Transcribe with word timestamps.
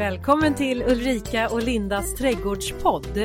Välkommen 0.00 0.54
till 0.54 0.82
Ulrika 0.82 1.48
och 1.48 1.62
Lindas 1.62 2.14
trädgårdspodd. 2.14 3.18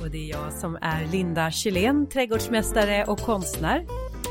Och 0.00 0.10
det 0.10 0.18
är 0.18 0.30
jag 0.30 0.52
som 0.52 0.78
är 0.80 1.06
Linda 1.06 1.50
Kylén, 1.50 2.08
trädgårdsmästare 2.08 3.04
och 3.04 3.18
konstnär. 3.18 3.86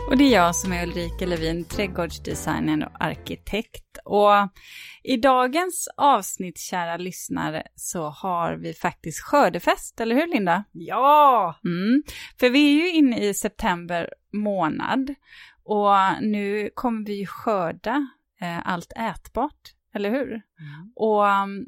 Och 0.10 0.18
det 0.18 0.24
är 0.24 0.34
jag 0.34 0.56
som 0.56 0.72
är 0.72 0.88
Ulrika 0.88 1.26
Levin, 1.26 1.66
trädgårdsdesigner 1.66 2.86
och 2.86 3.04
arkitekt. 3.04 3.98
Och 4.06 4.32
i 5.04 5.18
dagens 5.18 5.90
avsnitt, 5.98 6.58
kära 6.58 6.98
lyssnare, 6.98 7.64
så 7.76 8.10
har 8.10 8.56
vi 8.56 8.74
faktiskt 8.74 9.20
skördefest, 9.20 10.00
eller 10.00 10.16
hur 10.16 10.28
Linda? 10.28 10.64
Ja! 10.72 11.56
Mm. 11.64 12.04
För 12.40 12.50
vi 12.50 12.80
är 12.80 12.86
ju 12.86 12.92
inne 12.92 13.20
i 13.20 13.34
september 13.34 14.14
månad 14.34 15.16
och 15.64 15.94
nu 16.22 16.70
kommer 16.74 17.06
vi 17.06 17.26
skörda 17.26 18.08
eh, 18.42 18.68
allt 18.68 18.92
ätbart, 18.92 19.74
eller 19.96 20.10
hur? 20.10 20.32
Mm. 20.32 20.92
Och 20.96 21.24
um, 21.26 21.66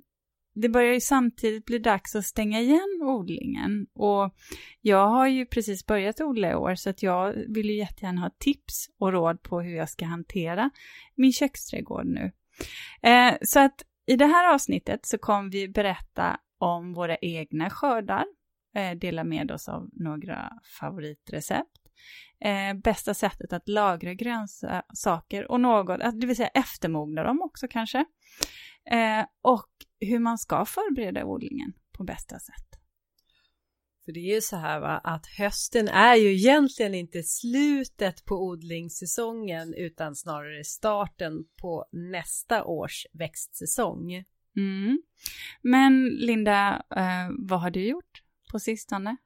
det 0.53 0.70
börjar 0.70 0.93
ju 0.93 1.02
samtidigt 1.02 1.66
bli 1.66 1.80
dags 1.80 2.16
att 2.16 2.25
stänga 2.25 2.62
igen 2.62 2.99
odlingen. 3.02 3.88
Och 3.93 4.35
jag 4.81 5.07
har 5.07 5.27
ju 5.27 5.45
precis 5.45 5.85
börjat 5.85 6.21
odla 6.21 6.52
i 6.52 6.55
år 6.55 6.76
så 6.76 6.89
att 6.89 7.03
jag 7.03 7.34
vill 7.34 7.70
ju 7.70 7.77
jättegärna 7.77 8.21
ha 8.21 8.29
tips 8.39 8.89
och 8.99 9.12
råd 9.12 9.43
på 9.43 9.62
hur 9.62 9.76
jag 9.76 9.89
ska 9.89 10.05
hantera 10.05 10.70
min 11.16 11.34
köksträdgård 11.34 12.05
nu. 12.05 12.31
Eh, 13.02 13.34
så 13.41 13.59
att 13.59 13.84
i 14.05 14.16
det 14.16 14.26
här 14.26 14.53
avsnittet 14.53 15.05
så 15.05 15.17
kommer 15.17 15.52
vi 15.52 15.67
berätta 15.67 16.39
om 16.57 16.93
våra 16.93 17.17
egna 17.17 17.70
skördar, 17.70 18.26
eh, 18.76 18.91
dela 18.91 19.23
med 19.23 19.51
oss 19.51 19.70
av 19.70 19.90
några 19.93 20.51
favoritrecept, 20.79 21.79
eh, 22.45 22.73
bästa 22.84 23.13
sättet 23.13 23.54
att 23.54 23.70
lagra 23.70 24.13
grönsaker 24.13 25.51
och 25.51 25.62
något, 25.62 25.99
det 26.21 26.27
vill 26.27 26.35
säga 26.35 26.48
eftermogna 26.48 27.23
dem 27.23 27.41
också 27.41 27.67
kanske. 27.67 28.05
Eh, 28.91 29.25
och 29.41 29.70
hur 29.99 30.20
man 30.20 30.37
ska 30.37 30.65
förbereda 30.65 31.26
odlingen 31.26 31.73
på 31.91 32.03
bästa 32.03 32.39
sätt. 32.39 32.79
För 34.05 34.12
det 34.12 34.20
är 34.20 34.35
ju 34.35 34.41
så 34.41 34.55
här 34.55 34.79
va, 34.79 35.01
att 35.03 35.27
hösten 35.27 35.87
är 35.87 36.15
ju 36.15 36.34
egentligen 36.34 36.95
inte 36.95 37.23
slutet 37.23 38.25
på 38.25 38.43
odlingssäsongen 38.43 39.73
utan 39.73 40.15
snarare 40.15 40.63
starten 40.63 41.45
på 41.62 41.85
nästa 41.91 42.63
års 42.63 43.05
växtsäsong. 43.13 44.23
Mm. 44.55 45.01
Men 45.62 46.07
Linda, 46.07 46.84
eh, 46.95 47.29
vad 47.40 47.62
har 47.62 47.71
du 47.71 47.87
gjort 47.87 48.23
på 48.51 48.59
sistone? 48.59 49.18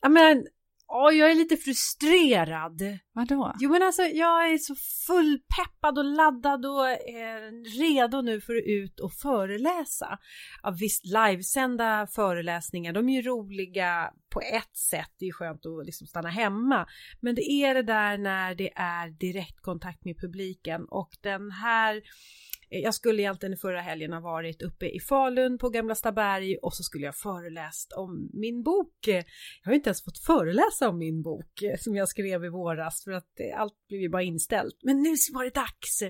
Ja 0.00 0.08
men 0.08 0.46
Åh, 0.94 1.14
jag 1.14 1.30
är 1.30 1.34
lite 1.34 1.56
frustrerad. 1.56 2.82
Vadå? 3.12 3.54
Jo 3.58 3.70
men 3.70 3.82
alltså 3.82 4.02
jag 4.02 4.52
är 4.52 4.58
så 4.58 4.74
fullpeppad 5.06 5.98
och 5.98 6.04
laddad 6.04 6.66
och 6.66 6.88
eh, 6.88 7.52
redo 7.78 8.22
nu 8.22 8.40
för 8.40 8.56
att 8.56 8.62
ut 8.66 9.00
och 9.00 9.12
föreläsa. 9.12 10.18
Ja, 10.62 10.70
visst, 10.70 11.04
livesända 11.04 12.06
föreläsningar, 12.06 12.92
de 12.92 13.08
är 13.08 13.22
ju 13.22 13.22
roliga 13.22 14.10
på 14.32 14.40
ett 14.40 14.76
sätt, 14.76 15.10
det 15.18 15.26
är 15.26 15.32
skönt 15.32 15.66
att 15.66 15.86
liksom 15.86 16.06
stanna 16.06 16.28
hemma. 16.28 16.86
Men 17.20 17.34
det 17.34 17.50
är 17.50 17.74
det 17.74 17.82
där 17.82 18.18
när 18.18 18.54
det 18.54 18.72
är 18.76 19.08
direktkontakt 19.10 20.04
med 20.04 20.20
publiken 20.20 20.84
och 20.90 21.10
den 21.22 21.50
här 21.50 22.02
jag 22.80 22.94
skulle 22.94 23.22
egentligen 23.22 23.56
förra 23.56 23.80
helgen 23.80 24.12
ha 24.12 24.20
varit 24.20 24.62
uppe 24.62 24.86
i 24.86 25.00
Falun 25.00 25.58
på 25.58 25.68
Gamla 25.68 25.94
Staberg 25.94 26.56
och 26.56 26.74
så 26.74 26.82
skulle 26.82 27.04
jag 27.04 27.16
föreläst 27.16 27.92
om 27.92 28.30
min 28.32 28.62
bok. 28.62 28.94
Jag 29.06 29.24
har 29.64 29.72
inte 29.72 29.88
ens 29.88 30.04
fått 30.04 30.18
föreläsa 30.18 30.88
om 30.88 30.98
min 30.98 31.22
bok 31.22 31.62
som 31.78 31.96
jag 31.96 32.08
skrev 32.08 32.44
i 32.44 32.48
våras 32.48 33.04
för 33.04 33.10
att 33.10 33.30
allt 33.56 33.86
blev 33.88 34.00
ju 34.00 34.08
bara 34.08 34.22
inställt. 34.22 34.78
Men 34.82 35.02
nu 35.02 35.14
var 35.32 35.44
det 35.44 35.54
dags! 35.54 36.02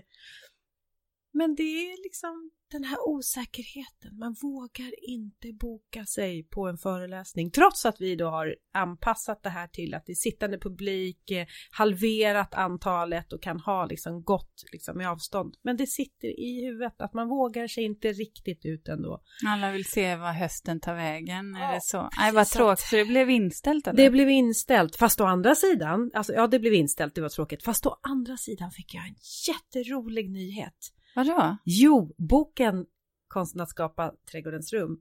Men 1.33 1.55
det 1.55 1.63
är 1.63 2.03
liksom 2.03 2.51
den 2.73 2.85
här 2.85 3.09
osäkerheten. 3.09 4.19
Man 4.19 4.35
vågar 4.43 5.11
inte 5.11 5.53
boka 5.53 6.05
sig 6.05 6.43
på 6.45 6.69
en 6.69 6.79
föreläsning 6.79 7.51
trots 7.51 7.87
att 7.87 8.01
vi 8.01 8.17
då 8.17 8.27
har 8.27 8.57
anpassat 8.75 9.43
det 9.43 9.49
här 9.49 9.69
till 9.69 9.95
att 9.95 10.07
det 10.07 10.13
är 10.13 10.15
sittande 10.15 10.59
publik, 10.59 11.31
eh, 11.31 11.47
halverat 11.71 12.55
antalet 12.55 13.33
och 13.33 13.43
kan 13.43 13.61
ha 13.61 13.87
liksom 13.87 14.23
gott 14.23 14.55
liksom 14.73 15.01
i 15.01 15.07
avstånd. 15.07 15.55
Men 15.63 15.77
det 15.77 15.87
sitter 15.87 16.29
i 16.41 16.65
huvudet 16.67 17.01
att 17.01 17.15
man 17.15 17.29
vågar 17.29 17.67
sig 17.67 17.85
inte 17.85 18.13
riktigt 18.13 18.65
ut 18.65 18.89
ändå. 18.89 19.23
Alla 19.47 19.73
vill 19.73 19.85
se 19.85 20.17
vad 20.17 20.35
hösten 20.35 20.81
tar 20.81 20.95
vägen, 20.95 21.57
ja, 21.61 21.65
är 21.65 21.75
det 21.75 21.81
så? 21.83 22.09
Nej, 22.19 22.33
vad 22.33 22.47
tråkigt, 22.47 22.85
för 22.85 22.97
det 22.97 23.05
blev 23.05 23.31
inställt 23.31 23.87
eller? 23.87 24.05
Det 24.05 24.11
blev 24.11 24.31
inställt, 24.31 24.97
fast 24.97 25.21
å 25.21 25.25
andra 25.25 25.55
sidan, 25.55 26.11
alltså 26.15 26.33
ja 26.33 26.47
det 26.47 26.59
blev 26.59 26.75
inställt, 26.75 27.15
det 27.15 27.21
var 27.21 27.29
tråkigt, 27.29 27.65
fast 27.65 27.87
å 27.87 27.99
andra 28.03 28.37
sidan 28.37 28.71
fick 28.71 28.95
jag 28.95 29.07
en 29.07 29.15
jätterolig 29.49 30.31
nyhet. 30.31 30.93
Vadå? 31.15 31.57
Jo, 31.65 32.15
boken 32.19 32.87
Konsten 33.29 33.61
att 33.61 33.71
skapa 33.71 34.13
trädgårdens 34.31 34.73
rum 34.73 35.01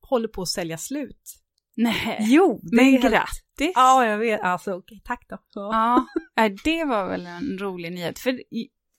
håller 0.00 0.28
på 0.28 0.42
att 0.42 0.48
sälja 0.48 0.78
slut. 0.78 1.34
Nej, 1.76 2.18
jo, 2.20 2.60
men 2.72 2.84
helt... 2.84 3.04
grattis! 3.04 3.72
Ja, 3.74 4.06
jag 4.06 4.18
vet. 4.18 4.40
Alltså, 4.40 4.74
okej, 4.74 5.00
tack 5.04 5.28
då. 5.28 5.38
Ja, 5.54 6.06
det 6.64 6.84
var 6.84 7.08
väl 7.08 7.26
en 7.26 7.58
rolig 7.58 7.92
nyhet. 7.92 8.18
För 8.18 8.40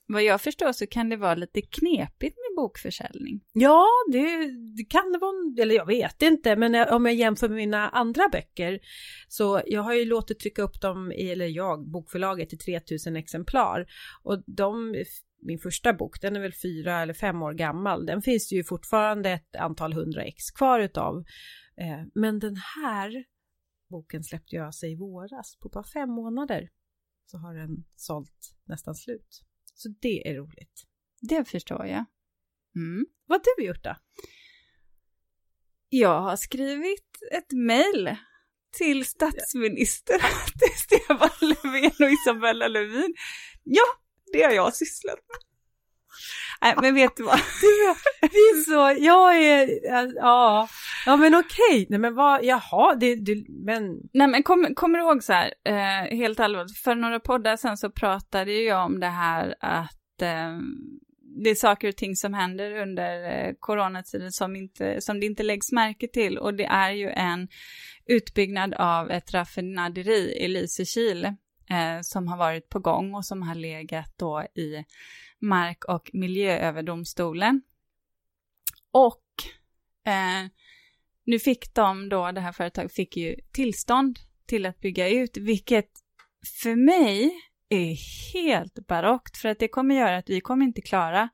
vad 0.08 0.22
jag 0.22 0.40
förstår 0.40 0.72
så 0.72 0.86
kan 0.86 1.08
det 1.08 1.16
vara 1.16 1.34
lite 1.34 1.62
knepigt 1.62 2.36
med 2.36 2.56
bokförsäljning. 2.56 3.40
Ja, 3.52 3.86
det, 4.12 4.46
det 4.76 4.84
kan 4.84 5.12
det 5.12 5.18
vara, 5.18 5.62
eller 5.62 5.74
jag 5.74 5.86
vet 5.86 6.22
inte, 6.22 6.56
men 6.56 6.88
om 6.88 7.06
jag 7.06 7.14
jämför 7.14 7.48
med 7.48 7.56
mina 7.56 7.88
andra 7.88 8.28
böcker 8.32 8.80
så 9.28 9.62
jag 9.66 9.82
har 9.82 9.94
ju 9.94 10.04
låtit 10.04 10.38
trycka 10.38 10.62
upp 10.62 10.80
dem, 10.80 11.12
eller 11.16 11.46
jag, 11.46 11.90
bokförlaget 11.90 12.52
i 12.52 12.56
3000 12.56 13.16
exemplar 13.16 13.86
och 14.22 14.42
de 14.46 14.94
min 15.46 15.58
första 15.58 15.92
bok, 15.92 16.20
den 16.20 16.36
är 16.36 16.40
väl 16.40 16.52
fyra 16.52 17.02
eller 17.02 17.14
fem 17.14 17.42
år 17.42 17.52
gammal. 17.52 18.06
Den 18.06 18.22
finns 18.22 18.48
det 18.48 18.54
ju 18.54 18.64
fortfarande 18.64 19.30
ett 19.30 19.56
antal 19.56 19.92
hundra 19.92 20.24
ex 20.24 20.50
kvar 20.50 20.80
utav. 20.80 21.24
Eh, 21.80 22.06
men 22.14 22.38
den 22.38 22.56
här 22.56 23.24
boken 23.90 24.24
släppte 24.24 24.56
jag 24.56 24.74
sig 24.74 24.92
i 24.92 24.96
våras. 24.96 25.56
På 25.56 25.68
bara 25.68 25.84
fem 25.84 26.10
månader 26.10 26.68
så 27.26 27.38
har 27.38 27.54
den 27.54 27.84
sålt 27.96 28.56
nästan 28.64 28.94
slut. 28.94 29.42
Så 29.74 29.88
det 30.00 30.28
är 30.28 30.34
roligt. 30.34 30.84
Det 31.20 31.44
förstår 31.44 31.86
jag. 31.86 32.04
Mm. 32.76 33.06
Vad 33.26 33.40
har 33.40 33.56
du 33.56 33.66
gjort 33.66 33.84
då? 33.84 33.96
Jag 35.88 36.20
har 36.20 36.36
skrivit 36.36 37.10
ett 37.32 37.52
mejl 37.52 38.16
till 38.78 39.04
statsminister, 39.04 40.18
till 40.58 40.76
Stefan 40.84 41.48
Löfven 41.48 42.06
och 42.06 42.12
Isabella 42.12 42.68
Lövin. 42.68 43.14
Ja, 43.62 43.84
det 44.32 44.42
har 44.42 44.52
jag 44.52 44.74
sysslat 44.74 45.14
med. 45.28 45.46
Nej, 46.62 46.74
men 46.82 46.94
vet 46.94 47.16
du 47.16 47.22
vad? 47.22 47.38
det 48.20 48.36
är 48.36 48.64
så, 48.64 49.04
jag 49.04 49.36
är, 49.36 49.68
ja, 50.16 50.68
ja 51.06 51.16
men 51.16 51.34
okej, 51.34 51.86
nej 51.88 51.98
men 51.98 52.14
vad, 52.14 52.44
jaha, 52.44 52.94
det, 52.94 53.14
du, 53.14 53.46
men. 53.48 54.00
Nej 54.12 54.28
men 54.28 54.42
kommer 54.42 54.74
kom 54.74 54.92
du 54.92 54.98
ihåg 54.98 55.22
så 55.22 55.32
här, 55.32 55.54
eh, 55.64 56.16
helt 56.16 56.40
allvarligt, 56.40 56.78
för 56.78 56.94
några 56.94 57.20
poddar 57.20 57.56
sen 57.56 57.76
så 57.76 57.90
pratade 57.90 58.52
jag 58.52 58.86
om 58.86 59.00
det 59.00 59.06
här 59.06 59.54
att 59.60 60.22
eh, 60.22 60.58
det 61.44 61.50
är 61.50 61.54
saker 61.54 61.88
och 61.88 61.96
ting 61.96 62.16
som 62.16 62.34
händer 62.34 62.82
under 62.82 63.24
eh, 63.24 63.52
coronatiden 63.60 64.32
som, 64.32 64.56
inte, 64.56 65.00
som 65.00 65.20
det 65.20 65.26
inte 65.26 65.42
läggs 65.42 65.72
märke 65.72 66.08
till 66.08 66.38
och 66.38 66.54
det 66.54 66.64
är 66.66 66.90
ju 66.90 67.08
en 67.08 67.48
utbyggnad 68.06 68.74
av 68.74 69.10
ett 69.10 69.34
raffinaderi 69.34 70.36
i 70.40 70.48
Lysekil 70.48 71.32
eh, 71.70 72.00
som 72.02 72.28
har 72.28 72.36
varit 72.36 72.68
på 72.68 72.78
gång 72.78 73.14
och 73.14 73.24
som 73.24 73.42
har 73.42 73.54
legat 73.54 74.12
då 74.16 74.42
i 74.54 74.84
Mark 75.38 75.84
och 75.84 76.10
miljööverdomstolen. 76.12 77.62
Och 78.90 79.22
eh, 80.12 80.50
nu 81.24 81.38
fick 81.38 81.74
de 81.74 82.08
då, 82.08 82.32
det 82.32 82.40
här 82.40 82.52
företaget 82.52 82.92
fick 82.92 83.16
ju 83.16 83.36
tillstånd 83.52 84.18
till 84.46 84.66
att 84.66 84.80
bygga 84.80 85.08
ut, 85.08 85.36
vilket 85.36 85.90
för 86.62 86.74
mig 86.74 87.32
är 87.68 87.96
helt 88.32 88.86
barockt, 88.86 89.36
för 89.36 89.48
att 89.48 89.58
det 89.58 89.68
kommer 89.68 89.94
göra 89.94 90.16
att 90.16 90.30
vi 90.30 90.40
kommer 90.40 90.66
inte 90.66 90.82
klara 90.82 91.28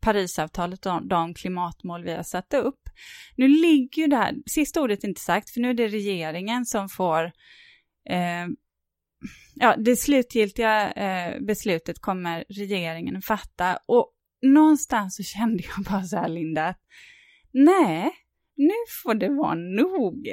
Parisavtalet 0.00 0.86
och 0.86 1.06
de 1.06 1.34
klimatmål 1.34 2.04
vi 2.04 2.14
har 2.14 2.22
satt 2.22 2.54
upp. 2.54 2.80
Nu 3.36 3.48
ligger 3.48 4.02
ju 4.02 4.08
det 4.08 4.16
här, 4.16 4.34
sista 4.46 4.80
ordet 4.80 5.04
är 5.04 5.08
inte 5.08 5.20
sagt, 5.20 5.50
för 5.50 5.60
nu 5.60 5.70
är 5.70 5.74
det 5.74 5.88
regeringen 5.88 6.66
som 6.66 6.88
får 6.88 7.24
eh, 8.10 8.46
ja, 9.54 9.76
det 9.76 9.96
slutgiltiga 9.96 10.92
eh, 10.92 11.40
beslutet 11.40 11.98
kommer 11.98 12.44
regeringen 12.48 13.22
fatta. 13.22 13.78
Och 13.86 14.12
någonstans 14.42 15.16
så 15.16 15.22
kände 15.22 15.62
jag 15.62 15.84
bara 15.84 16.02
så 16.02 16.16
här, 16.16 16.28
Linda, 16.28 16.66
att 16.66 16.80
nej, 17.52 18.10
nu 18.56 18.74
får 19.02 19.14
det 19.14 19.28
vara 19.28 19.54
nog 19.54 20.28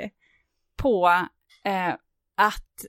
på 0.76 1.08
eh, 1.64 1.94
att, 2.36 2.86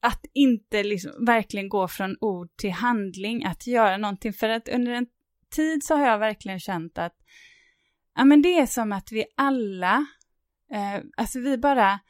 att 0.00 0.24
inte 0.34 0.82
liksom 0.82 1.24
verkligen 1.26 1.68
gå 1.68 1.88
från 1.88 2.16
ord 2.20 2.56
till 2.56 2.72
handling, 2.72 3.44
att 3.44 3.66
göra 3.66 3.96
någonting, 3.96 4.32
för 4.32 4.48
att 4.48 4.68
under 4.68 4.92
en 4.92 5.06
tid 5.50 5.84
så 5.84 5.96
har 5.96 6.06
jag 6.06 6.18
verkligen 6.18 6.60
känt 6.60 6.98
att 6.98 7.16
ja, 8.16 8.24
men 8.24 8.42
det 8.42 8.58
är 8.58 8.66
som 8.66 8.92
att 8.92 9.12
vi 9.12 9.24
alla, 9.36 10.06
eh, 10.72 11.04
alltså 11.16 11.40
vi 11.40 11.58
bara, 11.58 12.00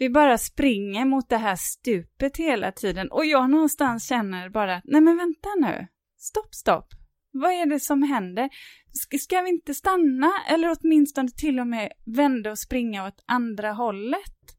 vi 0.00 0.10
bara 0.10 0.38
springer 0.38 1.04
mot 1.04 1.28
det 1.28 1.36
här 1.36 1.56
stupet 1.56 2.36
hela 2.36 2.72
tiden 2.72 3.10
och 3.10 3.26
jag 3.26 3.50
någonstans 3.50 4.08
känner 4.08 4.48
bara 4.48 4.82
nej 4.84 5.00
men 5.00 5.16
vänta 5.16 5.48
nu, 5.60 5.86
stopp, 6.18 6.54
stopp. 6.54 6.86
Vad 7.32 7.52
är 7.52 7.66
det 7.66 7.80
som 7.80 8.02
händer? 8.02 8.50
Ska, 8.92 9.18
ska 9.18 9.40
vi 9.40 9.48
inte 9.48 9.74
stanna 9.74 10.32
eller 10.48 10.76
åtminstone 10.80 11.28
till 11.28 11.60
och 11.60 11.66
med 11.66 11.92
vända 12.06 12.50
och 12.50 12.58
springa 12.58 13.06
åt 13.06 13.24
andra 13.26 13.72
hållet? 13.72 14.56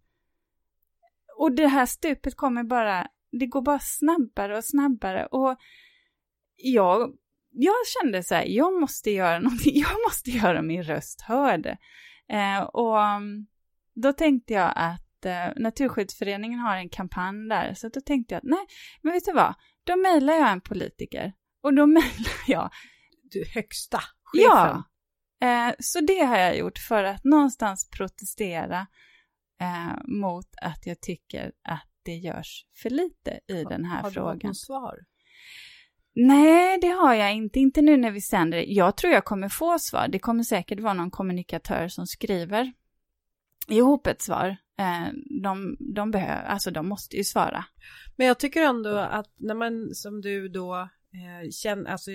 Och 1.37 1.55
det 1.55 1.67
här 1.67 1.85
stupet 1.85 2.35
kommer 2.35 2.63
bara, 2.63 3.07
det 3.31 3.45
går 3.45 3.61
bara 3.61 3.79
snabbare 3.79 4.57
och 4.57 4.65
snabbare 4.65 5.25
och 5.25 5.57
jag, 6.55 7.15
jag 7.51 7.75
kände 7.87 8.23
så 8.23 8.35
här, 8.35 8.45
jag 8.45 8.79
måste 8.79 9.11
göra 9.11 9.39
någonting, 9.39 9.73
jag 9.75 9.97
måste 10.07 10.31
göra 10.31 10.61
min 10.61 10.83
röst 10.83 11.21
hörd. 11.21 11.65
Eh, 12.29 12.61
och 12.61 13.03
mm, 13.03 13.47
då 13.93 14.13
tänkte 14.13 14.53
jag 14.53 14.73
att 14.75 15.10
eh, 15.25 15.47
Naturskyddsföreningen 15.55 16.59
har 16.59 16.75
en 16.75 16.89
kampanj 16.89 17.49
där, 17.49 17.73
så 17.73 17.89
då 17.89 18.01
tänkte 18.01 18.33
jag 18.33 18.39
att 18.39 18.49
nej, 18.49 18.65
men 19.01 19.13
vet 19.13 19.25
du 19.25 19.31
vad, 19.33 19.53
då 19.83 19.95
mejlar 19.95 20.33
jag 20.33 20.51
en 20.51 20.61
politiker 20.61 21.33
och 21.63 21.73
då 21.73 21.85
mejlar 21.97 22.43
jag 22.47 22.69
du 23.31 23.45
högsta 23.53 23.99
chefen. 24.23 24.47
Ja, 24.49 24.83
eh, 25.43 25.75
så 25.79 26.01
det 26.01 26.19
har 26.19 26.37
jag 26.37 26.57
gjort 26.57 26.77
för 26.77 27.03
att 27.03 27.23
någonstans 27.23 27.89
protestera 27.89 28.87
eh, 29.61 29.97
mot 30.07 30.47
att 30.61 30.85
jag 30.85 31.01
tycker 31.01 31.51
att 31.63 31.87
det 32.03 32.15
görs 32.15 32.65
för 32.81 32.89
lite 32.89 33.39
i 33.47 33.63
den 33.63 33.85
här 33.85 34.01
har 34.01 34.11
frågan. 34.11 34.27
Har 34.27 34.35
du 34.35 34.47
fått 34.47 34.57
svar? 34.57 34.95
Nej, 36.15 36.79
det 36.81 36.87
har 36.87 37.13
jag 37.13 37.33
inte. 37.33 37.59
Inte 37.59 37.81
nu 37.81 37.97
när 37.97 38.11
vi 38.11 38.21
sänder. 38.21 38.65
Jag 38.67 38.97
tror 38.97 39.13
jag 39.13 39.25
kommer 39.25 39.49
få 39.49 39.79
svar. 39.79 40.07
Det 40.07 40.19
kommer 40.19 40.43
säkert 40.43 40.79
vara 40.79 40.93
någon 40.93 41.11
kommunikatör 41.11 41.87
som 41.87 42.07
skriver 42.07 42.73
ihop 43.71 44.07
ett 44.07 44.21
svar. 44.21 44.57
Eh, 44.79 45.13
de, 45.43 45.77
de 45.79 46.11
behöver, 46.11 46.43
alltså 46.43 46.71
de 46.71 46.87
måste 46.87 47.17
ju 47.17 47.23
svara. 47.23 47.65
Men 48.15 48.27
jag 48.27 48.39
tycker 48.39 48.61
ändå 48.61 48.97
att 48.97 49.33
när 49.37 49.55
man 49.55 49.95
som 49.95 50.21
du 50.21 50.49
då 50.49 50.75
eh, 51.13 51.49
känner, 51.51 51.91
alltså 51.91 52.11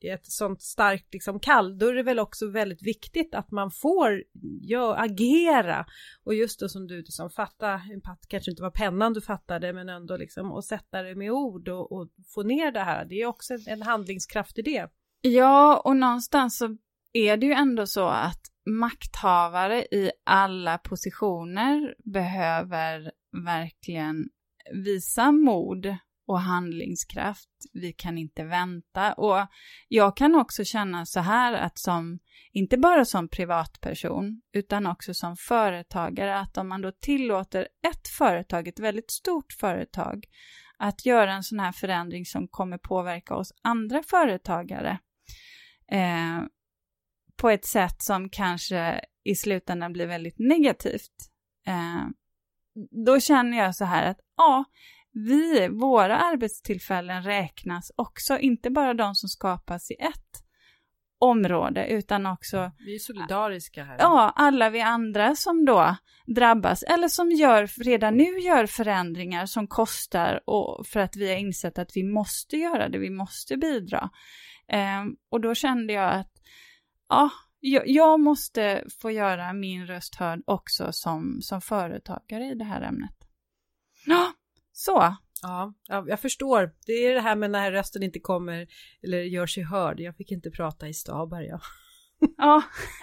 ett 0.00 0.26
sånt 0.26 0.62
starkt 0.62 1.14
liksom 1.14 1.40
kall, 1.40 1.78
då 1.78 1.86
är 1.86 1.94
det 1.94 2.02
väl 2.02 2.18
också 2.18 2.50
väldigt 2.50 2.82
viktigt 2.82 3.34
att 3.34 3.50
man 3.50 3.70
får 3.70 4.24
ja, 4.60 4.96
agera 4.98 5.86
och 6.24 6.34
just 6.34 6.60
det 6.60 6.68
som 6.68 6.86
du 6.86 6.96
liksom 6.96 7.30
fatta, 7.30 7.80
kanske 8.28 8.50
inte 8.50 8.62
var 8.62 8.70
pennan 8.70 9.12
du 9.12 9.20
fattade 9.20 9.72
men 9.72 9.88
ändå 9.88 10.16
liksom 10.16 10.52
och 10.52 10.64
sätta 10.64 11.02
det 11.02 11.14
med 11.14 11.30
ord 11.30 11.68
och, 11.68 11.92
och 11.92 12.08
få 12.34 12.42
ner 12.42 12.72
det 12.72 12.80
här. 12.80 13.04
Det 13.04 13.14
är 13.14 13.26
också 13.26 13.54
en 13.66 13.82
handlingskraft 13.82 14.58
i 14.58 14.62
det. 14.62 14.88
Ja, 15.20 15.82
och 15.84 15.96
någonstans 15.96 16.58
så 16.58 16.76
är 17.12 17.36
det 17.36 17.46
ju 17.46 17.52
ändå 17.52 17.86
så 17.86 18.06
att 18.08 18.40
makthavare 18.68 19.82
i 19.90 20.10
alla 20.24 20.78
positioner 20.78 21.94
behöver 22.04 23.12
verkligen 23.44 24.28
visa 24.72 25.32
mod 25.32 25.96
och 26.26 26.40
handlingskraft. 26.40 27.48
Vi 27.72 27.92
kan 27.92 28.18
inte 28.18 28.44
vänta. 28.44 29.12
Och 29.12 29.46
jag 29.88 30.16
kan 30.16 30.34
också 30.34 30.64
känna 30.64 31.06
så 31.06 31.20
här 31.20 31.52
att 31.52 31.78
som, 31.78 32.18
inte 32.52 32.78
bara 32.78 33.04
som 33.04 33.28
privatperson, 33.28 34.42
utan 34.52 34.86
också 34.86 35.14
som 35.14 35.36
företagare, 35.36 36.38
att 36.38 36.58
om 36.58 36.68
man 36.68 36.82
då 36.82 36.92
tillåter 36.92 37.60
ett 37.60 38.08
företag, 38.18 38.68
ett 38.68 38.78
väldigt 38.78 39.10
stort 39.10 39.52
företag, 39.52 40.24
att 40.78 41.06
göra 41.06 41.32
en 41.32 41.42
sån 41.42 41.60
här 41.60 41.72
förändring 41.72 42.24
som 42.24 42.48
kommer 42.48 42.78
påverka 42.78 43.34
oss 43.34 43.52
andra 43.62 44.02
företagare 44.02 44.98
eh, 45.92 46.42
på 47.38 47.50
ett 47.50 47.64
sätt 47.64 48.02
som 48.02 48.30
kanske 48.30 49.00
i 49.24 49.34
slutändan 49.34 49.92
blir 49.92 50.06
väldigt 50.06 50.38
negativt. 50.38 51.12
Eh, 51.66 52.06
då 53.06 53.20
känner 53.20 53.58
jag 53.58 53.76
så 53.76 53.84
här 53.84 54.10
att 54.10 54.18
ja, 54.36 54.64
vi, 55.12 55.68
våra 55.68 56.16
arbetstillfällen 56.16 57.22
räknas 57.22 57.92
också, 57.96 58.38
inte 58.38 58.70
bara 58.70 58.94
de 58.94 59.14
som 59.14 59.28
skapas 59.28 59.90
i 59.90 59.94
ett 59.94 60.44
område 61.18 61.86
utan 61.86 62.26
också... 62.26 62.72
Vi 62.78 62.94
är 62.94 62.98
solidariska 62.98 63.84
här. 63.84 63.96
Ja, 63.98 64.32
alla 64.36 64.70
vi 64.70 64.80
andra 64.80 65.36
som 65.36 65.64
då 65.64 65.96
drabbas 66.26 66.82
eller 66.82 67.08
som 67.08 67.30
gör, 67.30 67.66
redan 67.66 68.16
nu 68.16 68.38
gör 68.38 68.66
förändringar 68.66 69.46
som 69.46 69.66
kostar 69.66 70.40
och 70.46 70.86
för 70.86 71.00
att 71.00 71.16
vi 71.16 71.28
har 71.28 71.36
insett 71.36 71.78
att 71.78 71.90
vi 71.94 72.04
måste 72.04 72.56
göra 72.56 72.88
det, 72.88 72.98
vi 72.98 73.10
måste 73.10 73.56
bidra. 73.56 74.10
Eh, 74.68 75.04
och 75.30 75.40
då 75.40 75.54
kände 75.54 75.92
jag 75.92 76.12
att 76.12 76.37
ja, 77.08 77.30
jag 77.86 78.20
måste 78.20 78.84
få 79.00 79.10
göra 79.10 79.52
min 79.52 79.86
röst 79.86 80.14
hörd 80.14 80.42
också 80.46 80.92
som, 80.92 81.38
som 81.42 81.60
företagare 81.60 82.44
i 82.44 82.54
det 82.54 82.64
här 82.64 82.82
ämnet. 82.82 83.14
Ja, 84.06 84.32
så. 84.72 85.16
Ja, 85.42 85.74
jag 85.88 86.20
förstår. 86.20 86.70
Det 86.86 86.92
är 86.92 87.14
det 87.14 87.20
här 87.20 87.36
med 87.36 87.50
när 87.50 87.72
rösten 87.72 88.02
inte 88.02 88.20
kommer 88.20 88.66
eller 89.02 89.22
gör 89.22 89.46
sig 89.46 89.62
hörd. 89.62 90.00
Jag 90.00 90.16
fick 90.16 90.32
inte 90.32 90.50
prata 90.50 90.88
i 90.88 90.94
Stabar, 90.94 91.40
ja. 91.40 91.60
Ja, 92.36 92.62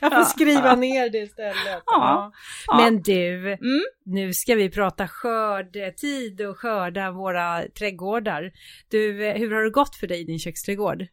Jag 0.00 0.12
får 0.12 0.24
skriva 0.24 0.74
ner 0.74 1.10
det 1.10 1.18
istället. 1.18 1.82
Ja. 1.86 2.32
ja. 2.66 2.76
Men 2.76 3.02
du, 3.02 3.52
mm. 3.52 3.82
nu 4.04 4.32
ska 4.32 4.54
vi 4.54 4.70
prata 4.70 5.08
skördetid 5.08 6.40
och 6.40 6.58
skörda 6.58 7.10
våra 7.10 7.62
trädgårdar. 7.78 8.52
Du, 8.88 9.12
hur 9.36 9.50
har 9.50 9.62
det 9.62 9.70
gått 9.70 9.96
för 9.96 10.06
dig 10.06 10.20
i 10.20 10.24
din 10.24 10.38
köksträdgård? 10.38 11.06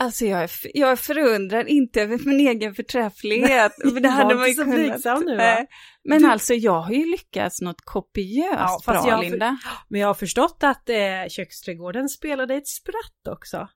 Alltså 0.00 0.24
jag 0.24 0.42
är, 0.42 0.50
jag 0.74 0.90
är 0.90 0.96
förundrad, 0.96 1.68
inte 1.68 2.02
över 2.02 2.18
min 2.26 2.48
egen 2.48 2.74
förträfflighet. 2.74 3.72
det 4.02 4.08
hade 4.08 4.34
man 4.34 4.48
ju 4.48 4.54
så 4.54 4.64
kunnat. 4.64 5.24
nu 5.26 5.36
va? 5.36 5.66
Men 6.04 6.22
du... 6.22 6.28
alltså 6.28 6.54
jag 6.54 6.80
har 6.80 6.92
ju 6.92 7.10
lyckats 7.10 7.60
något 7.60 7.80
kopiöst 7.80 8.58
ja, 8.58 8.80
bra, 8.86 9.08
jag 9.08 9.20
Linda. 9.20 9.58
Men 9.88 10.00
jag 10.00 10.06
har 10.08 10.14
förstått 10.14 10.64
att 10.64 10.88
eh, 10.88 11.28
köksträdgården 11.28 12.08
spelade 12.08 12.54
ett 12.54 12.68
spratt 12.68 13.28
också. 13.28 13.68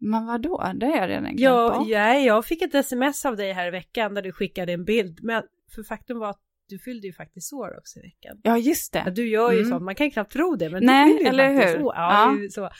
Men 0.00 0.26
vadå? 0.26 0.72
Det 0.74 0.86
har 0.86 0.96
jag 0.96 1.08
redan 1.08 1.36
glömt 1.36 1.38
ja, 1.38 1.84
ja, 1.86 2.14
jag 2.14 2.44
fick 2.46 2.62
ett 2.62 2.74
sms 2.74 3.26
av 3.26 3.36
dig 3.36 3.52
här 3.52 3.68
i 3.68 3.70
veckan 3.70 4.14
där 4.14 4.22
du 4.22 4.32
skickade 4.32 4.72
en 4.72 4.84
bild. 4.84 5.18
Men 5.22 5.42
för 5.74 5.82
faktum 5.82 6.18
var 6.18 6.30
att 6.30 6.45
du 6.68 6.78
fyllde 6.78 7.06
ju 7.06 7.12
faktiskt 7.12 7.52
år 7.52 7.78
också 7.78 7.98
i 7.98 8.02
veckan. 8.02 8.40
Ja, 8.42 8.58
just 8.58 8.92
det. 8.92 9.02
Ja, 9.04 9.10
du 9.10 9.28
gör 9.28 9.52
ju 9.52 9.58
mm. 9.58 9.70
sånt, 9.70 9.82
man 9.82 9.94
kan 9.94 10.10
knappt 10.10 10.32
tro 10.32 10.56
det, 10.56 10.70
men 10.70 10.84
Nej, 10.84 11.12
du 11.12 11.24
fyllde 11.24 11.30
eller 11.30 11.50
ju 11.50 11.56
hur? 11.56 11.82
År. 11.82 11.94
Ja, 11.96 12.36
ja. 12.42 12.48
Så. 12.50 12.70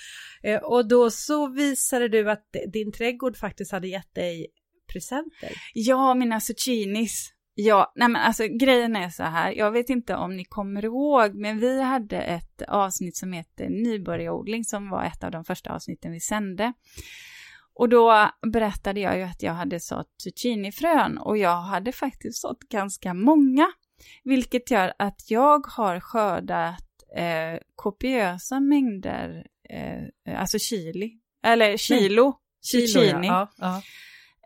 Eh, 0.48 0.62
och 0.62 0.88
då 0.88 1.10
så 1.10 1.48
visade 1.48 2.08
du 2.08 2.30
att 2.30 2.46
din 2.72 2.92
trädgård 2.92 3.36
faktiskt 3.36 3.72
hade 3.72 3.88
gett 3.88 4.14
dig 4.14 4.46
presenter. 4.92 5.52
Ja, 5.74 6.14
mina 6.14 6.40
zucchinis. 6.40 7.32
Ja, 7.58 7.92
nej 7.96 8.08
men 8.08 8.22
alltså 8.22 8.46
grejen 8.48 8.96
är 8.96 9.08
så 9.08 9.22
här, 9.22 9.52
jag 9.52 9.70
vet 9.70 9.90
inte 9.90 10.16
om 10.16 10.36
ni 10.36 10.44
kommer 10.44 10.84
ihåg, 10.84 11.34
men 11.34 11.58
vi 11.58 11.82
hade 11.82 12.20
ett 12.20 12.62
avsnitt 12.68 13.16
som 13.16 13.32
heter 13.32 13.68
nybörjarodling 13.68 14.64
som 14.64 14.90
var 14.90 15.04
ett 15.04 15.24
av 15.24 15.30
de 15.30 15.44
första 15.44 15.72
avsnitten 15.72 16.12
vi 16.12 16.20
sände. 16.20 16.72
Och 17.78 17.88
då 17.88 18.30
berättade 18.52 19.00
jag 19.00 19.16
ju 19.16 19.22
att 19.22 19.42
jag 19.42 19.52
hade 19.52 19.80
sått 19.80 20.14
zucchinifrön 20.22 21.18
och 21.18 21.38
jag 21.38 21.56
hade 21.56 21.92
faktiskt 21.92 22.40
sått 22.40 22.60
ganska 22.60 23.14
många. 23.14 23.66
Vilket 24.24 24.70
gör 24.70 24.92
att 24.98 25.30
jag 25.30 25.66
har 25.66 26.00
skördat 26.00 26.84
eh, 27.16 27.60
kopiösa 27.74 28.60
mängder, 28.60 29.46
eh, 29.70 30.40
alltså 30.40 30.58
chili, 30.58 31.12
eller 31.44 31.76
kilo, 31.76 32.24
Nej. 32.24 32.88
zucchini. 32.88 33.26
Ja, 33.26 33.52
ja. 33.56 33.82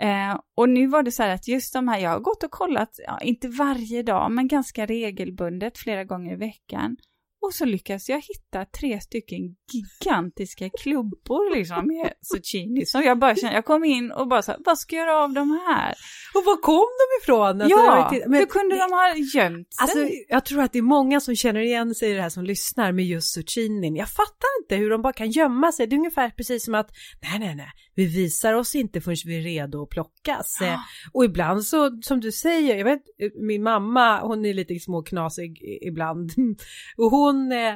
Eh, 0.00 0.40
och 0.54 0.68
nu 0.68 0.86
var 0.86 1.02
det 1.02 1.12
så 1.12 1.22
här 1.22 1.34
att 1.34 1.48
just 1.48 1.72
de 1.72 1.88
här, 1.88 1.98
jag 1.98 2.10
har 2.10 2.20
gått 2.20 2.42
och 2.42 2.50
kollat, 2.50 3.00
ja, 3.06 3.20
inte 3.20 3.48
varje 3.48 4.02
dag, 4.02 4.30
men 4.30 4.48
ganska 4.48 4.86
regelbundet 4.86 5.78
flera 5.78 6.04
gånger 6.04 6.32
i 6.32 6.36
veckan. 6.36 6.96
Och 7.42 7.54
så 7.54 7.64
lyckas 7.64 8.08
jag 8.08 8.20
hitta 8.20 8.64
tre 8.64 9.00
stycken 9.00 9.56
gigantiska 9.72 10.70
klubbor 10.82 11.56
liksom 11.56 11.86
med 11.86 12.12
zucchini 12.22 12.86
som 12.86 13.02
jag 13.02 13.18
bara 13.18 13.36
känner, 13.36 13.54
jag 13.54 13.64
kom 13.64 13.84
in 13.84 14.12
och 14.12 14.28
bara 14.28 14.42
så 14.42 14.52
här, 14.52 14.60
vad 14.64 14.78
ska 14.78 14.96
jag 14.96 15.06
göra 15.06 15.24
av 15.24 15.32
de 15.32 15.50
här? 15.50 15.94
Och 16.34 16.44
var 16.44 16.62
kom 16.62 16.88
de 17.00 17.22
ifrån? 17.22 17.62
Alltså, 17.62 17.78
ja, 17.78 18.12
men, 18.26 18.38
hur 18.38 18.46
kunde 18.46 18.76
de 18.76 18.92
ha 18.92 19.14
gömt 19.34 19.74
sig? 19.74 19.82
Alltså, 19.82 19.98
jag 20.28 20.44
tror 20.44 20.62
att 20.62 20.72
det 20.72 20.78
är 20.78 20.82
många 20.82 21.20
som 21.20 21.36
känner 21.36 21.60
igen 21.60 21.94
sig 21.94 22.10
i 22.10 22.14
det 22.14 22.22
här 22.22 22.28
som 22.28 22.44
lyssnar 22.44 22.92
med 22.92 23.04
just 23.04 23.34
zucchinin. 23.34 23.96
Jag 23.96 24.08
fattar 24.08 24.48
inte 24.62 24.76
hur 24.76 24.90
de 24.90 25.02
bara 25.02 25.12
kan 25.12 25.30
gömma 25.30 25.72
sig. 25.72 25.86
Det 25.86 25.94
är 25.94 25.98
ungefär 25.98 26.30
precis 26.30 26.64
som 26.64 26.74
att, 26.74 26.90
nej, 27.22 27.38
nej, 27.38 27.54
nej, 27.54 27.70
vi 27.94 28.06
visar 28.06 28.54
oss 28.54 28.74
inte 28.74 29.00
förrän 29.00 29.16
vi 29.24 29.38
är 29.38 29.42
redo 29.42 29.82
att 29.82 29.88
plockas. 29.88 30.58
Ja. 30.60 30.80
Och 31.12 31.24
ibland 31.24 31.64
så, 31.64 32.00
som 32.02 32.20
du 32.20 32.32
säger, 32.32 32.76
jag 32.76 32.84
vet, 32.84 33.02
min 33.34 33.62
mamma, 33.62 34.20
hon 34.20 34.44
är 34.44 34.54
lite 34.54 34.78
småknasig 34.78 35.78
ibland. 35.82 36.30
Och 36.96 37.10
hon, 37.10 37.52
eh, 37.52 37.74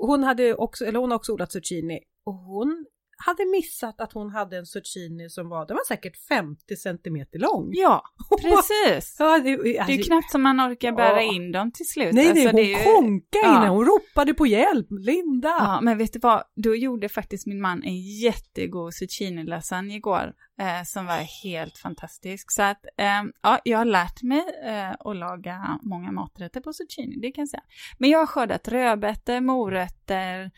hon 0.00 0.22
hade 0.24 0.54
också, 0.54 0.84
eller 0.84 0.98
hon 0.98 1.10
har 1.10 1.16
också 1.16 1.32
odlat 1.32 1.52
zucchini. 1.52 2.00
Och 2.26 2.34
hon 2.34 2.86
hade 3.16 3.46
missat 3.46 4.00
att 4.00 4.12
hon 4.12 4.30
hade 4.30 4.56
en 4.56 4.66
zucchini 4.66 5.30
som 5.30 5.48
var, 5.48 5.66
den 5.66 5.76
var 5.76 5.84
säkert 5.84 6.16
50 6.28 6.76
centimeter 6.76 7.38
lång. 7.38 7.70
Ja, 7.72 8.02
precis. 8.42 9.16
ja, 9.18 9.38
det, 9.38 9.56
det, 9.56 9.78
är 9.78 10.02
knappt 10.02 10.30
som 10.30 10.42
man 10.42 10.60
orkar 10.60 10.92
bära 10.92 11.22
ja. 11.22 11.32
in 11.32 11.52
dem 11.52 11.72
till 11.72 11.88
slut. 11.88 12.14
Nej, 12.14 12.32
nej, 12.34 12.46
alltså, 12.46 12.56
hon 12.56 12.66
ju... 12.66 12.74
konkade 12.74 13.44
ja. 13.44 13.58
inne, 13.58 13.68
hon 13.68 13.84
ropade 13.86 14.34
på 14.34 14.46
hjälp, 14.46 14.86
Linda. 14.90 15.48
Ja, 15.48 15.80
men 15.82 15.98
vet 15.98 16.12
du 16.12 16.18
vad, 16.18 16.42
då 16.56 16.74
gjorde 16.74 17.08
faktiskt 17.08 17.46
min 17.46 17.60
man 17.60 17.82
en 17.82 18.00
jättegod 18.00 18.94
zucchini-lasagne 18.94 19.94
igår. 19.94 20.32
Eh, 20.60 20.84
som 20.84 21.06
var 21.06 21.44
helt 21.44 21.78
fantastisk. 21.78 22.52
Så 22.52 22.62
att, 22.62 22.84
eh, 22.98 23.22
ja, 23.42 23.60
jag 23.64 23.78
har 23.78 23.84
lärt 23.84 24.22
mig 24.22 24.44
eh, 24.64 24.90
att 24.90 25.16
laga 25.16 25.78
många 25.82 26.12
maträtter 26.12 26.60
på 26.60 26.72
zucchini, 26.72 27.16
det 27.20 27.32
kan 27.32 27.42
jag 27.42 27.48
säga. 27.48 27.62
Men 27.98 28.10
jag 28.10 28.18
har 28.18 28.26
skördat 28.26 28.68
rödbetor, 28.68 29.40
morötter, 29.40 30.50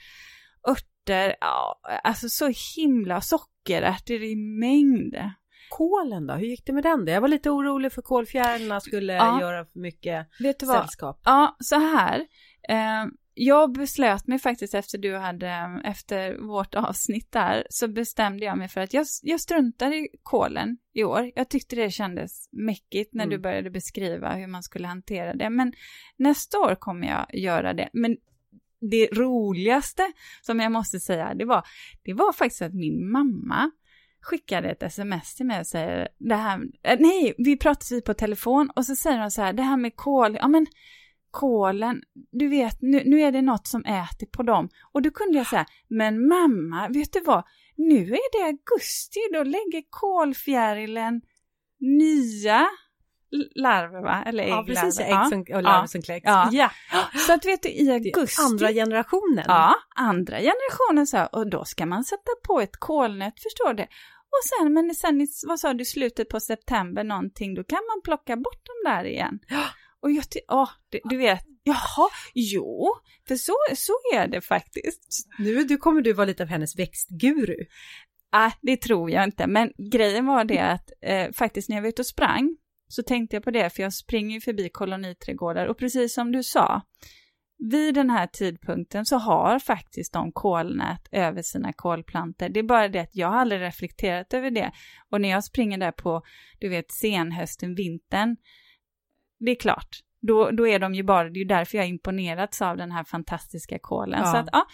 örter 0.69 0.96
ja, 1.13 1.81
alltså 2.05 2.29
så 2.29 2.53
himla 2.77 3.21
sockerärtor 3.21 4.23
i 4.23 4.37
mängd. 4.37 5.17
Kålen 5.71 6.27
då, 6.27 6.35
hur 6.35 6.47
gick 6.47 6.67
det 6.67 6.73
med 6.73 6.83
den? 6.83 7.07
Jag 7.07 7.21
var 7.21 7.29
lite 7.29 7.51
orolig 7.51 7.93
för 7.93 8.03
kolfjärilarna 8.03 8.81
skulle 8.81 9.13
ja. 9.13 9.41
göra 9.41 9.65
för 9.65 9.79
mycket 9.81 10.27
Vet 10.41 10.61
du 10.61 10.67
vad? 10.67 10.77
sällskap. 10.77 11.21
Ja, 11.25 11.57
så 11.61 11.79
här. 11.79 12.27
Eh, 12.69 13.07
jag 13.39 13.73
beslöt 13.73 14.27
mig 14.27 14.39
faktiskt 14.39 14.75
efter 14.75 14.99
du 14.99 15.17
hade, 15.17 15.81
efter 15.85 16.37
vårt 16.39 16.75
avsnitt 16.75 17.33
där, 17.33 17.67
så 17.71 17.89
bestämde 17.89 18.45
jag 18.45 18.59
mig 18.59 18.69
för 18.69 18.81
att 18.81 18.95
jag, 18.95 19.07
jag 19.23 19.41
struntar 19.41 19.93
i 19.93 20.09
kolen 20.23 20.77
i 20.95 21.05
år. 21.05 21.33
Jag 21.35 21.49
tyckte 21.49 21.77
det 21.77 21.91
kändes 21.91 22.49
mäckigt 22.53 23.15
när 23.15 23.25
mm. 23.25 23.37
du 23.37 23.43
började 23.43 23.71
beskriva 23.71 24.35
hur 24.35 24.47
man 24.47 24.63
skulle 24.63 24.87
hantera 24.87 25.35
det. 25.35 25.51
Men 25.51 25.73
nästa 26.17 26.59
år 26.59 26.75
kommer 26.75 27.07
jag 27.07 27.27
göra 27.35 27.73
det. 27.75 27.89
Men 27.93 28.17
det 28.81 29.09
roligaste 29.13 30.13
som 30.43 30.61
jag 30.61 30.73
måste 30.73 31.01
säga, 31.01 31.35
det 31.35 31.45
var, 31.45 31.67
det 32.05 32.15
var 32.15 32.33
faktiskt 32.33 32.63
att 32.63 32.75
min 32.75 33.11
mamma 33.11 33.71
skickade 34.21 34.71
ett 34.71 34.83
sms 34.83 35.35
till 35.35 35.47
mig 35.47 35.61
och 35.61 35.67
säger 35.67 36.09
det 36.19 36.35
här, 36.35 36.61
eh, 36.83 36.97
nej, 37.01 37.35
vi 37.39 37.57
pratade 37.57 38.01
på 38.01 38.15
telefon 38.15 38.71
och 38.77 38.85
så 38.85 38.97
säger 38.97 39.19
hon 39.19 39.31
så 39.31 39.43
här, 39.43 39.53
det 39.53 39.63
här 39.63 39.77
med 39.77 39.97
kol, 39.97 40.37
ja 40.41 40.49
men 40.49 40.67
kolen, 41.31 42.03
du 42.33 42.49
vet, 42.49 42.83
nu, 42.83 43.03
nu 43.05 43.21
är 43.21 43.33
det 43.33 43.43
något 43.43 43.67
som 43.67 43.85
äter 43.85 44.27
på 44.27 44.43
dem. 44.43 44.69
Och 44.93 45.03
då 45.03 45.11
kunde 45.11 45.39
jag 45.39 45.47
säga, 45.47 45.67
men 45.89 46.29
mamma, 46.29 46.89
vet 46.89 47.13
du 47.13 47.21
vad, 47.21 47.45
nu 47.77 48.03
är 48.03 48.39
det 48.39 48.47
augusti, 48.47 49.21
då 49.33 49.43
lägger 49.43 49.83
kolfjärilen 49.91 51.21
nya 51.81 52.67
larver 53.55 54.03
va? 54.03 54.23
Eller 54.27 54.45
ägglarver. 54.45 54.75
Ja, 54.75 54.83
precis, 54.83 55.01
ägg 55.01 55.27
som, 55.29 55.41
och 55.41 55.63
larver 55.63 55.81
ja. 55.81 55.87
som 55.87 56.03
kläcks. 56.03 56.25
Ja. 56.25 56.49
ja. 56.53 56.71
Så 57.27 57.33
att 57.33 57.47
vet 57.47 57.63
du, 57.63 57.69
i 57.69 57.91
augusti. 57.91 58.43
Andra 58.43 58.73
generationen. 58.73 59.45
Ja, 59.49 59.75
andra 59.97 60.37
generationen 60.37 61.07
så 61.07 61.27
och 61.33 61.51
då 61.51 61.65
ska 61.65 61.87
man 61.87 62.05
sätta 62.05 62.31
på 62.47 62.61
ett 62.61 62.77
kolnät, 62.77 63.35
förstår 63.43 63.75
du? 63.75 63.83
Och 64.37 64.45
sen, 64.45 64.73
men 64.73 64.95
sen, 64.95 65.27
vad 65.49 65.61
sa 65.61 65.75
du, 65.75 65.85
slutet 65.85 66.29
på 66.29 66.41
september 66.41 67.05
någonting, 67.05 67.55
då 67.55 67.65
kan 67.65 67.81
man 67.95 68.03
plocka 68.05 68.37
bort 68.37 68.67
dem 68.67 68.93
där 68.93 69.05
igen. 69.05 69.39
Och 70.03 70.11
jag 70.11 70.31
tycker, 70.31 70.55
åh, 70.55 70.71
du, 70.89 71.01
du, 71.05 71.17
vet, 71.17 71.45
jaha, 71.63 72.09
jo, 72.35 72.95
för 73.29 73.37
så, 73.37 73.55
så 73.77 73.93
är 74.15 74.29
det 74.29 74.41
faktiskt. 74.41 75.29
Nu 75.39 75.65
du 75.65 75.77
kommer 75.77 76.03
du 76.03 76.13
vara 76.13 76.27
lite 76.27 76.43
av 76.43 76.49
hennes 76.49 76.79
växtguru. 76.79 77.57
Nej, 78.33 78.47
äh, 78.47 78.53
det 78.63 78.77
tror 78.77 79.11
jag 79.11 79.25
inte, 79.25 79.47
men 79.47 79.73
grejen 79.93 80.27
var 80.27 80.45
det 80.45 80.59
att 80.59 80.91
eh, 81.03 81.33
faktiskt 81.33 81.69
när 81.69 81.77
jag 81.77 81.83
var 81.83 81.89
ute 81.89 82.03
och 82.03 82.07
sprang 82.07 82.57
så 82.89 83.03
tänkte 83.03 83.37
jag 83.37 83.45
på 83.45 83.51
det, 83.51 83.71
för 83.71 83.83
jag 83.83 83.93
springer 83.93 84.35
ju 84.35 84.41
förbi 84.41 84.69
koloniträdgårdar 84.69 85.67
och 85.67 85.79
precis 85.79 86.15
som 86.15 86.33
du 86.33 86.43
sa, 86.43 86.83
vid 87.59 87.95
den 87.95 88.11
här 88.11 88.27
tidpunkten 88.27 89.07
så 89.07 89.17
har 89.17 89.59
faktiskt 89.59 90.13
de 90.13 90.33
kolnät 90.33 91.09
över 91.13 91.43
sina 91.43 91.73
kolplanter. 91.73 92.49
Det 92.49 92.61
är 92.61 92.65
bara 92.65 92.89
det 92.89 93.01
att 93.01 93.17
jag 93.17 93.29
har 93.29 93.37
aldrig 93.37 93.61
reflekterat 93.61 94.35
över 94.35 94.51
det. 94.51 94.73
Och 95.11 95.21
när 95.21 95.29
jag 95.29 95.45
springer 95.45 95.79
där 95.79 95.93
på, 95.93 96.23
du 96.59 96.69
vet, 96.69 96.93
senhösten, 96.93 97.75
vintern, 97.75 98.37
det 99.39 99.51
är 99.51 99.61
klart, 99.61 99.89
då, 100.21 100.51
då 100.51 100.69
är 100.69 100.79
de 100.79 100.95
ju 100.95 101.03
bara, 101.03 101.25
det 101.25 101.39
är 101.39 101.43
ju 101.43 101.45
därför 101.45 101.79
jag 101.79 101.89
imponerats 101.89 102.63
av 102.63 102.77
den 102.77 102.93
här 102.93 103.05
fantastiska 103.05 103.79
kolen. 103.83 104.21
Ja. 104.25 104.33
Så 104.33 104.37
att, 104.37 104.49
ja. 104.53 104.67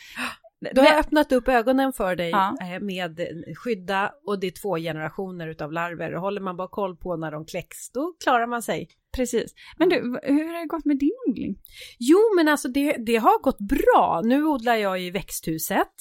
Du 0.72 0.80
har 0.80 0.98
öppnat 0.98 1.32
upp 1.32 1.48
ögonen 1.48 1.92
för 1.92 2.16
dig 2.16 2.30
ja. 2.30 2.56
Eh, 2.60 2.80
med 2.80 3.20
skydda 3.56 4.12
och 4.26 4.40
det 4.40 4.46
är 4.46 4.62
två 4.62 4.76
generationer 4.76 5.48
utav 5.48 5.72
larver. 5.72 6.12
Håller 6.12 6.40
man 6.40 6.56
bara 6.56 6.68
koll 6.68 6.96
på 6.96 7.16
när 7.16 7.30
de 7.32 7.44
kläcks, 7.44 7.90
då 7.90 8.14
klarar 8.24 8.46
man 8.46 8.62
sig. 8.62 8.88
Precis. 9.16 9.54
Men 9.78 9.88
du, 9.88 9.96
hur 10.22 10.46
har 10.46 10.60
det 10.60 10.66
gått 10.66 10.84
med 10.84 10.98
din 10.98 11.16
odling? 11.28 11.56
Jo, 11.98 12.18
men 12.36 12.48
alltså 12.48 12.68
det, 12.68 12.96
det 13.06 13.16
har 13.16 13.42
gått 13.42 13.58
bra. 13.58 14.20
Nu 14.24 14.44
odlar 14.44 14.76
jag 14.76 15.02
i 15.02 15.10
växthuset 15.10 15.92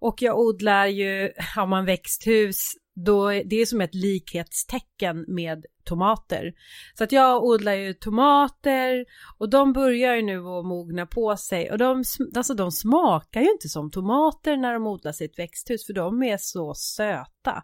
och 0.00 0.22
jag 0.22 0.38
odlar 0.38 0.86
ju, 0.86 1.32
har 1.54 1.66
man 1.66 1.84
växthus 1.84 2.72
då 2.94 3.28
det 3.28 3.56
är 3.56 3.66
som 3.66 3.80
ett 3.80 3.94
likhetstecken 3.94 5.24
med 5.28 5.64
tomater. 5.84 6.52
Så 6.94 7.04
att 7.04 7.12
jag 7.12 7.44
odlar 7.44 7.72
ju 7.72 7.94
tomater 7.94 9.04
och 9.38 9.50
de 9.50 9.72
börjar 9.72 10.16
ju 10.16 10.22
nu 10.22 10.38
att 10.38 10.66
mogna 10.66 11.06
på 11.06 11.36
sig 11.36 11.70
och 11.70 11.78
de, 11.78 12.04
alltså 12.36 12.54
de 12.54 12.72
smakar 12.72 13.40
ju 13.40 13.50
inte 13.50 13.68
som 13.68 13.90
tomater 13.90 14.56
när 14.56 14.72
de 14.72 14.86
odlas 14.86 15.20
i 15.20 15.24
ett 15.24 15.38
växthus 15.38 15.86
för 15.86 15.92
de 15.92 16.22
är 16.22 16.36
så 16.36 16.74
söta. 16.74 17.62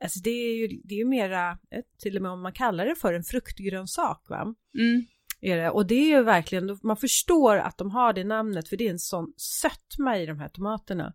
Alltså 0.00 0.20
det 0.24 0.30
är 0.30 0.56
ju, 0.56 0.80
det 0.84 0.94
är 0.94 0.98
ju 0.98 1.08
mera, 1.08 1.50
eh, 1.50 1.82
till 2.02 2.16
och 2.16 2.22
med 2.22 2.32
om 2.32 2.42
man 2.42 2.52
kallar 2.52 2.86
det 2.86 2.96
för 2.96 3.14
en 3.14 3.24
fruktgrönsak 3.24 4.26
va. 4.28 4.54
Mm. 4.78 5.06
Är 5.46 5.56
det. 5.56 5.70
Och 5.70 5.86
det 5.86 5.94
är 5.94 6.16
ju 6.16 6.22
verkligen, 6.22 6.78
man 6.82 6.96
förstår 6.96 7.56
att 7.56 7.78
de 7.78 7.90
har 7.90 8.12
det 8.12 8.24
namnet 8.24 8.68
för 8.68 8.76
det 8.76 8.86
är 8.86 8.90
en 8.90 8.98
sån 8.98 9.32
sötma 9.36 10.18
i 10.18 10.26
de 10.26 10.38
här 10.38 10.48
tomaterna. 10.48 11.12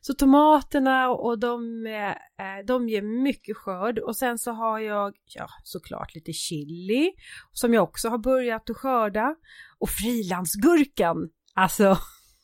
Så 0.00 0.14
tomaterna 0.14 1.10
och 1.10 1.38
de, 1.38 1.86
eh, 1.86 2.66
de 2.66 2.88
ger 2.88 3.02
mycket 3.02 3.56
skörd 3.56 3.98
och 3.98 4.16
sen 4.16 4.38
så 4.38 4.52
har 4.52 4.78
jag, 4.78 5.14
ja 5.24 5.46
såklart 5.64 6.14
lite 6.14 6.32
chili 6.32 7.10
som 7.52 7.74
jag 7.74 7.84
också 7.84 8.08
har 8.08 8.18
börjat 8.18 8.70
att 8.70 8.76
skörda. 8.76 9.34
Och 9.78 9.90
frilansgurkan, 9.90 11.28
alltså 11.54 11.98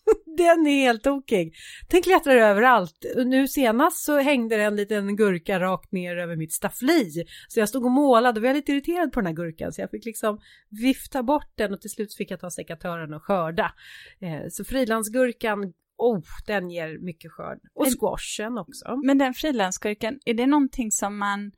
den 0.36 0.66
är 0.66 0.80
helt 0.80 1.02
tokig. 1.02 1.54
Den 1.88 2.02
klättrar 2.02 2.36
överallt. 2.36 3.06
Nu 3.26 3.48
senast 3.48 4.04
så 4.04 4.18
hängde 4.18 4.56
det 4.56 4.62
en 4.62 4.76
liten 4.76 5.16
gurka 5.16 5.60
rakt 5.60 5.92
ner 5.92 6.16
över 6.16 6.36
mitt 6.36 6.52
staffli. 6.52 7.24
Så 7.48 7.60
jag 7.60 7.68
stod 7.68 7.84
och 7.84 7.90
målade 7.90 8.40
och 8.40 8.46
var 8.46 8.54
lite 8.54 8.72
irriterad 8.72 9.12
på 9.12 9.20
den 9.20 9.26
här 9.26 9.34
gurkan 9.34 9.72
så 9.72 9.80
jag 9.80 9.90
fick 9.90 10.04
liksom 10.04 10.40
vifta 10.70 11.22
bort 11.22 11.52
den 11.54 11.72
och 11.72 11.80
till 11.80 11.90
slut 11.90 12.14
fick 12.14 12.30
jag 12.30 12.40
ta 12.40 12.50
sekatören 12.50 13.14
och 13.14 13.22
skörda. 13.22 13.72
Eh, 14.20 14.48
så 14.50 14.64
frilansgurkan 14.64 15.72
Oh, 15.98 16.22
den 16.46 16.70
ger 16.70 16.98
mycket 16.98 17.32
skörd. 17.32 17.58
Och 17.74 17.86
squashen 18.00 18.58
också. 18.58 18.96
Men 19.04 19.18
den 19.18 19.34
frilansgurkan, 19.34 20.18
är 20.24 20.34
det 20.34 20.46
någonting 20.46 20.90
som 20.90 21.18
man 21.18 21.52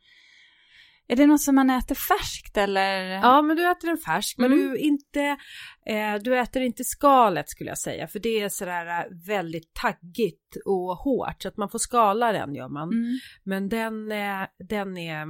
är 1.10 1.16
det 1.16 1.26
något 1.26 1.40
som 1.40 1.54
man 1.54 1.70
äter 1.70 1.94
färskt 1.94 2.56
eller? 2.56 3.00
Ja, 3.02 3.42
men 3.42 3.56
du 3.56 3.70
äter 3.70 3.88
den 3.88 3.98
färsk, 3.98 4.38
men 4.38 4.52
mm. 4.52 4.70
du 4.70 4.78
inte, 4.78 5.20
eh, 5.86 6.14
du 6.22 6.38
äter 6.38 6.62
inte 6.62 6.84
skalet 6.84 7.48
skulle 7.48 7.70
jag 7.70 7.78
säga, 7.78 8.06
för 8.08 8.18
det 8.18 8.40
är 8.40 8.48
sådär 8.48 8.86
eh, 8.86 9.26
väldigt 9.26 9.74
taggigt 9.74 10.56
och 10.66 10.96
hårt, 10.96 11.42
så 11.42 11.48
att 11.48 11.56
man 11.56 11.70
får 11.70 11.78
skala 11.78 12.32
den 12.32 12.54
gör 12.54 12.68
man. 12.68 12.88
Mm. 12.88 13.18
Men 13.44 13.68
den, 13.68 14.12
eh, 14.12 14.46
den 14.68 14.96
är, 14.96 15.26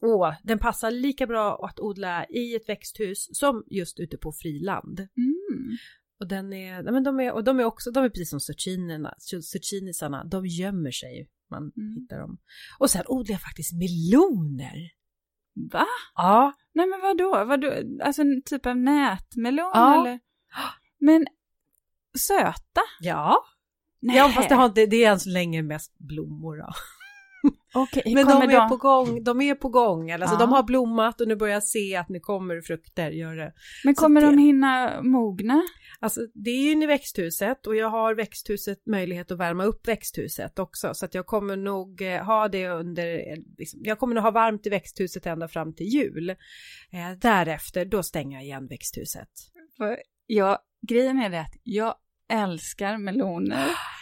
åh, 0.00 0.34
den 0.42 0.58
passar 0.58 0.90
lika 0.90 1.26
bra 1.26 1.64
att 1.64 1.80
odla 1.80 2.26
i 2.26 2.56
ett 2.56 2.68
växthus 2.68 3.28
som 3.32 3.64
just 3.70 4.00
ute 4.00 4.16
på 4.16 4.32
friland. 4.32 5.00
Mm. 5.00 5.76
Och 6.20 6.28
den 6.28 6.52
är, 6.52 6.82
men 6.82 7.04
de 7.04 7.20
är, 7.20 7.32
och 7.32 7.44
de 7.44 7.60
är 7.60 7.64
också, 7.64 7.90
de 7.90 8.04
är 8.04 8.08
precis 8.08 8.30
som 8.30 8.40
zucchinierna, 8.40 9.14
zucchinisarna, 9.42 10.24
de 10.24 10.46
gömmer 10.46 10.90
sig 10.90 11.28
man 11.50 11.72
mm. 11.76 11.94
hittar 11.94 12.18
dem. 12.18 12.38
Och 12.78 12.90
sen 12.90 13.04
odlar 13.08 13.32
jag 13.32 13.42
faktiskt 13.42 13.72
meloner. 13.72 14.99
Va? 15.68 15.86
Ja. 16.14 16.52
Nej 16.74 16.86
men 16.86 17.00
vadå? 17.00 17.44
vadå? 17.44 17.72
Alltså 18.04 18.22
en 18.22 18.42
typ 18.42 18.66
av 18.66 18.76
nätmelon 18.76 19.70
ja. 19.74 20.00
eller? 20.00 20.20
Men 20.98 21.26
söta? 22.18 22.80
Ja. 23.00 23.44
Nej. 24.02 24.16
Ja 24.16 24.28
fast 24.28 24.48
det, 24.48 24.54
har, 24.54 24.68
det, 24.68 24.86
det 24.86 25.04
är 25.04 25.10
än 25.12 25.20
så 25.20 25.30
länge 25.30 25.62
mest 25.62 25.98
blommor 25.98 26.56
då. 26.56 26.72
Okay, 27.74 28.14
men 28.14 28.26
de 28.26 28.42
är 28.42 28.60
då? 28.60 28.68
på 28.68 28.76
gång, 28.76 29.24
de 29.24 29.40
är 29.40 29.54
på 29.54 29.68
gång, 29.68 30.10
alltså 30.10 30.34
ja. 30.34 30.38
de 30.38 30.52
har 30.52 30.62
blommat 30.62 31.20
och 31.20 31.28
nu 31.28 31.36
börjar 31.36 31.54
jag 31.54 31.64
se 31.64 31.96
att 31.96 32.08
nu 32.08 32.20
kommer 32.20 32.60
frukter, 32.60 33.10
gör 33.10 33.36
det. 33.36 33.52
Men 33.84 33.94
kommer 33.94 34.20
det... 34.20 34.26
de 34.26 34.38
hinna 34.38 35.02
mogna? 35.02 35.62
Alltså 36.00 36.20
det 36.34 36.50
är 36.50 36.74
ju 36.74 36.82
i 36.82 36.86
växthuset 36.86 37.66
och 37.66 37.76
jag 37.76 37.90
har 37.90 38.14
växthuset 38.14 38.86
möjlighet 38.86 39.30
att 39.30 39.38
värma 39.38 39.64
upp 39.64 39.88
växthuset 39.88 40.58
också 40.58 40.94
så 40.94 41.04
att 41.04 41.14
jag 41.14 41.26
kommer 41.26 41.56
nog 41.56 42.02
eh, 42.02 42.24
ha 42.24 42.48
det 42.48 42.68
under, 42.68 43.06
eh, 43.06 43.36
liksom, 43.58 43.80
jag 43.82 43.98
kommer 43.98 44.14
nog 44.14 44.24
ha 44.24 44.30
varmt 44.30 44.66
i 44.66 44.70
växthuset 44.70 45.26
ända 45.26 45.48
fram 45.48 45.74
till 45.74 45.86
jul. 45.86 46.30
Eh, 46.30 47.18
därefter, 47.20 47.84
då 47.84 48.02
stänger 48.02 48.36
jag 48.36 48.44
igen 48.44 48.66
växthuset. 48.66 49.28
Ja, 50.26 50.58
grejen 50.88 51.18
är 51.18 51.30
det 51.30 51.40
att 51.40 51.54
jag 51.62 51.94
älskar 52.28 52.98
meloner. 52.98 53.66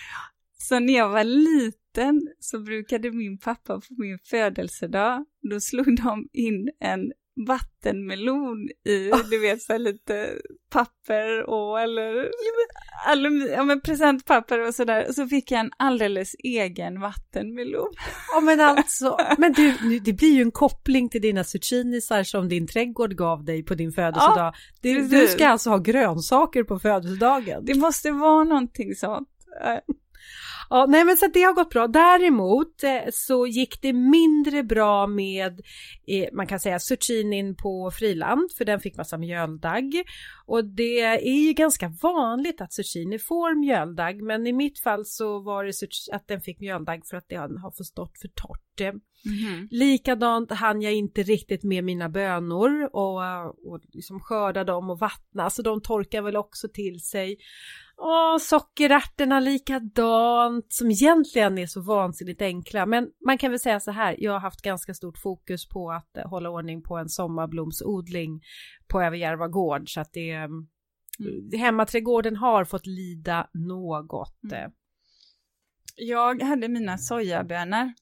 Så 0.69 0.79
när 0.81 0.97
jag 0.97 1.09
var 1.09 1.25
liten 1.25 2.29
så 2.41 2.59
brukade 2.59 3.11
min 3.11 3.39
pappa 3.39 3.75
på 3.75 3.95
min 3.99 4.19
födelsedag, 4.31 5.25
då 5.51 5.61
slog 5.61 5.97
de 5.97 6.29
in 6.33 6.71
en 6.81 7.13
vattenmelon 7.47 8.69
i, 8.85 9.11
oh. 9.11 9.29
du 9.31 9.41
vet, 9.41 9.63
så 9.63 9.79
lite 9.79 10.29
papper 10.71 11.51
och 11.51 11.81
eller 11.81 12.31
aluminium, 13.07 13.53
ja 13.53 13.65
men 13.65 13.81
presentpapper 13.81 14.67
och 14.67 14.75
sådär. 14.75 15.09
Och 15.09 15.15
så 15.15 15.27
fick 15.27 15.51
jag 15.51 15.61
en 15.61 15.71
alldeles 15.77 16.35
egen 16.45 17.01
vattenmelon. 17.01 17.93
Ja 18.35 18.41
men 18.41 18.61
alltså, 18.61 19.19
men 19.39 19.53
du, 19.53 19.99
det 19.99 20.13
blir 20.13 20.35
ju 20.35 20.43
en 20.43 20.51
koppling 20.51 21.09
till 21.09 21.23
dina 21.23 21.45
zucchinisar 21.45 22.23
som 22.23 22.49
din 22.49 22.67
trädgård 22.67 23.17
gav 23.17 23.45
dig 23.45 23.65
på 23.65 23.75
din 23.75 23.93
födelsedag. 23.93 24.37
Ja, 24.37 24.55
du, 24.81 25.09
du 25.09 25.29
ska 25.29 25.49
alltså 25.49 25.71
ha 25.71 25.79
grönsaker 25.79 26.65
på 26.65 26.79
födelsedagen. 26.79 27.65
Det 27.65 27.75
måste 27.75 28.11
vara 28.11 28.45
någonting 28.45 28.95
sånt. 28.95 29.29
Ja, 30.71 30.87
nej 30.89 31.05
men 31.05 31.17
så 31.17 31.27
det 31.27 31.43
har 31.43 31.55
gått 31.55 31.71
bra. 31.71 31.87
Däremot 31.87 32.83
eh, 32.83 33.11
så 33.13 33.47
gick 33.47 33.83
det 33.83 33.93
mindre 33.93 34.63
bra 34.63 35.07
med, 35.07 35.61
eh, 36.07 36.29
man 36.33 36.47
kan 36.47 36.61
säga 36.61 36.79
zucchinin 36.79 37.57
på 37.57 37.91
friland, 37.91 38.51
för 38.59 38.65
den 38.65 38.81
fick 38.81 38.97
massa 38.97 39.19
mjöldagg. 39.19 40.03
Och 40.47 40.65
det 40.65 41.01
är 41.01 41.47
ju 41.47 41.53
ganska 41.53 41.93
vanligt 42.03 42.61
att 42.61 42.73
zucchini 42.73 43.19
får 43.19 43.55
mjöldagg, 43.55 44.23
men 44.23 44.47
i 44.47 44.53
mitt 44.53 44.81
fall 44.81 45.05
så 45.07 45.41
var 45.41 45.65
det 45.65 45.73
att 46.13 46.29
den 46.29 46.41
fick 46.41 46.61
mjöldagg 46.61 47.07
för 47.07 47.17
att 47.17 47.29
det 47.29 47.37
har 47.37 47.77
fått 47.77 47.87
stått 47.87 48.19
för 48.21 48.29
torrt. 48.29 48.65
Mm 48.81 49.01
-hmm. 49.25 49.69
Likadant 49.71 50.53
hann 50.53 50.83
jag 50.83 50.95
inte 50.95 51.23
riktigt 51.23 51.65
med 51.65 51.85
mina 51.85 52.09
bönor 52.09 52.91
och, 52.93 53.21
och 53.73 53.81
liksom 53.93 54.21
skörda 54.21 54.65
dem 54.65 54.91
och 54.91 54.99
vattna, 54.99 55.51
så 55.51 55.63
de 55.63 55.81
torkar 55.81 56.23
väl 56.23 56.37
också 56.37 56.69
till 56.69 57.01
sig. 57.01 57.37
Åh, 58.01 58.39
sockerärtorna 58.39 59.41
likadant, 59.41 60.67
som 60.69 60.91
egentligen 60.91 61.59
är 61.59 61.67
så 61.67 61.81
vansinnigt 61.81 62.43
enkla. 62.43 62.87
Men 62.87 63.11
man 63.27 63.39
kan 63.39 63.51
väl 63.51 63.61
säga 63.61 63.81
så 63.81 63.91
här, 63.91 64.17
jag 64.19 64.33
har 64.33 64.41
haft 64.41 64.63
ganska 64.63 64.95
stort 64.95 65.19
fokus 65.19 65.69
på 65.69 65.91
att 65.91 66.17
eh, 66.17 66.29
hålla 66.29 66.51
ordning 66.51 66.83
på 66.83 66.97
en 66.97 67.09
sommarblomsodling 67.09 68.41
på 68.89 69.03
Överjärva 69.03 69.49
gård, 69.49 69.95
så 69.95 70.01
att 70.01 70.13
det 70.13 70.31
mm. 70.31 70.69
hemmaträdgården 71.59 72.37
har 72.37 72.65
fått 72.65 72.87
lida 72.87 73.51
något. 73.53 74.53
Mm. 74.53 74.71
Jag 75.97 76.43
hade 76.43 76.69
mina 76.69 76.99
sojabönor. 76.99 77.93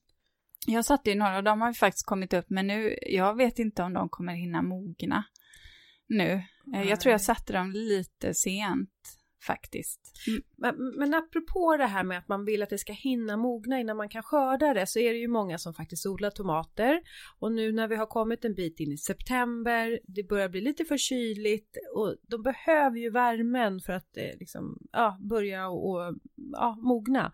Jag 0.67 0.85
satte 0.85 1.09
ju 1.09 1.15
några 1.15 1.37
och 1.37 1.43
de 1.43 1.61
har 1.61 1.73
faktiskt 1.73 2.05
kommit 2.05 2.33
upp, 2.33 2.45
men 2.49 2.67
nu, 2.67 2.97
jag 3.01 3.37
vet 3.37 3.59
inte 3.59 3.83
om 3.83 3.93
de 3.93 4.09
kommer 4.09 4.33
hinna 4.33 4.61
mogna 4.61 5.23
nu. 6.07 6.43
Nej. 6.65 6.87
Jag 6.87 6.99
tror 6.99 7.11
jag 7.11 7.21
satte 7.21 7.53
dem 7.53 7.71
lite 7.71 8.33
sent 8.33 9.16
faktiskt. 9.43 9.99
Mm. 10.27 10.41
Men, 10.55 10.75
men 10.97 11.13
apropå 11.13 11.77
det 11.77 11.85
här 11.85 12.03
med 12.03 12.17
att 12.17 12.27
man 12.27 12.45
vill 12.45 12.63
att 12.63 12.69
det 12.69 12.77
ska 12.77 12.93
hinna 12.93 13.37
mogna 13.37 13.79
innan 13.79 13.97
man 13.97 14.09
kan 14.09 14.23
skörda 14.23 14.73
det 14.73 14.87
så 14.87 14.99
är 14.99 15.13
det 15.13 15.19
ju 15.19 15.27
många 15.27 15.57
som 15.57 15.73
faktiskt 15.73 16.05
odlar 16.05 16.29
tomater 16.29 17.01
och 17.39 17.51
nu 17.51 17.71
när 17.71 17.87
vi 17.87 17.95
har 17.95 18.05
kommit 18.05 18.45
en 18.45 18.53
bit 18.53 18.79
in 18.79 18.91
i 18.91 18.97
september, 18.97 19.99
det 20.03 20.23
börjar 20.23 20.49
bli 20.49 20.61
lite 20.61 20.85
för 20.85 20.97
kyligt 20.97 21.77
och 21.95 22.15
de 22.21 22.43
behöver 22.43 22.97
ju 22.97 23.09
värmen 23.09 23.79
för 23.79 23.93
att 23.93 24.17
eh, 24.17 24.39
liksom, 24.39 24.87
ja, 24.91 25.17
börja 25.29 25.67
och, 25.67 26.15
ja, 26.51 26.77
mogna. 26.81 27.25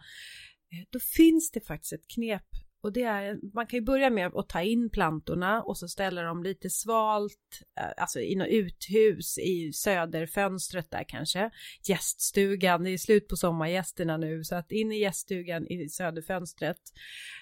Eh, 0.72 0.88
då 0.90 1.00
finns 1.00 1.52
det 1.52 1.62
faktiskt 1.62 1.94
ett 1.94 2.08
knep 2.16 2.46
och 2.84 2.94
det 2.94 3.04
är, 3.04 3.40
man 3.54 3.68
kan 3.68 3.80
ju 3.80 3.86
börja 3.86 4.10
med 4.10 4.36
att 4.36 4.50
ta 4.50 4.62
in 4.62 4.90
plantorna 4.90 5.62
och 5.62 5.78
så 5.78 5.88
ställer 5.88 6.24
de 6.24 6.44
lite 6.44 6.70
svalt, 6.70 7.62
eh, 7.80 8.02
alltså 8.04 8.20
i 8.20 8.36
något 8.36 8.48
uthus 8.48 9.38
i 9.38 9.72
söderfönstret 9.74 10.92
där 10.92 11.04
kanske. 11.08 11.50
Gäststugan, 11.88 12.84
det 12.84 12.90
är 12.90 12.98
slut 12.98 13.28
på 13.28 13.36
sommargästerna 13.36 14.18
nu 14.18 14.44
så 14.44 14.56
att 14.56 14.72
in 14.72 14.92
i 14.92 15.00
gäststugan 15.00 15.68
i 15.68 15.90
söderfönstret. 15.90 16.78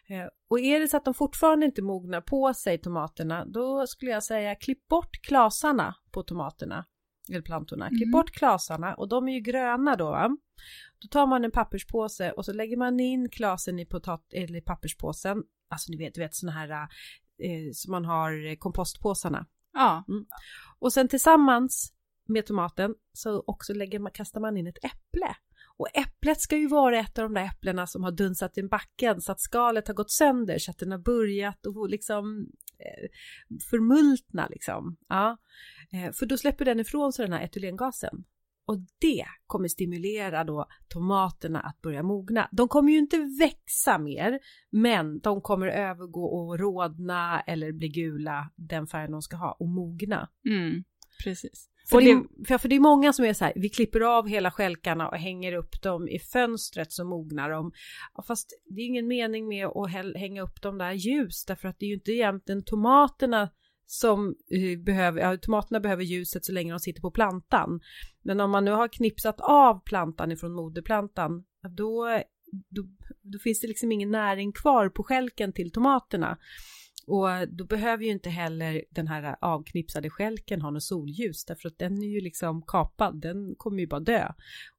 Eh, 0.10 0.28
och 0.50 0.60
är 0.60 0.80
det 0.80 0.88
så 0.88 0.98
att 0.98 1.06
de 1.06 1.14
fortfarande 1.14 1.66
inte 1.66 1.82
mognar 1.82 2.22
på 2.22 2.54
sig 2.54 2.78
tomaterna, 2.78 3.46
då 3.46 3.88
skulle 3.88 4.12
jag 4.12 4.24
säga 4.24 4.56
klipp 4.56 4.88
bort 4.88 5.22
klasarna 5.22 5.96
på 6.12 6.24
tomaterna 6.24 6.86
eller 7.30 7.42
plantorna. 7.42 7.90
Klipp 7.90 8.01
mm. 8.01 8.12
bort 8.12 8.32
klasarna 8.32 8.94
och 8.94 9.10
de 9.10 9.28
är 9.28 9.34
ju 9.34 9.40
gröna 9.40 9.96
då. 9.96 10.38
Då 11.00 11.08
tar 11.08 11.28
man 11.28 11.46
en 11.46 11.51
papperspåse 11.51 12.32
och 12.32 12.46
så 12.46 12.54
lägger 12.54 12.78
man 12.78 13.00
in 13.00 13.30
klasen 13.30 13.80
i, 13.80 13.86
potat 13.86 14.34
eller 14.34 14.62
papperspåsen. 14.62 15.44
Alltså 15.70 15.92
ni 15.92 15.98
vet, 15.98 16.13
du 16.13 16.22
vet 16.22 16.36
sådana 16.36 16.60
här 16.60 16.70
eh, 17.44 17.72
som 17.74 17.92
man 17.92 18.06
har 18.06 18.56
kompostpåsarna. 18.56 19.46
Ja. 19.74 20.06
Mm. 20.08 20.25
Och 20.80 20.94
sen 20.94 21.08
tillsammans 21.08 21.94
med 22.28 22.46
tomaten 22.46 22.96
så 23.13 23.44
också 23.48 23.74
lägger 23.74 24.00
man, 24.00 24.12
kastar 24.12 24.42
man 24.42 24.58
in 24.58 24.68
ett 24.68 24.86
äpple. 24.86 25.36
Och 25.78 25.88
äpplet 25.94 26.42
ska 26.42 26.58
ju 26.58 26.68
vara 26.68 27.00
ett 27.00 27.18
av 27.18 27.24
de 27.24 27.34
där 27.34 27.46
äpplena 27.46 27.88
som 27.88 28.04
har 28.04 28.12
dunsat 28.12 28.58
i 28.58 28.63
backen 28.63 29.22
så 29.22 29.32
att 29.32 29.40
skalet 29.40 29.88
har 29.88 29.96
gått 29.96 30.12
sönder 30.12 30.58
så 30.58 30.72
att 30.72 30.78
den 30.78 30.92
har 30.92 30.98
börjat 30.98 31.66
och 31.66 31.90
liksom 31.90 32.48
eh, 32.80 33.10
förmultna 33.70 34.48
liksom. 34.48 34.98
Ja. 35.08 35.38
Eh, 35.94 36.12
för 36.12 36.26
då 36.26 36.38
släpper 36.38 36.66
den 36.66 36.80
ifrån 36.80 37.14
sig 37.14 37.26
den 37.26 37.34
här 37.34 37.46
etylengasen. 37.46 38.24
Och 38.66 38.78
det 39.00 39.26
kommer 39.48 39.68
stimulera 39.68 40.44
då 40.44 40.66
tomaterna 40.88 41.60
att 41.60 41.82
börja 41.82 42.04
mogna. 42.04 42.50
De 42.52 42.68
kommer 42.68 42.92
ju 42.92 42.98
inte 42.98 43.18
växa 43.40 43.98
mer, 43.98 44.40
men 44.70 45.20
de 45.20 45.42
kommer 45.42 45.68
övergå 45.68 46.26
och 46.26 46.60
rodna 46.60 47.42
eller 47.42 47.72
bli 47.72 47.88
gula, 47.88 48.51
den 48.56 48.88
färgen 48.88 49.12
de 49.12 49.22
ska 49.22 49.36
ha, 49.36 49.51
och 49.60 49.70
mogna. 49.70 50.30
Mm, 50.50 50.84
precis. 51.24 51.68
För, 51.90 52.01
det, 52.01 52.24
för, 52.48 52.58
för 52.58 52.70
det 52.70 52.75
är 52.75 52.80
många 52.80 53.14
som 53.14 53.25
är 53.25 53.34
så 53.34 53.46
här, 53.46 53.54
vi 53.56 53.70
klipper 53.70 54.01
av 54.01 54.27
hela 54.27 54.51
skälkarna 54.51 55.10
och 55.10 55.18
hänger 55.18 55.54
upp 55.54 55.82
dem 55.82 56.08
i 56.08 56.20
fönstret 56.20 56.92
så 56.92 57.06
mognar 57.06 57.50
de. 57.50 57.72
Fast 58.27 58.50
det 58.66 58.82
är 58.82 58.86
ingen 58.86 59.08
mening 59.08 59.48
med 59.48 59.68
att 59.68 59.92
hänga 60.16 60.42
upp 60.42 60.62
dem 60.62 60.77
där 60.77 60.92
ljus, 60.92 61.46
därför 61.46 61.68
att 61.68 61.80
det 61.80 61.86
är 61.86 61.88
ju 61.88 61.94
inte 61.94 62.12
egentligen 62.12 62.64
tomaterna 62.64 63.50
som 63.92 64.36
eh, 64.51 64.80
behöver, 64.80 65.22
ja, 65.22 65.38
tomaterna 65.38 65.80
behöver 65.80 66.04
ljuset 66.04 66.46
så 66.46 66.51
länge 66.51 66.74
de 66.74 66.80
sitter 66.80 67.01
på 67.01 67.12
plantan. 67.12 67.80
Men 68.22 68.40
om 68.40 68.51
man 68.51 68.66
nu 68.66 68.72
har 68.72 68.88
knipsat 68.88 69.42
av 69.42 69.84
plantan 69.84 70.32
ifrån 70.32 70.54
moderplantan, 70.54 71.44
då, 71.70 72.22
då, 72.70 72.84
då 73.22 73.40
finns 73.40 73.60
det 73.60 73.68
liksom 73.68 73.92
ingen 73.92 74.12
näring 74.12 74.51
kvar 74.51 74.90
på 74.90 75.04
skälken 75.04 75.54
till 75.54 75.72
tomaterna. 75.72 76.38
Och 77.08 77.27
då 77.50 77.66
behöver 77.66 78.04
ju 78.04 78.12
inte 78.12 78.30
heller 78.30 78.84
den 78.90 79.08
här 79.08 79.36
avknipsade 79.42 80.10
skälken 80.10 80.62
ha 80.62 80.70
något 80.72 80.84
solljus 80.84 81.46
därför 81.46 81.68
att 81.68 81.77
den 81.77 82.04
är 82.04 82.08
ju 82.08 82.22
liksom 82.22 82.62
kapad, 82.62 83.22
den 83.22 83.56
kommer 83.58 83.80
ju 83.80 83.88
bara 83.88 84.00
dö. 84.00 84.27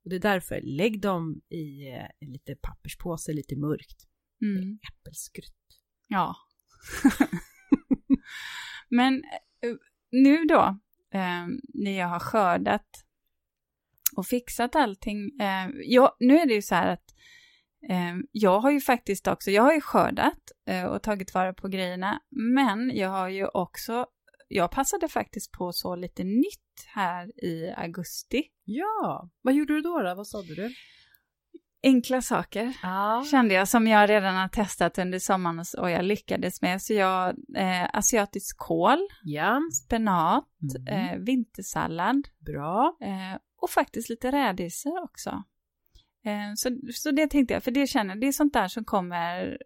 Och 0.05 0.11
det 0.11 0.17
är 0.17 0.21
därför, 0.21 0.61
lägg 0.63 1.01
dem 1.01 1.41
i 1.49 1.89
eh, 1.89 2.29
lite 2.29 2.55
papperspåse, 2.55 3.33
lite 3.33 3.57
mörkt. 3.57 4.07
Mm. 4.43 4.79
Äppelskrutt. 4.93 5.55
Ja. 6.09 6.37
Men 8.97 9.15
eh, 9.61 9.75
nu 10.11 10.45
då, 10.45 10.79
eh, 11.15 11.47
när 11.75 11.99
jag 11.99 12.09
har 12.09 12.21
skördat 12.21 13.05
och 14.17 14.27
fixat 14.27 14.77
allting. 14.77 15.41
Eh, 15.41 15.69
jag, 15.85 16.17
nu 16.21 16.39
är 16.39 16.47
det 16.47 16.55
ju 16.55 16.63
så 16.63 16.75
här 16.75 16.93
att 16.93 17.15
eh, 17.89 18.15
jag 18.33 18.61
har 18.61 18.71
ju 18.71 18.81
faktiskt 18.81 19.27
också, 19.27 19.51
jag 19.51 19.63
har 19.63 19.73
ju 19.73 19.81
skördat 19.81 20.53
eh, 20.67 20.85
och 20.85 21.03
tagit 21.03 21.35
vara 21.35 21.53
på 21.53 21.69
grejerna, 21.69 22.21
men 22.31 22.97
jag 22.97 23.09
har 23.09 23.29
ju 23.29 23.47
också, 23.47 24.07
jag 24.49 24.71
passade 24.71 25.09
faktiskt 25.09 25.53
på 25.53 25.73
så 25.73 25.97
lite 25.97 26.25
nytt 26.25 26.87
här 26.87 27.45
i 27.45 27.75
augusti. 27.77 28.45
Ja, 28.65 29.31
vad 29.43 29.55
gjorde 29.55 29.75
du 29.75 29.81
då? 29.81 30.03
då? 30.03 30.15
Vad 30.15 30.27
sa 30.27 30.43
du? 30.43 30.75
Enkla 31.83 32.23
saker 32.23 32.77
ja. 32.83 33.25
kände 33.31 33.55
jag 33.55 33.69
som 33.69 33.87
jag 33.87 34.11
redan 34.11 34.37
har 34.37 34.49
testat 34.49 34.99
under 34.99 35.19
sommaren 35.19 35.65
och 35.79 35.91
jag 35.91 36.05
lyckades 36.05 36.63
med. 36.63 36.83
Så 36.83 36.93
jag, 36.93 37.29
eh, 37.57 37.89
asiatisk 37.93 38.59
kål, 38.59 39.09
ja. 39.23 39.61
spenat, 39.85 40.45
mm. 40.89 41.09
eh, 41.09 41.19
vintersallad. 41.19 42.29
Bra. 42.39 42.97
Eh, 43.01 43.39
och 43.63 43.71
faktiskt 43.71 44.09
lite 44.09 44.33
rädisor 44.33 45.03
också. 45.03 45.43
Eh, 46.25 46.53
så, 46.57 46.79
så 46.93 47.11
det 47.11 47.27
tänkte 47.31 47.55
jag, 47.55 47.65
för 47.65 47.71
det 47.71 47.87
känner 47.87 48.17
det 48.17 48.27
är 48.27 48.33
sånt 48.33 48.53
där 48.53 48.69
som 48.69 48.85
kommer 48.85 49.59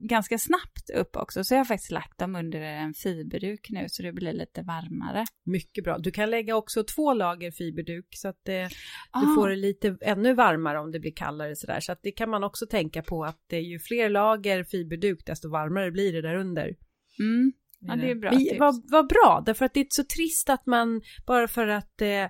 ganska 0.00 0.38
snabbt 0.38 0.90
upp 0.94 1.16
också, 1.16 1.44
så 1.44 1.54
jag 1.54 1.58
har 1.58 1.64
faktiskt 1.64 1.90
lagt 1.90 2.18
dem 2.18 2.36
under 2.36 2.60
en 2.60 2.94
fiberduk 2.94 3.70
nu 3.70 3.84
så 3.88 4.02
det 4.02 4.12
blir 4.12 4.32
lite 4.32 4.62
varmare. 4.62 5.24
Mycket 5.44 5.84
bra. 5.84 5.98
Du 5.98 6.10
kan 6.10 6.30
lägga 6.30 6.56
också 6.56 6.84
två 6.84 7.14
lager 7.14 7.50
fiberduk 7.50 8.06
så 8.10 8.28
att 8.28 8.40
det, 8.42 8.70
ah. 9.10 9.20
du 9.20 9.34
får 9.34 9.48
det 9.48 9.56
lite 9.56 9.96
ännu 10.00 10.34
varmare 10.34 10.80
om 10.80 10.92
det 10.92 11.00
blir 11.00 11.14
kallare 11.16 11.56
sådär. 11.56 11.80
Så 11.80 11.92
att 11.92 12.00
det 12.02 12.12
kan 12.12 12.30
man 12.30 12.44
också 12.44 12.66
tänka 12.66 13.02
på 13.02 13.24
att 13.24 13.44
det 13.46 13.56
är 13.56 13.60
ju 13.60 13.78
fler 13.78 14.08
lager 14.08 14.64
fiberduk 14.64 15.26
desto 15.26 15.50
varmare 15.50 15.90
blir 15.90 16.12
det 16.12 16.22
där 16.22 16.34
under. 16.34 16.76
Mm. 17.18 17.52
Ja, 17.80 17.96
det 17.96 18.10
är 18.10 18.14
bra. 18.14 18.30
Men, 18.32 18.58
vad, 18.58 18.90
vad 18.90 19.08
bra, 19.08 19.42
därför 19.46 19.64
att 19.64 19.74
det 19.74 19.80
är 19.80 19.86
så 19.88 20.04
trist 20.04 20.50
att 20.50 20.66
man 20.66 21.02
bara 21.26 21.48
för 21.48 21.66
att 21.68 22.02
eh, 22.02 22.26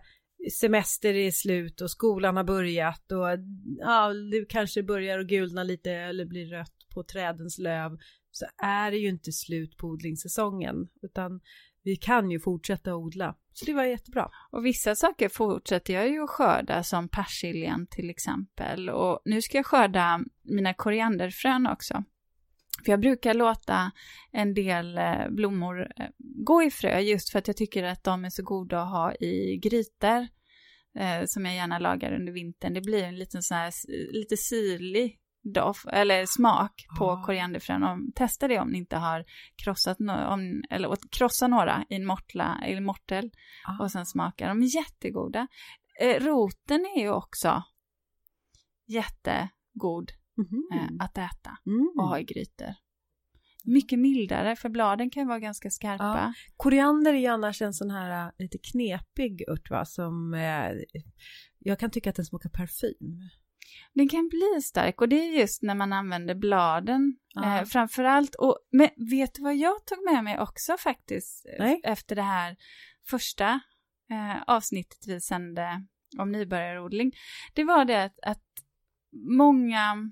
semester 0.60 1.14
är 1.14 1.30
slut 1.30 1.80
och 1.80 1.90
skolan 1.90 2.36
har 2.36 2.44
börjat 2.44 3.12
och 3.12 3.26
ja, 3.78 4.12
det 4.12 4.46
kanske 4.48 4.82
börjar 4.82 5.18
att 5.18 5.26
gulna 5.26 5.62
lite 5.62 5.92
eller 5.92 6.24
blir 6.24 6.50
rött 6.50 6.75
på 6.96 7.04
trädens 7.04 7.58
löv 7.58 7.98
så 8.30 8.46
är 8.62 8.90
det 8.90 8.96
ju 8.96 9.08
inte 9.08 9.32
slut 9.32 9.76
på 9.76 9.86
odlingssäsongen 9.86 10.88
utan 11.02 11.40
vi 11.82 11.96
kan 11.96 12.30
ju 12.30 12.40
fortsätta 12.40 12.96
odla. 12.96 13.34
Så 13.52 13.64
det 13.64 13.72
var 13.72 13.84
jättebra. 13.84 14.30
Och 14.50 14.66
vissa 14.66 14.94
saker 14.94 15.28
fortsätter 15.28 15.94
jag 15.94 16.08
ju 16.08 16.22
att 16.22 16.30
skörda 16.30 16.82
som 16.82 17.08
persiljan 17.08 17.86
till 17.86 18.10
exempel 18.10 18.90
och 18.90 19.20
nu 19.24 19.42
ska 19.42 19.56
jag 19.58 19.66
skörda 19.66 20.20
mina 20.42 20.74
korianderfrön 20.74 21.66
också. 21.66 22.04
För 22.84 22.92
jag 22.92 23.00
brukar 23.00 23.34
låta 23.34 23.92
en 24.32 24.54
del 24.54 24.98
eh, 24.98 25.28
blommor 25.30 25.92
eh, 25.96 26.06
gå 26.18 26.62
i 26.62 26.70
frö 26.70 26.98
just 26.98 27.30
för 27.30 27.38
att 27.38 27.46
jag 27.46 27.56
tycker 27.56 27.82
att 27.84 28.04
de 28.04 28.24
är 28.24 28.30
så 28.30 28.42
goda 28.42 28.82
att 28.82 28.90
ha 28.90 29.14
i 29.14 29.60
grytor 29.62 30.26
eh, 30.98 31.24
som 31.26 31.44
jag 31.44 31.54
gärna 31.54 31.78
lagar 31.78 32.12
under 32.12 32.32
vintern. 32.32 32.74
Det 32.74 32.80
blir 32.80 33.02
en 33.02 33.18
liten 33.18 33.42
sån 33.42 33.56
här 33.56 33.72
lite 34.12 34.36
syrlig 34.36 35.18
doff, 35.54 35.86
eller 35.92 36.26
smak 36.26 36.86
på 36.98 37.10
ah. 37.10 37.22
korianderfrön. 37.22 37.82
Och 37.82 38.14
testa 38.14 38.48
det 38.48 38.58
om 38.60 38.68
ni 38.68 38.78
inte 38.78 38.96
har 38.96 39.24
krossat 39.56 39.98
no 39.98 40.12
om, 40.12 40.62
eller 40.70 40.96
krossa 41.10 41.46
några 41.48 41.84
i 41.88 41.94
en 41.94 42.06
mortla, 42.06 42.60
eller 42.64 42.80
mortel 42.80 43.30
ah. 43.66 43.82
och 43.84 43.90
sen 43.90 44.06
smaka. 44.06 44.48
De 44.48 44.62
är 44.62 44.76
jättegoda. 44.76 45.46
Eh, 46.00 46.24
roten 46.24 46.80
är 46.96 47.00
ju 47.00 47.10
också 47.10 47.62
jättegod 48.86 50.12
Mhm. 50.38 50.68
eh, 50.72 51.04
att 51.04 51.18
äta 51.18 51.58
Mm. 51.66 51.92
och 51.98 52.08
ha 52.08 52.18
i 52.18 52.24
grytor. 52.24 52.74
Mycket 53.64 53.98
mildare, 53.98 54.56
för 54.56 54.68
bladen 54.68 55.10
kan 55.10 55.26
vara 55.28 55.38
ganska 55.38 55.70
skarpa. 55.70 56.34
Koriander 56.56 57.14
är 57.14 57.18
ju 57.18 57.26
annars 57.26 57.62
en 57.62 57.72
sån 57.74 57.90
här 57.90 58.26
äh, 58.26 58.32
lite 58.38 58.58
knepig 58.58 59.44
ört 59.48 59.70
va, 59.70 59.84
som 59.84 60.34
eh, 60.34 60.70
jag 61.58 61.78
kan 61.78 61.90
tycka 61.90 62.10
att 62.10 62.16
den 62.16 62.24
smakar 62.24 62.50
parfym. 62.50 63.20
Den 63.92 64.08
kan 64.08 64.28
bli 64.28 64.62
stark 64.62 65.00
och 65.00 65.08
det 65.08 65.16
är 65.16 65.38
just 65.38 65.62
när 65.62 65.74
man 65.74 65.92
använder 65.92 66.34
bladen 66.34 67.16
eh, 67.44 67.64
framförallt. 67.64 68.34
Och, 68.34 68.58
men 68.72 68.88
vet 69.10 69.34
du 69.34 69.42
vad 69.42 69.56
jag 69.56 69.86
tog 69.86 70.12
med 70.12 70.24
mig 70.24 70.38
också 70.38 70.76
faktiskt 70.76 71.46
eh, 71.46 71.64
Nej. 71.64 71.80
efter 71.84 72.16
det 72.16 72.22
här 72.22 72.56
första 73.08 73.60
eh, 74.10 74.42
avsnittet 74.46 74.98
vi 75.06 75.20
sände 75.20 75.86
om 76.18 76.32
nybörjarodling? 76.32 77.12
Det 77.54 77.64
var 77.64 77.84
det 77.84 78.04
att, 78.04 78.18
att 78.22 78.44
många, 79.36 80.10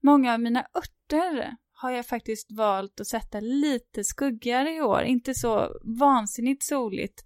många 0.00 0.34
av 0.34 0.40
mina 0.40 0.66
örter 0.76 1.56
har 1.72 1.90
jag 1.90 2.06
faktiskt 2.06 2.52
valt 2.52 3.00
att 3.00 3.06
sätta 3.06 3.40
lite 3.40 4.04
skuggigare 4.04 4.74
i 4.74 4.80
år, 4.80 5.02
inte 5.02 5.34
så 5.34 5.80
vansinnigt 5.98 6.62
soligt. 6.62 7.24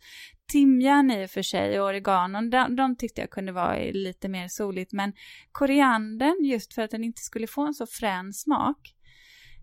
Timjan 0.48 1.10
i 1.10 1.26
och 1.26 1.30
för 1.30 1.42
sig 1.42 1.80
och 1.80 1.88
oreganon, 1.88 2.50
de, 2.50 2.76
de 2.76 2.96
tyckte 2.96 3.20
jag 3.20 3.30
kunde 3.30 3.52
vara 3.52 3.78
lite 3.78 4.28
mer 4.28 4.48
soligt, 4.48 4.92
men 4.92 5.12
koriandern, 5.52 6.44
just 6.44 6.74
för 6.74 6.82
att 6.82 6.90
den 6.90 7.04
inte 7.04 7.22
skulle 7.22 7.46
få 7.46 7.66
en 7.66 7.74
så 7.74 7.86
frän 7.86 8.32
smak, 8.32 8.94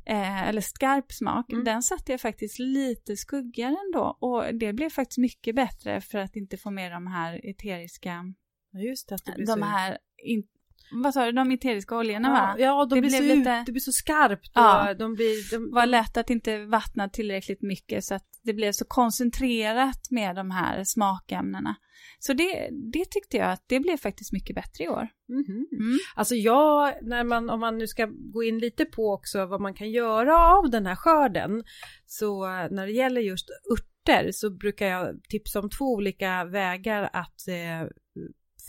eh, 0.05 0.49
eller 0.49 0.61
skarp 0.61 1.11
smak, 1.11 1.51
Mm. 1.51 1.63
den 1.63 1.81
satte 1.83 2.11
jag 2.11 2.21
faktiskt 2.21 2.59
lite 2.59 3.17
skuggigare 3.17 3.75
ändå. 3.85 4.17
Och 4.19 4.55
det 4.55 4.73
blev 4.73 4.89
faktiskt 4.89 5.17
mycket 5.17 5.55
bättre 5.55 6.01
för 6.01 6.17
att 6.17 6.35
inte 6.35 6.57
få 6.57 6.71
med 6.71 6.91
de 6.91 7.07
här 7.07 7.41
eteriska, 7.43 8.33
Ja, 8.71 8.79
just 8.79 9.09
det. 9.09 9.15
Att 9.15 9.25
det 9.25 9.45
de 9.45 9.45
så... 9.45 9.63
här, 9.63 9.97
in, 10.23 10.43
vad 10.91 11.13
sa 11.13 11.25
du, 11.25 11.31
de 11.31 11.51
eteriska 11.51 11.97
oljorna 11.97 12.29
va? 12.29 12.55
Ja, 12.59 12.85
de 12.85 12.95
Det 12.95 13.01
blir 13.01 13.09
så 13.09 13.23
blev 13.23 13.31
ut, 13.31 13.37
lite- 13.37 13.63
det 13.65 13.71
blir 13.71 13.81
så 13.81 13.91
skarpt 13.91 14.51
Ja. 14.53 14.93
de 14.93 15.13
blir... 15.13 15.51
De, 15.51 15.71
var 15.71 15.85
lätt 15.85 16.17
att 16.17 16.29
inte 16.29 16.65
vattna 16.65 17.09
tillräckligt 17.09 17.61
mycket 17.61 18.03
så 18.03 18.15
att 18.15 18.25
det 18.43 18.53
blev 18.53 18.71
så 18.71 18.85
koncentrerat 18.85 20.11
med 20.11 20.35
de 20.35 20.51
här 20.51 20.83
smakämnena. 20.83 21.75
Så 22.19 22.33
det, 22.33 22.69
det 22.93 23.05
tyckte 23.11 23.37
jag 23.37 23.51
att 23.51 23.63
det 23.67 23.79
blev 23.79 23.97
faktiskt 23.97 24.33
mycket 24.33 24.55
bättre 24.55 24.83
i 24.83 24.87
år. 24.89 25.07
Mhm. 25.29 25.67
Mm. 25.71 25.97
Alltså 26.15 26.35
jag, 26.35 26.93
när 27.01 27.23
man, 27.23 27.49
om 27.49 27.59
man 27.59 27.77
nu 27.77 27.87
ska 27.87 28.05
gå 28.33 28.43
in 28.43 28.59
lite 28.59 28.85
på 28.85 29.13
också 29.13 29.45
vad 29.45 29.61
man 29.61 29.73
kan 29.73 29.91
göra 29.91 30.37
av 30.57 30.69
den 30.69 30.85
här 30.85 30.95
skörden, 30.95 31.63
så 32.05 32.45
eh, 32.45 32.67
när 32.71 32.85
det 32.85 32.91
gäller 32.91 33.21
just 33.21 33.49
örter 33.71 34.29
så 34.31 34.49
brukar 34.49 34.87
jag 34.87 35.23
tipsa 35.29 35.59
om 35.59 35.69
två 35.69 35.85
olika 35.85 36.43
vägar 36.45 37.09
att 37.13 37.47
eh, 37.47 37.87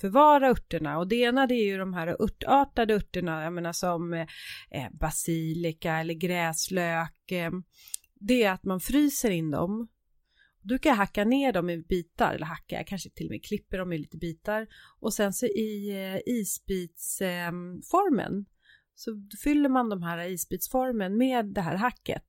förvara 0.01 0.49
örterna 0.49 0.99
och 0.99 1.09
det 1.09 1.17
ena 1.17 1.47
det 1.47 1.55
är 1.55 1.65
ju 1.65 1.79
de 1.79 1.95
här 1.95 2.23
örtartade 2.23 2.95
örterna, 2.95 3.45
jag 3.45 3.53
menar 3.53 3.73
som 3.73 4.13
eh, 4.13 4.27
eh 4.71 4.91
basilika 5.01 5.97
eller 5.97 6.15
gräslök. 6.15 7.31
Eh, 7.31 7.51
det 8.21 8.43
är 8.43 8.51
att 8.51 8.65
man 8.65 8.81
fryser 8.81 9.31
in 9.31 9.51
dem. 9.51 9.89
Du 10.63 10.79
kan 10.79 10.97
hacka 10.97 11.25
ner 11.25 11.53
dem 11.53 11.71
i 11.71 11.79
bitar, 11.79 12.35
eller 12.35 12.47
hacka, 12.47 12.77
jag 12.77 12.87
kanske 12.87 13.11
till 13.11 13.27
och 13.27 13.31
med 13.31 13.45
klipper 13.45 13.79
dem 13.79 13.93
i 13.93 13.99
lite 13.99 14.17
bitar. 14.17 14.67
Och 15.01 15.15
sen 15.15 15.33
så 15.33 15.47
i 15.47 15.89
eh, 15.89 16.35
isbitsformen 16.35 18.39
eh, 18.39 18.45
så 18.95 19.11
fyller 19.45 19.69
man 19.69 19.89
de 19.89 20.03
här 20.03 20.29
isbitsformen 20.29 21.19
med 21.19 21.55
det 21.55 21.61
här 21.61 21.77
hacket 21.77 22.27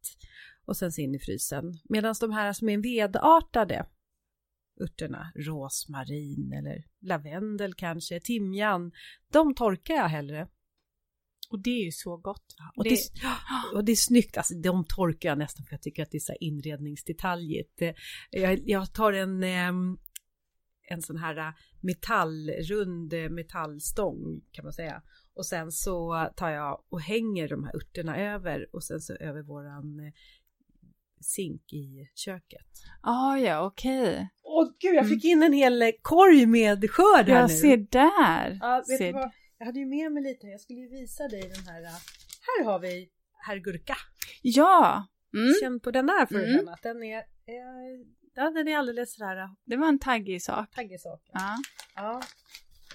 och 0.65 0.77
sen 0.77 0.91
så 0.91 1.01
in 1.01 1.15
i 1.15 1.19
frysen. 1.19 1.73
Medan 1.89 2.15
de 2.19 2.31
här 2.31 2.53
som 2.53 2.69
är 2.69 2.77
vedartade 2.77 3.85
örterna, 4.81 5.31
rosmarin 5.35 6.53
eller 6.53 6.83
lavendel 7.01 7.73
kanske, 7.73 8.19
timjan, 8.19 8.91
de 9.31 9.55
torkar 9.55 9.95
jag 9.95 10.07
hellre. 10.07 10.47
Och 11.49 11.59
det 11.59 11.69
är 11.69 11.85
ju 11.85 11.91
så 11.91 12.17
gott. 12.17 12.55
Och 12.77 12.83
det, 12.83 12.97
och 13.75 13.85
det 13.85 13.91
är 13.91 13.95
snyggt, 13.95 14.37
alltså 14.37 14.55
de 14.55 14.85
torkar 14.85 15.29
jag 15.29 15.37
nästan 15.37 15.65
för 15.65 15.73
jag 15.73 15.81
tycker 15.81 16.03
att 16.03 16.11
det 16.11 16.17
är 16.17 16.19
så. 16.19 16.33
Eh, 17.81 17.93
Jag, 18.31 18.59
jag 18.65 18.93
tar 18.93 19.13
en, 19.13 19.43
ehm, 19.43 19.97
en 20.89 21.01
sån 21.01 21.17
här 21.17 21.37
eh, 21.37 21.53
metallrund 21.81 23.13
eh, 23.13 23.29
metallstång 23.29 24.41
kan 24.51 24.65
man 24.65 24.73
säga. 24.73 25.01
Och 25.33 25.45
sen 25.45 25.71
så 25.71 26.29
tar 26.35 26.49
jag 26.49 26.83
och 26.89 27.01
hänger 27.01 27.47
de 27.47 27.63
här 27.63 27.75
örterna 27.75 28.17
över 28.17 28.75
och 28.75 28.83
sen 28.83 29.01
så 29.01 29.13
över 29.13 29.41
våran 29.41 30.11
zink 31.21 31.73
i 31.73 32.09
köket. 32.15 32.67
Ah, 33.01 33.37
ja, 33.37 33.65
okej. 33.65 34.29
Åh 34.43 34.67
gud, 34.79 34.95
jag 34.95 35.09
fick 35.09 35.23
in 35.25 35.43
en 35.43 35.53
hel 35.53 35.81
eh, 35.81 35.89
korg 36.01 36.45
med 36.45 36.89
skörd 36.91 37.29
här 37.29 37.35
Jag 37.39 37.49
nu. 37.49 37.55
ser 37.57 37.77
där. 37.77 38.57
Ja, 38.61 38.77
vet 38.87 38.97
Se- 38.97 39.07
du 39.07 39.11
vad? 39.13 39.31
Jag 39.57 39.65
hade 39.65 39.79
ju 39.79 39.85
med 39.85 40.11
mig 40.11 40.23
lite, 40.23 40.47
jag 40.47 40.61
skulle 40.61 40.79
ju 40.79 40.89
visa 40.89 41.27
dig 41.27 41.41
den 41.41 41.73
här. 41.73 41.81
eh, 41.83 41.89
Här 42.47 42.65
har 42.65 42.79
vi 42.79 43.09
herr 43.47 43.57
Gurka. 43.57 43.95
Ja, 44.41 45.07
mm. 45.33 45.53
Känn 45.61 45.79
på 45.79 45.91
den 45.91 46.09
här 46.09 46.25
för 46.25 46.35
Mm. 46.43 46.49
mm. 46.59 46.67
att 46.67 46.83
den 46.83 47.03
är, 47.03 47.17
eh, 47.17 47.23
ja, 48.35 48.49
den 48.49 48.67
är 48.67 48.77
alldeles 48.77 49.13
sådär 49.15 49.37
eh, 49.37 49.49
det 49.65 49.77
var 49.77 49.87
en 49.87 49.99
taggig 49.99 50.41
sak. 50.41 50.71
taggig 50.75 51.01
sak. 51.01 51.21
Ja. 51.33 51.55
Ja. 51.95 52.21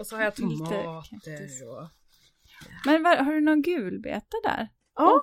Och 0.01 0.07
så 0.07 0.17
har 0.17 0.23
jag 0.23 0.35
tomater 0.35 0.87
och... 0.89 1.05
Men 2.85 3.03
vad, 3.03 3.19
har 3.19 3.33
du 3.33 3.41
någon 3.41 3.63
gulbeta 3.63 4.37
där? 4.45 4.69
Ja. 4.97 5.23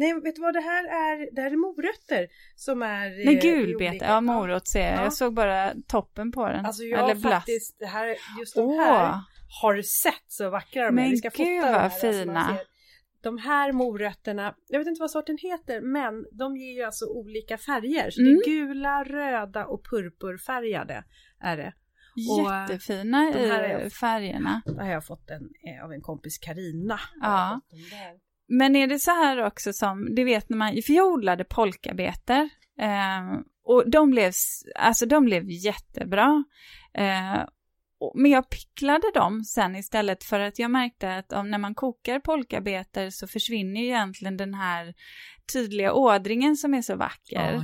Nej, 0.00 0.20
vet 0.24 0.34
du 0.36 0.40
vad 0.42 0.54
det 0.54 0.60
här 0.60 0.84
är? 0.84 1.34
Det 1.34 1.42
här 1.42 1.50
är 1.50 1.56
morötter 1.56 2.28
som 2.56 2.82
är... 2.82 3.24
Nej, 3.24 3.36
eh, 3.36 3.42
gulbeta. 3.42 4.04
Ja, 4.04 4.20
morot 4.20 4.68
ser 4.68 4.80
jag. 4.90 4.98
Ja. 4.98 5.02
Jag 5.02 5.12
såg 5.12 5.34
bara 5.34 5.74
toppen 5.86 6.32
på 6.32 6.48
den. 6.48 6.66
Alltså 6.66 6.82
jag 6.82 7.10
Eller 7.10 7.20
faktiskt, 7.20 7.78
det 7.78 7.86
här, 7.86 8.16
just 8.40 8.54
de 8.54 8.60
Åh, 8.60 8.80
här 8.80 9.18
har 9.62 9.82
sett 9.82 10.24
så 10.28 10.50
vackra 10.50 10.82
de 10.82 10.86
är. 10.88 10.92
Men 10.92 11.10
Vi 11.10 11.16
ska 11.16 11.30
fota 11.30 11.44
gud, 11.44 11.62
de 11.62 11.66
vad 11.72 11.72
här, 11.80 11.84
alltså, 11.84 12.12
fina. 12.12 12.46
ser. 12.48 12.64
De 13.22 13.38
här 13.38 13.72
morötterna, 13.72 14.54
jag 14.68 14.78
vet 14.78 14.88
inte 14.88 15.00
vad 15.00 15.10
sorten 15.10 15.38
heter, 15.42 15.80
men 15.80 16.26
de 16.32 16.56
ger 16.56 16.72
ju 16.74 16.82
alltså 16.82 17.04
olika 17.06 17.58
färger. 17.58 18.10
Så 18.10 18.20
Mm. 18.20 18.32
det 18.34 18.40
är 18.40 18.44
gula, 18.50 19.04
röda 19.04 19.66
och 19.66 19.84
purpurfärgade 19.90 21.04
är 21.40 21.56
det. 21.56 21.72
Och, 22.30 22.52
eh, 22.54 22.60
Jättefina 22.70 23.30
de 23.34 23.50
här 23.50 23.64
i 23.68 23.72
är- 23.84 23.90
färgerna. 23.90 24.62
Det 24.66 24.82
har 24.82 24.90
jag 24.90 25.06
fått 25.06 25.30
en, 25.30 25.42
eh, 25.42 25.84
av 25.84 25.92
en 25.92 26.00
kompis 26.00 26.38
Karina. 26.38 27.00
Ja. 27.20 27.60
Men 28.50 28.76
är 28.76 28.86
det 28.86 28.98
så 28.98 29.10
här 29.10 29.46
också 29.46 29.72
som, 29.72 30.14
det 30.14 30.24
vet 30.24 30.48
när 30.48 30.56
man, 30.56 30.82
för 30.86 30.92
jag 30.92 31.06
odlade 31.06 31.44
polkabeter 31.44 32.48
eh, 32.80 33.40
och 33.64 33.90
de 33.90 34.10
blev, 34.10 34.32
alltså 34.78 35.06
de 35.06 35.24
blev 35.24 35.50
jättebra. 35.50 36.44
Eh, 36.94 37.40
men 38.14 38.30
jag 38.30 38.50
picklade 38.50 39.10
dem 39.14 39.44
sen 39.44 39.76
istället 39.76 40.24
för 40.24 40.40
att 40.40 40.58
jag 40.58 40.70
märkte 40.70 41.16
att 41.16 41.32
om, 41.32 41.50
när 41.50 41.58
man 41.58 41.74
kokar 41.74 42.20
polkabeter 42.20 43.10
så 43.10 43.26
försvinner 43.26 43.80
ju 43.80 43.86
egentligen 43.86 44.36
den 44.36 44.54
här 44.54 44.94
tydliga 45.52 45.92
ådringen 45.92 46.56
som 46.56 46.74
är 46.74 46.82
så 46.82 46.96
vacker. 46.96 47.52
Ja. 47.52 47.62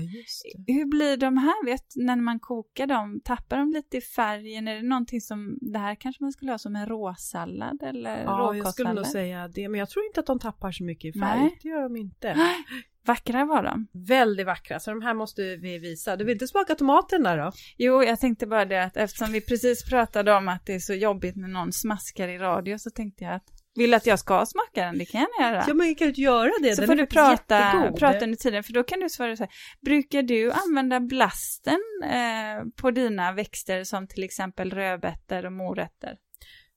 Hur 0.67 0.85
blir 0.85 1.17
de 1.17 1.37
här, 1.37 1.65
vet, 1.65 1.85
när 1.97 2.17
man 2.17 2.41
kokar 2.41 2.87
dem? 2.87 3.21
Tappar 3.25 3.57
de 3.57 3.71
lite 3.71 3.97
i 3.97 4.01
färgen? 4.01 4.69
Är 4.69 4.75
det 4.75 4.83
någonting 4.83 5.21
som, 5.21 5.59
det 5.61 5.79
här 5.79 5.95
kanske 5.95 6.25
man 6.25 6.33
skulle 6.33 6.51
ha 6.51 6.59
som 6.59 6.77
en 6.77 6.87
råsallad 6.87 7.83
eller 7.83 8.25
Ja, 8.25 8.55
jag 8.55 8.73
skulle 8.73 8.93
nog 8.93 9.07
säga 9.07 9.49
det. 9.49 9.69
Men 9.69 9.81
jag 9.81 9.91
tror 9.91 10.07
inte 10.07 10.21
att 10.21 10.27
de 10.27 10.39
tappar 10.39 10.73
så 10.73 10.85
mycket 10.85 11.17
i 11.17 11.21
färg. 11.21 11.41
Nej. 11.41 11.59
Det 11.63 11.69
gör 11.69 11.83
de 11.83 11.97
inte. 11.97 12.37
Vackra 13.07 13.45
var 13.45 13.63
de. 13.63 13.87
Väldigt 13.93 14.47
vackra, 14.47 14.81
så 14.81 14.91
de 14.91 15.03
här 15.03 15.15
måste 15.15 15.43
vi 15.57 15.79
visa. 15.79 16.17
Du 16.17 16.25
vill 16.25 16.33
inte 16.33 16.47
smaka 16.49 16.75
tomaten 16.75 17.23
där 17.23 17.39
då? 17.39 17.53
Jo, 17.77 18.03
jag 18.03 18.21
tänkte 18.21 18.47
bara 18.47 18.65
det 18.65 18.85
att 18.85 18.97
eftersom 18.97 19.33
vi 19.33 19.41
precis 19.41 19.91
pratade 19.91 20.35
om 20.35 20.49
att 20.49 20.67
det 20.67 20.75
är 20.75 20.79
så 20.79 20.95
jobbigt 20.95 21.37
när 21.37 21.49
någon 21.49 21.73
smaskar 21.73 22.29
i 22.29 22.39
radio 22.39 22.79
så 22.79 22.91
tänkte 22.91 23.25
jag 23.25 23.35
att 23.35 23.45
vill 23.75 23.95
att 23.95 24.07
jag 24.07 24.19
ska 24.19 24.47
smaka 24.47 24.85
den? 24.87 24.99
Det 24.99 25.05
kan 25.05 25.27
jag 25.39 25.53
göra. 25.53 25.65
Ja, 25.69 25.75
men 25.75 25.95
kan 25.95 26.05
du 26.05 26.09
inte 26.09 26.21
göra 26.21 26.51
det? 26.63 26.75
så 26.75 26.81
Den 26.81 26.89
får 26.89 26.95
du 26.95 27.07
prata, 27.07 27.59
jättegod. 27.59 27.99
prata 27.99 28.25
under 28.25 28.37
tiden, 28.37 28.63
för 28.63 28.73
då 28.73 28.83
kan 28.85 29.01
du 29.01 29.09
svara 29.09 29.37
så 29.37 29.43
här. 29.43 29.53
Brukar 29.81 30.23
du 30.23 30.53
använda 30.53 31.01
blasten 31.01 31.81
eh, 32.05 32.65
på 32.83 32.91
dina 32.91 33.33
växter 33.33 33.85
som 33.85 34.07
till 34.07 34.25
exempel 34.25 34.71
rödbetor 34.71 35.47
och 35.47 35.53
morötter? 35.53 36.17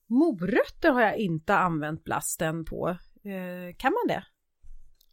Morötter 0.10 0.92
har 0.92 1.02
jag 1.02 1.18
inte 1.18 1.56
använt 1.56 2.04
blasten 2.04 2.66
på. 2.66 2.90
Eh, 2.90 3.76
kan 3.78 3.92
man 3.94 4.08
det? 4.08 4.24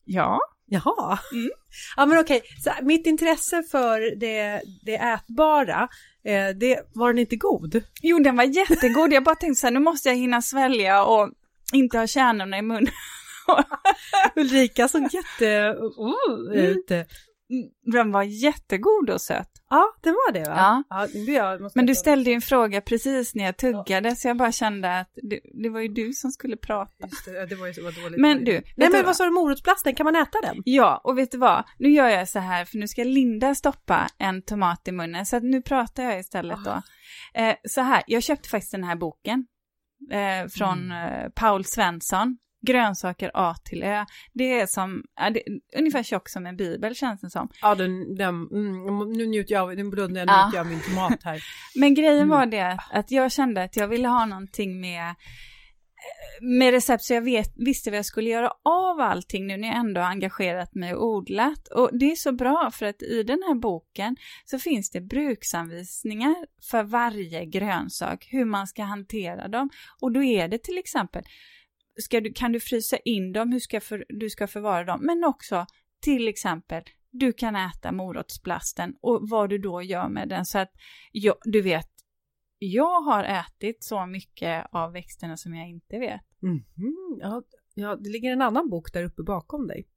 Ja. 0.04 0.40
Jaha. 0.68 1.18
Mm. 1.32 1.50
Ja 1.96 2.06
men 2.06 2.18
okej, 2.18 2.42
så 2.64 2.70
mitt 2.82 3.06
intresse 3.06 3.62
för 3.70 4.16
det, 4.20 4.62
det 4.82 4.94
ätbara, 4.94 5.88
eh, 6.24 6.48
det, 6.60 6.80
var 6.94 7.08
den 7.08 7.18
inte 7.18 7.36
god? 7.36 7.82
Jo, 8.02 8.18
den 8.18 8.36
var 8.36 8.44
jättegod. 8.44 9.12
Jag 9.12 9.24
bara 9.24 9.34
tänkte 9.34 9.60
så 9.60 9.66
här, 9.66 9.74
nu 9.74 9.80
måste 9.80 10.08
jag 10.08 10.16
hinna 10.16 10.42
svälja 10.42 11.04
och 11.04 11.30
inte 11.72 11.98
ha 11.98 12.06
kärnorna 12.06 12.58
i 12.58 12.62
munnen. 12.62 12.92
Ulrika 14.36 14.88
såg 14.88 15.02
jätte... 15.02 15.68
Uh, 15.68 16.52
Mm. 16.52 16.66
ut. 16.66 16.90
Den 17.92 18.12
var 18.12 18.22
jättegod 18.22 19.10
och 19.10 19.20
söt. 19.20 19.50
Ja, 19.70 19.84
det 20.02 20.10
var 20.10 20.32
det 20.32 20.48
va? 20.48 20.84
Ja. 20.88 21.06
jag, 21.32 21.60
måste 21.60 21.78
Men 21.78 21.86
du 21.86 21.94
ställde 21.94 22.30
ju 22.30 22.34
en 22.34 22.40
fråga 22.40 22.80
precis 22.80 23.34
när 23.34 23.44
jag 23.44 23.56
tuggade, 23.56 24.16
så 24.16 24.28
jag 24.28 24.36
bara 24.36 24.52
kände 24.52 24.98
att 24.98 25.10
det, 25.22 25.40
det 25.62 25.68
var 25.68 25.80
ju 25.80 25.88
du 25.88 26.12
som 26.12 26.30
skulle 26.30 26.56
prata. 26.56 27.06
Just 27.06 27.24
det, 27.24 27.32
ja, 27.32 27.46
det 27.46 27.54
var 27.54 27.66
ju 27.66 27.74
så 27.74 27.80
dåligt. 27.80 28.20
Men 28.20 28.44
du, 28.44 28.62
Nej 28.76 28.90
men 28.90 29.04
vad? 29.04 29.16
sa 29.16 29.24
du, 29.24 29.30
morotsblasten, 29.30 29.94
kan 29.94 30.04
man 30.04 30.16
äta 30.16 30.40
den? 30.42 30.62
Ja, 30.64 31.00
och 31.04 31.18
vet 31.18 31.30
du 31.30 31.38
vad? 31.38 31.64
Nu 31.78 31.88
gör 31.90 32.08
jag 32.08 32.28
så 32.28 32.38
här, 32.38 32.64
för 32.64 32.78
nu 32.78 32.88
ska 32.88 33.04
Linda 33.04 33.54
stoppa 33.54 34.06
en 34.18 34.42
tomat 34.42 34.88
i 34.88 34.92
munnen, 34.92 35.26
så 35.26 35.36
att 35.36 35.42
nu 35.42 35.62
pratar 35.62 36.02
jag 36.02 36.18
istället 36.20 36.58
då. 36.64 36.82
Eh, 37.34 37.54
så 37.68 37.80
här, 37.80 38.02
jag 38.06 38.22
köpte 38.22 38.48
faktiskt 38.48 38.72
den 38.72 38.84
här 38.84 38.96
boken 38.96 39.46
eh, 40.12 40.48
från 40.48 40.90
Mm. 40.92 41.24
eh, 41.24 41.28
Paul 41.34 41.64
Svensson. 41.64 42.38
Grönsaker 42.66 43.30
A 43.34 43.54
till 43.64 43.82
Ö. 43.82 44.04
Det 44.32 44.60
är 44.60 44.66
som, 44.66 45.04
ja, 45.16 45.30
det, 45.30 45.42
ungefär 45.76 46.02
tjock 46.02 46.28
som 46.28 46.46
en 46.46 46.56
bibel 46.56 46.94
känns 46.94 47.20
det 47.20 47.30
som. 47.30 47.48
Ja, 47.62 47.74
den, 47.74 48.14
den, 48.14 48.28
mm, 48.52 49.12
nu 49.12 49.26
njuter 49.26 49.54
jag 49.54 49.76
nu 49.76 49.84
blundar 49.90 50.20
jag, 50.20 50.28
Ja. 50.28 50.50
jag 50.54 50.66
min 50.66 50.80
tomat 50.80 51.22
här. 51.24 51.44
Men 51.74 51.94
grejen 51.94 52.16
Mm. 52.16 52.28
var 52.28 52.46
det 52.46 52.78
att 52.92 53.10
jag 53.10 53.32
kände 53.32 53.62
att 53.62 53.76
jag 53.76 53.88
ville 53.88 54.08
ha 54.08 54.26
någonting 54.26 54.80
med 54.80 55.14
med 56.40 56.70
recept 56.70 57.04
så 57.04 57.14
jag 57.14 57.22
vet, 57.22 57.52
visste 57.56 57.90
vad 57.90 57.98
jag 57.98 58.04
skulle 58.06 58.30
göra 58.30 58.50
av 58.62 59.00
allting 59.00 59.46
nu 59.46 59.56
när 59.56 59.68
jag 59.68 59.76
ändå 59.76 60.00
har 60.00 60.08
engagerat 60.08 60.74
mig 60.74 60.94
och 60.94 61.06
odlat. 61.06 61.68
Och 61.68 61.90
det 61.98 62.10
är 62.12 62.16
så 62.16 62.32
bra 62.32 62.70
för 62.74 62.86
att 62.86 63.02
i 63.02 63.22
den 63.22 63.42
här 63.48 63.54
boken 63.54 64.16
så 64.44 64.58
finns 64.58 64.90
det 64.90 65.00
bruksanvisningar 65.00 66.34
för 66.70 66.82
varje 66.82 67.44
grönsak, 67.44 68.28
hur 68.30 68.44
man 68.44 68.66
ska 68.66 68.82
hantera 68.82 69.48
dem. 69.48 69.70
Och 70.00 70.12
då 70.12 70.22
är 70.22 70.48
det 70.48 70.58
till 70.58 70.78
exempel, 70.78 71.22
ska 72.02 72.20
du, 72.20 72.32
kan 72.32 72.52
du 72.52 72.60
frysa 72.60 72.96
in 72.96 73.32
dem, 73.32 73.52
hur 73.52 73.60
ska 73.60 73.80
för, 73.80 74.04
du 74.08 74.30
ska 74.30 74.46
förvara 74.46 74.84
dem, 74.84 75.00
men 75.02 75.24
också 75.24 75.66
till 76.00 76.28
exempel 76.28 76.82
du 77.10 77.32
kan 77.32 77.56
äta 77.56 77.92
morotsblasten 77.92 78.94
och 79.00 79.28
vad 79.28 79.50
du 79.50 79.58
då 79.58 79.82
gör 79.82 80.08
med 80.08 80.28
den. 80.28 80.46
Så 80.46 80.58
att 80.58 80.72
jag, 81.12 81.36
du 81.44 81.62
vet, 81.62 81.88
jag 82.58 83.00
har 83.00 83.24
ätit 83.24 83.84
så 83.84 84.06
mycket 84.06 84.66
av 84.72 84.92
växterna 84.92 85.36
som 85.36 85.54
jag 85.54 85.68
inte 85.68 85.98
vet. 85.98 86.20
Mhm, 86.42 87.18
ja, 87.20 87.42
ja, 87.74 87.96
det 87.96 88.10
ligger 88.10 88.32
en 88.32 88.42
annan 88.42 88.70
bok 88.70 88.92
där 88.92 89.04
uppe 89.04 89.22
bakom 89.22 89.66
dig. 89.66 89.88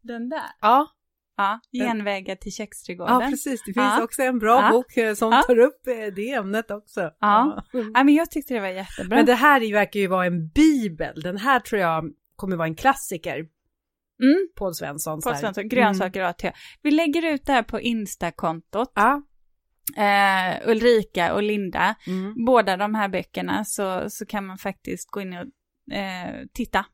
Den 0.00 0.28
där? 0.28 0.50
Ja, 0.60 0.88
Ja, 1.36 1.60
Genvägar 1.72 2.36
till 2.36 2.52
köksträdgården. 2.52 3.20
ja 3.20 3.26
precis. 3.30 3.60
Det 3.66 3.72
finns 3.72 3.76
Ja. 3.98 4.02
också 4.04 4.22
en 4.22 4.38
bra 4.38 4.62
Ja. 4.62 4.70
bok 4.70 4.96
eh, 4.96 5.14
som 5.14 5.32
Ja. 5.32 5.42
tar 5.42 5.58
upp 5.58 5.86
eh, 5.86 6.14
det 6.16 6.30
ämnet 6.32 6.70
också. 6.70 7.10
Ja. 7.20 7.64
Mm. 7.74 7.90
Ja, 7.94 8.04
men 8.04 8.14
jag 8.14 8.30
tyckte 8.30 8.54
det 8.54 8.60
var 8.60 8.68
jättebra. 8.68 9.16
Men 9.16 9.26
det 9.26 9.34
här 9.34 9.72
verkar 9.72 10.00
ju 10.00 10.06
vara 10.06 10.26
en 10.26 10.48
bibel. 10.48 11.20
Den 11.22 11.36
här 11.36 11.60
tror 11.60 11.80
jag 11.80 12.04
kommer 12.36 12.56
vara 12.56 12.68
en 12.68 12.74
klassiker. 12.74 13.34
mm, 14.22 14.48
Paul 14.56 14.74
Svensson. 14.74 15.20
här. 15.24 15.34
Svensson, 15.34 15.68
grönsaker 15.68 16.22
AT. 16.22 16.52
Vi 16.82 16.90
lägger 16.90 17.24
ut 17.34 17.46
det 17.46 17.52
här 17.52 17.62
på 17.62 17.80
Insta-kontot. 17.80 18.92
Ja. 18.94 19.22
Eh, 19.96 20.68
Ulrika 20.68 21.34
och 21.34 21.42
Linda, 21.42 21.94
Mm. 22.06 22.44
båda 22.46 22.76
de 22.76 22.94
här 22.94 23.08
böckerna, 23.08 23.64
så, 23.64 24.10
så 24.10 24.26
kan 24.26 24.46
man 24.46 24.58
faktiskt 24.58 25.10
gå 25.10 25.20
in 25.20 25.32
och 25.32 25.94
eh, 25.94 26.34
titta. 26.52 26.86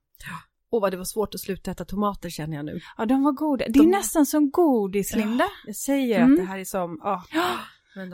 Åh, 0.71 0.81
vad 0.81 0.91
det 0.93 0.97
var 0.97 1.05
svårt 1.05 1.35
att 1.35 1.41
sluta 1.41 1.71
äta 1.71 1.85
tomater 1.85 2.31
känner 2.31 2.57
jag 2.57 2.65
nu. 2.67 2.81
Ja, 2.97 3.07
de 3.07 3.23
var 3.23 3.33
goda. 3.33 3.65
Det 3.69 3.79
är 3.79 3.83
De- 3.85 3.91
nästan 3.91 4.27
som 4.27 4.51
godis, 4.51 5.17
Linda. 5.17 5.45
Jag 5.67 5.77
säger 5.77 6.19
Mm. 6.21 6.33
att 6.33 6.39
det 6.39 6.45
här 6.47 6.59
är 6.59 6.65
som... 6.65 7.01
ja. 7.03 7.23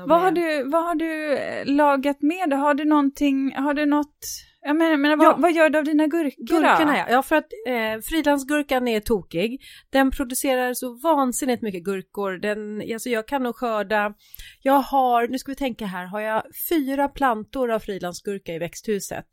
Vad 0.07 0.19
är- 0.19 0.23
har 0.23 0.31
du, 0.31 0.63
vad 0.71 0.85
har 0.85 0.95
du 0.95 1.33
eh, 1.39 1.67
lagat 1.67 2.23
med? 2.23 2.53
Har 2.53 2.75
du 2.75 2.85
någonting, 2.85 3.55
har 3.57 3.75
du 3.75 3.87
något, 3.87 4.17
jag 4.61 4.77
menar, 4.77 4.97
menar 4.97 5.17
vad, 5.17 5.27
Ja. 5.27 5.37
vad 5.39 5.53
gör 5.53 5.71
du 5.71 5.79
av 5.79 5.85
dina 5.85 6.07
gurkor 6.07 6.45
Gurkorna 6.47 6.93
då? 6.93 6.99
ja. 6.99 7.07
ja, 7.11 7.23
för 7.23 7.37
att 7.37 7.49
eh, 7.69 8.01
frilansgurkan 8.03 8.89
är 8.89 9.01
tokig. 9.01 9.61
Den 9.91 10.11
producerar 10.11 10.75
så 10.75 10.95
vansinnigt 11.03 11.63
mycket 11.63 11.85
gurkor. 11.85 12.33
Den, 12.39 12.93
alltså 12.93 13.09
jag 13.09 13.29
kan 13.29 13.43
nog 13.43 13.57
skörda, 13.57 14.15
jag 14.63 14.81
har, 14.81 15.29
nu 15.29 15.39
ska 15.39 15.53
vi 15.53 15.57
tänka 15.57 15.87
här, 15.87 16.07
har 16.07 16.21
jag 16.21 16.43
fyra 16.69 17.09
plantor 17.09 17.71
av 17.71 17.79
frilansgurka 17.79 18.53
i 18.55 18.59
växthuset. 18.59 19.27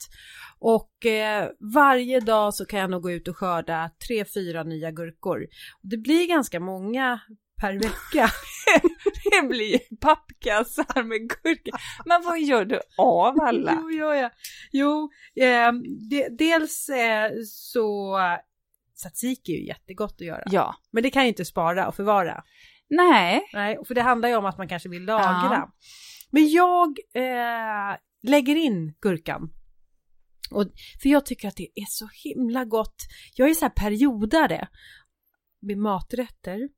Och 0.60 1.06
eh, 1.06 1.50
varje 1.74 2.20
dag 2.20 2.54
så 2.54 2.66
kan 2.66 2.80
jag 2.80 2.90
nog 2.90 3.02
gå 3.04 3.12
ut 3.12 3.28
och 3.28 3.38
skörda 3.38 3.90
tre, 4.08 4.26
fyra 4.26 4.64
nya 4.64 4.92
gurkor. 4.92 5.48
Det 5.82 5.98
blir 5.98 6.28
ganska 6.28 6.60
många 6.60 7.20
per 7.62 7.74
vecka. 7.74 8.30
Det 9.32 9.48
blir 9.48 9.72
ju 9.72 9.96
pappkassar 9.96 11.04
med 11.04 11.20
gurkor. 11.20 11.80
Men 12.06 12.22
vad 12.24 12.40
gör 12.40 12.66
du 12.66 12.80
av 12.98 13.42
alla? 13.42 13.78
Jo, 13.82 13.92
gör 13.92 14.14
jag. 14.14 14.32
Jo, 14.72 15.10
eh, 15.36 15.72
de, 16.10 16.30
dels 16.30 16.90
eh, 16.90 17.32
så 17.46 18.18
tzatziki 19.02 19.54
är 19.54 19.58
ju 19.58 19.68
jättegott 19.68 20.14
att 20.14 20.28
göra. 20.28 20.44
Ja. 20.46 20.76
Men 20.92 21.04
det 21.04 21.10
kan 21.10 21.22
jag 21.22 21.28
inte 21.28 21.46
spara 21.46 21.88
och 21.88 21.96
förvara. 21.96 22.44
Nej. 22.90 23.42
Nej, 23.54 23.78
för 23.88 23.96
det 23.96 24.02
handlar 24.02 24.30
ju 24.30 24.36
om 24.36 24.46
att 24.46 24.58
man 24.58 24.68
kanske 24.68 24.90
vill 24.90 25.06
lagra. 25.06 25.52
Ja. 25.52 25.72
Men 26.32 26.50
jag 26.50 26.88
eh, 27.14 27.98
lägger 28.24 28.56
in 28.56 28.94
gurkan. 29.02 29.50
Och, 30.52 30.66
för 31.02 31.10
jag 31.10 31.26
tycker 31.26 31.48
att 31.48 31.56
det 31.56 31.68
är 31.76 31.86
så 31.90 32.10
himla 32.24 32.66
gott. 32.66 32.96
Jag 33.36 33.50
är 33.50 33.54
så 33.54 33.66
här 33.66 33.70
periodare 33.70 34.68
med 35.62 35.78
maträtter. 35.78 36.70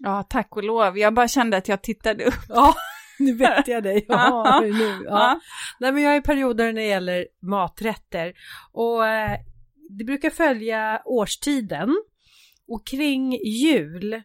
Ja, 0.00 0.22
tack 0.22 0.56
och 0.56 0.64
lov. 0.64 0.98
Jag 0.98 1.14
bara 1.14 1.28
kände 1.28 1.56
att 1.56 1.68
jag 1.68 1.82
tittade 1.82 2.24
upp. 2.24 2.44
Ja, 2.48 2.74
nu 3.18 3.32
vet 3.36 3.68
jag 3.68 3.82
dig. 3.82 4.04
Ja, 4.08 4.60
nu. 4.64 5.02
Ja. 5.04 5.04
Ja. 5.04 5.40
Nej, 5.80 5.92
men 5.92 6.02
jag 6.02 6.16
är 6.16 6.20
periodare 6.20 6.72
när 6.72 6.80
det 6.80 6.86
gäller 6.86 7.26
maträtter. 7.42 8.32
Och 8.72 9.06
eh, 9.06 9.38
det 9.90 10.04
brukar 10.04 10.30
följa 10.30 11.02
årstiden. 11.04 11.96
Och 12.68 12.86
kring 12.86 13.32
jul, 13.44 14.22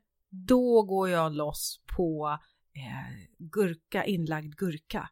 då 0.47 0.84
går 0.84 1.10
jag 1.10 1.34
loss 1.34 1.82
på 1.97 2.39
eh, 2.75 3.27
gurka, 3.38 4.05
inlagd 4.05 4.55
gurka. 4.55 5.10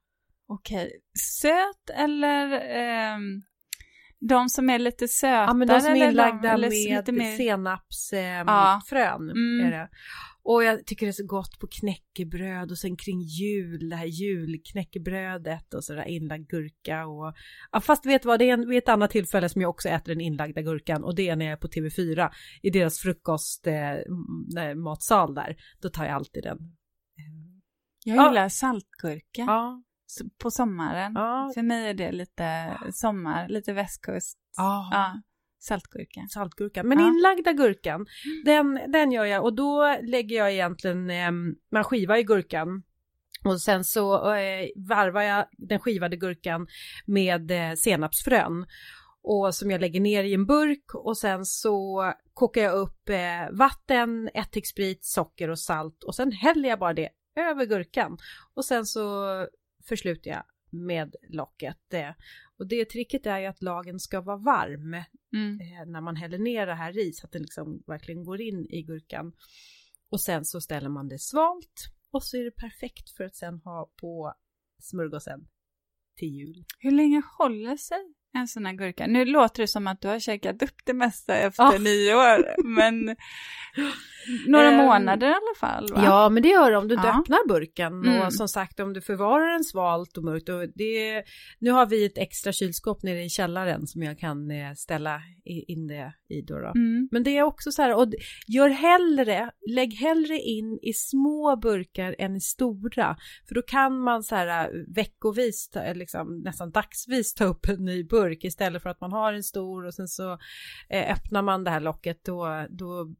Okej. 0.48 0.92
Söt 1.20 1.90
eller 1.96 2.52
ehm, 2.52 3.42
de 4.20 4.50
som 4.50 4.70
är 4.70 4.80
lite 4.80 5.08
sötare? 5.08 5.46
Ja, 5.46 5.54
men 5.54 5.68
de 5.68 5.82
som 5.82 5.92
är 5.92 6.08
inlagda 6.10 6.52
eller 6.52 6.70
med 6.70 6.98
lite 6.98 7.12
mer... 7.12 7.38
senapsfrön. 7.38 8.48
Ja. 8.48 8.82
frön 8.90 9.32
Mm. 9.32 9.88
Och 10.50 10.64
jag 10.64 10.86
tycker 10.86 11.06
det 11.06 11.10
är 11.10 11.24
så 11.24 11.26
gott 11.26 11.60
på 11.60 11.68
knäckebröd 11.68 12.72
och 12.72 12.78
sen 12.78 12.98
kring 12.98 13.22
jul, 13.22 13.90
det 13.90 13.96
här 13.96 14.06
julknäckebrödet 14.06 15.74
och 15.74 15.84
sådär 15.84 16.08
inlagd 16.08 16.48
gurka 16.50 17.06
och 17.06 17.34
ja, 17.72 17.80
fast 17.82 18.06
vet 18.06 18.22
du 18.22 18.28
vad, 18.28 18.40
det 18.40 18.50
är 18.50 18.54
en, 18.54 18.70
vid 18.70 18.78
ett 18.78 18.90
annat 18.90 19.12
tillfälle 19.12 19.50
som 19.50 19.62
jag 19.62 19.70
också 19.70 19.90
äter 19.90 20.12
den 20.14 20.22
inlagda 20.22 20.62
gurkan 20.62 21.04
och 21.04 21.16
det 21.16 21.30
är 21.30 21.36
när 21.36 21.46
jag 21.46 21.52
är 21.54 21.58
på 21.58 21.68
TV4 21.68 22.30
i 22.62 22.70
deras 22.70 23.00
frukost 23.00 23.68
eh, 23.68 24.76
matsal 24.76 25.36
där. 25.36 25.56
Då 25.82 25.90
tar 25.90 26.06
jag 26.06 26.14
alltid 26.14 26.44
den. 26.44 26.58
Jag 28.06 28.18
Ja. 28.18 28.30
gillar 28.30 28.50
saltgurka 28.50 29.42
Ja, 29.48 29.84
på 30.44 30.52
sommaren. 30.52 31.14
ja, 31.16 31.52
För 31.56 31.62
mig 31.64 31.90
är 31.90 31.94
det 31.94 32.12
lite 32.12 32.78
sommar, 32.94 33.48
lite 33.50 33.74
västkust. 33.74 34.38
ja. 34.92 35.22
Saltgurka. 35.60 36.28
saltgurkan. 36.30 36.88
Men 36.88 37.00
Ja. 37.00 37.08
inlagda 37.08 37.54
gurkan, 37.54 38.06
den, 38.46 38.80
den 38.92 39.12
gör 39.12 39.26
jag. 39.26 39.44
Och 39.44 39.56
då 39.56 39.98
lägger 40.04 40.36
jag 40.38 40.54
egentligen, 40.54 41.10
eh, 41.10 41.32
man 41.72 41.84
skivar 41.84 42.18
ju 42.18 42.24
gurkan. 42.24 42.84
Och 43.46 43.62
sen 43.62 43.84
så 43.84 44.34
eh, 44.36 44.68
varvar 44.76 45.22
jag 45.22 45.46
den 45.52 45.80
skivade 45.80 46.16
gurkan 46.18 46.68
med 47.06 47.52
eh, 47.52 47.74
senapsfrön. 47.76 48.66
Och 49.24 49.56
som 49.56 49.72
jag 49.72 49.82
lägger 49.82 50.00
ner 50.00 50.24
i 50.24 50.34
en 50.34 50.46
burk. 50.46 50.96
Och 50.96 51.18
sen 51.18 51.46
så 51.46 52.04
kokar 52.34 52.62
jag 52.62 52.74
upp 52.74 53.10
eh, 53.10 53.52
vatten, 53.52 54.30
ättiksprit, 54.34 55.06
socker 55.06 55.50
och 55.50 55.60
salt. 55.60 56.04
Och 56.04 56.16
sen 56.16 56.32
häller 56.32 56.70
jag 56.70 56.80
bara 56.80 56.94
det 56.94 57.10
över 57.36 57.66
gurkan. 57.66 58.18
Och 58.54 58.66
sen 58.66 58.86
så 58.86 59.26
försluter 59.88 60.30
jag 60.30 60.44
med 60.70 61.16
locket. 61.30 61.94
Och 62.58 62.68
det 62.68 62.86
tricket 62.86 63.26
är 63.26 63.40
ju 63.40 63.46
att 63.46 63.62
lagen 63.62 64.00
ska 64.00 64.22
vara 64.22 64.38
varm 64.38 65.04
Mm. 65.34 65.60
eh, 65.62 65.86
när 65.86 66.02
man 66.02 66.16
häller 66.16 66.38
ner 66.38 66.66
det 66.68 66.74
här 66.74 66.98
i 67.08 67.14
så 67.14 67.26
att 67.26 67.32
det 67.32 67.40
liksom 67.40 67.84
verkligen 67.88 68.24
går 68.24 68.42
in 68.42 68.68
i 68.70 68.84
gurkan. 68.84 69.34
Och 70.10 70.22
sen 70.22 70.46
så 70.46 70.62
ställer 70.62 70.90
man 70.90 71.08
det 71.08 71.20
svalt 71.20 71.86
och 72.12 72.24
så 72.24 72.38
är 72.38 72.44
det 72.44 72.52
perfekt 72.52 73.10
för 73.10 73.24
att 73.24 73.36
sen 73.36 73.60
ha 73.64 73.92
på 73.96 74.34
smörgåsen 74.80 75.48
till 76.16 76.28
jul. 76.30 76.66
Hur 76.80 76.92
länge 76.92 77.22
håller 77.38 77.78
sig 77.78 78.14
en 78.34 78.48
sån 78.48 78.66
här 78.66 78.74
gurka? 78.74 79.08
Nu 79.08 79.26
låter 79.26 79.64
det 79.64 79.68
som 79.68 79.88
att 79.88 80.02
du 80.02 80.08
har 80.08 80.20
käkat 80.20 80.64
upp 80.64 80.76
det 80.86 80.94
mesta 80.94 81.36
efter 81.38 81.64
Ja. 81.64 81.78
nyår, 81.80 82.64
men 82.76 83.16
några 84.48 84.68
Ehm, 84.72 84.78
månader 84.86 85.28
i 85.28 85.32
alla 85.32 85.56
fall 85.60 85.94
va? 85.94 86.02
Ja, 86.06 86.30
men 86.30 86.44
det 86.44 86.50
gör 86.50 86.72
det 86.72 86.78
om 86.78 86.88
du 86.88 86.96
inte 86.96 87.08
Ja. 87.08 87.20
öppnar 87.20 87.48
burken. 87.48 87.94
Mm. 87.94 88.22
Och 88.22 88.34
som 88.34 88.48
sagt, 88.48 88.80
om 88.80 88.94
du 88.94 89.02
förvarar 89.02 89.52
den 89.52 89.64
svalt 89.64 90.18
och 90.18 90.24
mörkt. 90.24 90.50
Och 90.50 90.70
det, 90.76 91.24
nu 91.60 91.72
har 91.72 91.86
vi 91.86 92.06
ett 92.06 92.18
extra 92.18 92.52
kylskåp 92.52 93.04
nere 93.04 93.24
i 93.24 93.30
källaren 93.30 93.88
som 93.88 94.04
jag 94.04 94.20
kan 94.20 94.52
eh, 94.52 94.74
ställa 94.76 95.22
in 95.46 95.88
det 95.88 96.14
i 96.30 96.42
då. 96.42 96.60
då. 96.60 96.68
Mm. 96.76 97.10
Men 97.12 97.24
det 97.24 97.38
är 97.38 97.44
också 97.44 97.72
så 97.72 97.82
här, 97.82 97.96
och 97.96 98.08
gör 98.48 98.70
hellre, 98.70 99.52
lägg 99.70 99.94
hellre 99.94 100.38
in 100.38 100.80
i 100.82 100.94
små 100.94 101.56
burkar 101.62 102.16
än 102.20 102.36
i 102.36 102.42
stora. 102.42 103.18
För 103.48 103.56
då 103.56 103.62
kan 103.62 104.00
man 104.00 104.24
så 104.24 104.36
här 104.36 104.48
äh, 104.66 104.72
veckovis, 104.96 105.70
eller 105.76 105.96
liksom, 105.96 106.42
nästan 106.44 106.72
dagsvis 106.72 107.34
ta 107.34 107.46
upp 107.46 107.66
en 107.70 107.86
ny 107.86 108.04
burk 108.04 108.17
istället 108.26 108.84
för 108.84 108.90
att 108.90 109.02
man 109.02 109.12
har 109.12 109.34
en 109.34 109.44
stor 109.44 109.86
och 109.86 109.94
sen 109.94 110.08
så 110.08 110.32
eh, 110.90 111.12
öppnar 111.12 111.42
man 111.42 111.64
det 111.64 111.72
här 111.72 111.80
locket 111.80 112.24
då, 112.24 112.66
då 112.70 113.16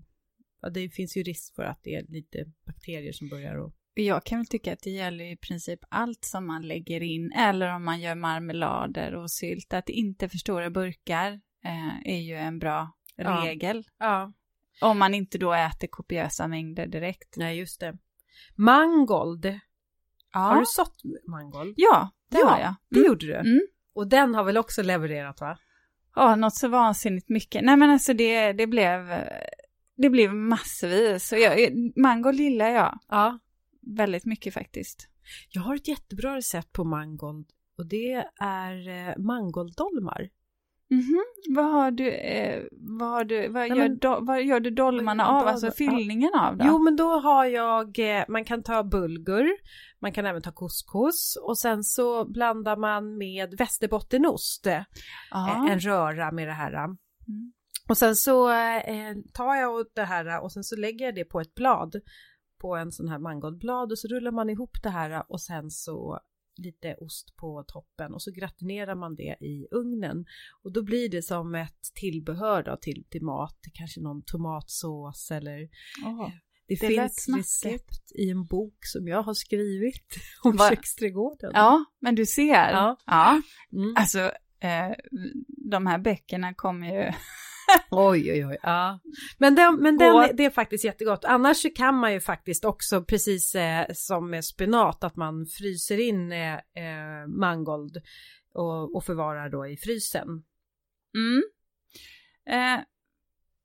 ja, 0.62 0.70
det 0.70 0.90
finns 0.90 1.18
ju 1.18 1.24
risk 1.24 1.56
för 1.56 1.64
att 1.64 1.80
det 1.84 1.96
är 1.96 2.06
lite 2.08 2.46
bakterier 2.66 3.12
som 3.12 3.30
börjar 3.30 3.56
och 3.56 3.74
Jag 3.94 4.24
kan 4.24 4.40
väl 4.40 4.46
tycka 4.48 4.74
att 4.74 4.80
det 4.84 4.90
gäller 4.90 5.26
i 5.32 5.38
princip 5.38 5.80
allt 5.90 6.26
som 6.26 6.48
man 6.48 6.68
lägger 6.68 7.02
in, 7.04 7.32
eller 7.32 7.76
om 7.76 7.84
man 7.86 8.02
gör 8.02 8.16
marmelader 8.16 9.16
och 9.16 9.32
sylt, 9.32 9.74
att 9.74 9.90
inte 9.90 10.30
för 10.30 10.38
stora 10.38 10.70
burkar 10.70 11.32
eh, 11.66 12.14
är 12.16 12.20
ju 12.22 12.36
en 12.36 12.60
bra 12.60 12.94
Ja. 13.16 13.44
regel. 13.46 13.84
ja, 14.00 14.34
Om 14.82 15.00
man 15.00 15.14
inte 15.14 15.38
då 15.38 15.54
äter 15.54 15.88
kopiösa 15.88 16.48
mängder 16.48 16.88
direkt. 16.88 17.38
nej 17.38 17.58
just 17.60 17.80
det. 17.80 17.98
Mangold, 18.56 19.46
Ja, 20.34 20.40
har 20.40 20.60
du 20.60 20.66
sått 20.66 21.02
mangold? 21.28 21.74
ja 21.78 22.10
det 22.30 22.38
Ja, 22.38 22.48
har 22.50 22.60
jag. 22.60 22.76
Det 22.90 23.00
Mm. 23.00 23.08
gjorde 23.08 23.26
du. 23.26 23.34
Mm. 23.36 23.68
Och 23.98 24.08
den 24.08 24.36
har 24.36 24.44
väl 24.44 24.58
också 24.58 24.84
levererat 24.84 25.42
va? 25.42 25.58
Ja, 26.16 26.36
något 26.36 26.56
så 26.56 26.68
vansinnigt 26.68 27.30
mycket. 27.30 27.64
Nej 27.64 27.78
men 27.78 27.90
alltså 27.90 28.14
det, 28.14 28.54
det 28.54 28.68
blev, 28.68 29.24
det 29.96 30.10
blev 30.10 30.34
massvis. 30.34 31.28
Så 31.28 31.36
jag, 31.36 31.72
mangold 31.96 32.40
gillar 32.40 32.70
jag. 32.70 33.00
Ja. 33.10 33.40
Väldigt 33.82 34.26
mycket 34.26 34.54
faktiskt. 34.54 35.10
Jag 35.50 35.62
har 35.62 35.76
ett 35.76 35.88
jättebra 35.88 36.36
recept 36.36 36.72
på 36.72 36.84
mangold 36.84 37.48
och 37.78 37.86
det 37.86 38.26
är 38.40 38.90
eh, 38.90 39.18
mangolddolmar. 39.18 40.30
Mm 40.92 41.04
-hmm. 41.04 41.56
Vad 41.56 41.66
har 41.66 41.92
du, 41.92 42.10
eh, 42.10 42.64
vad, 42.72 43.10
har 43.10 43.24
du 43.24 43.48
vad, 43.48 43.54
Nej, 43.54 43.70
gör, 43.70 43.78
men- 43.78 43.98
do, 43.98 44.18
vad 44.22 44.44
gör 44.44 44.60
du 44.60 44.70
dolmarna 44.70 45.28
av, 45.28 45.48
alltså 45.48 45.66
dolmar? 45.66 45.98
fyllningen 45.98 46.32
av 46.34 46.58
då? 46.58 46.66
Jo, 46.68 46.80
men 46.80 46.96
då 46.96 47.20
har 47.20 47.46
jag, 47.46 48.00
eh, 48.00 48.24
man 48.28 48.46
kan 48.46 48.64
ta 48.64 48.84
bulgur, 48.84 49.50
man 50.00 50.12
kan 50.12 50.26
även 50.26 50.42
ta 50.42 50.52
couscous 50.52 51.38
och 51.44 51.58
sen 51.58 51.84
så 51.84 52.26
blandar 52.26 52.78
man 52.78 53.18
med 53.18 53.54
västerbottenost, 53.58 54.68
eh, 54.68 54.82
ja. 55.32 55.68
en 55.70 55.80
röra 55.80 56.32
med 56.32 56.48
det 56.48 56.54
här. 56.54 56.74
Mm. 56.74 56.98
Och 57.90 57.98
sen 57.98 58.16
så 58.16 58.50
eh, 58.52 59.16
tar 59.34 59.56
jag 59.56 59.86
det 59.96 60.04
här 60.04 60.44
och 60.44 60.52
sen 60.52 60.64
så 60.64 60.76
lägger 60.76 61.06
jag 61.06 61.16
det 61.16 61.26
på 61.26 61.40
ett 61.40 61.56
blad, 61.56 61.96
på 62.62 62.76
en 62.76 62.92
sån 62.92 63.08
här 63.08 63.20
mangoldblad 63.20 63.92
och 63.92 64.00
så 64.00 64.08
rullar 64.08 64.32
man 64.32 64.50
ihop 64.50 64.84
det 64.84 64.90
här 64.90 65.24
och 65.28 65.42
sen 65.42 65.70
så 65.70 66.20
lite 66.60 66.96
ost 66.96 67.36
på 67.36 67.64
toppen 67.68 68.14
och 68.14 68.22
så 68.22 68.32
gratinerar 68.32 68.96
man 68.96 69.16
det 69.16 69.38
i 69.42 69.68
ugnen 69.72 70.26
och 70.64 70.72
då 70.72 70.84
blir 70.84 71.10
det 71.10 71.22
som 71.22 71.56
ett 71.56 71.82
tillbehör 71.94 72.64
då 72.64 72.78
till, 72.78 73.06
till 73.10 73.24
mat, 73.24 73.60
kanske 73.74 74.02
någon 74.02 74.22
tomatsås 74.22 75.32
eller 75.32 75.70
Åh. 76.06 76.30
det, 76.68 76.76
Det 76.76 76.88
finns 76.88 77.28
recept 77.38 78.12
i 78.16 78.30
en 78.30 78.46
bok 78.46 78.78
som 78.82 79.08
jag 79.08 79.24
har 79.24 79.34
skrivit 79.34 80.16
om 80.44 80.56
Va? 80.56 80.70
köksträdgården. 80.70 81.52
Ja, 81.54 81.86
men 82.00 82.16
du 82.16 82.26
ser. 82.26 82.72
Ja. 82.72 82.98
ja. 83.06 83.42
Mm. 83.74 83.94
Alltså, 83.98 84.20
eh, 84.60 84.92
de 85.72 85.88
här 85.88 85.98
böckerna 86.00 86.54
kommer 86.54 86.88
ju... 86.88 87.12
Oj, 87.92 88.32
oj, 88.32 88.46
oj. 88.46 88.58
Ja. 88.64 89.00
Men, 89.38 89.56
den, 89.56 89.76
men 89.76 89.98
den, 89.98 90.16
Och- 90.16 90.36
det 90.36 90.46
är 90.46 90.50
faktiskt 90.50 90.84
jättegott. 90.84 91.26
Annars 91.26 91.58
så 91.58 91.70
kan 91.70 91.96
man 91.96 92.14
ju 92.14 92.20
faktiskt 92.20 92.66
också, 92.66 93.04
precis 93.04 93.56
eh, 93.56 93.86
som 93.94 94.30
med 94.30 94.46
spenat, 94.46 95.04
att 95.04 95.16
man 95.16 95.46
fryser 95.46 96.00
in 96.00 96.32
eh, 96.32 96.54
eh, 96.54 97.28
mangold 97.28 97.98
och, 98.54 98.96
och 98.96 99.04
förvarar 99.04 99.50
då 99.50 99.68
i 99.68 99.78
frysen. 99.78 100.28
Mm. 101.16 101.44
Eh, 102.50 102.84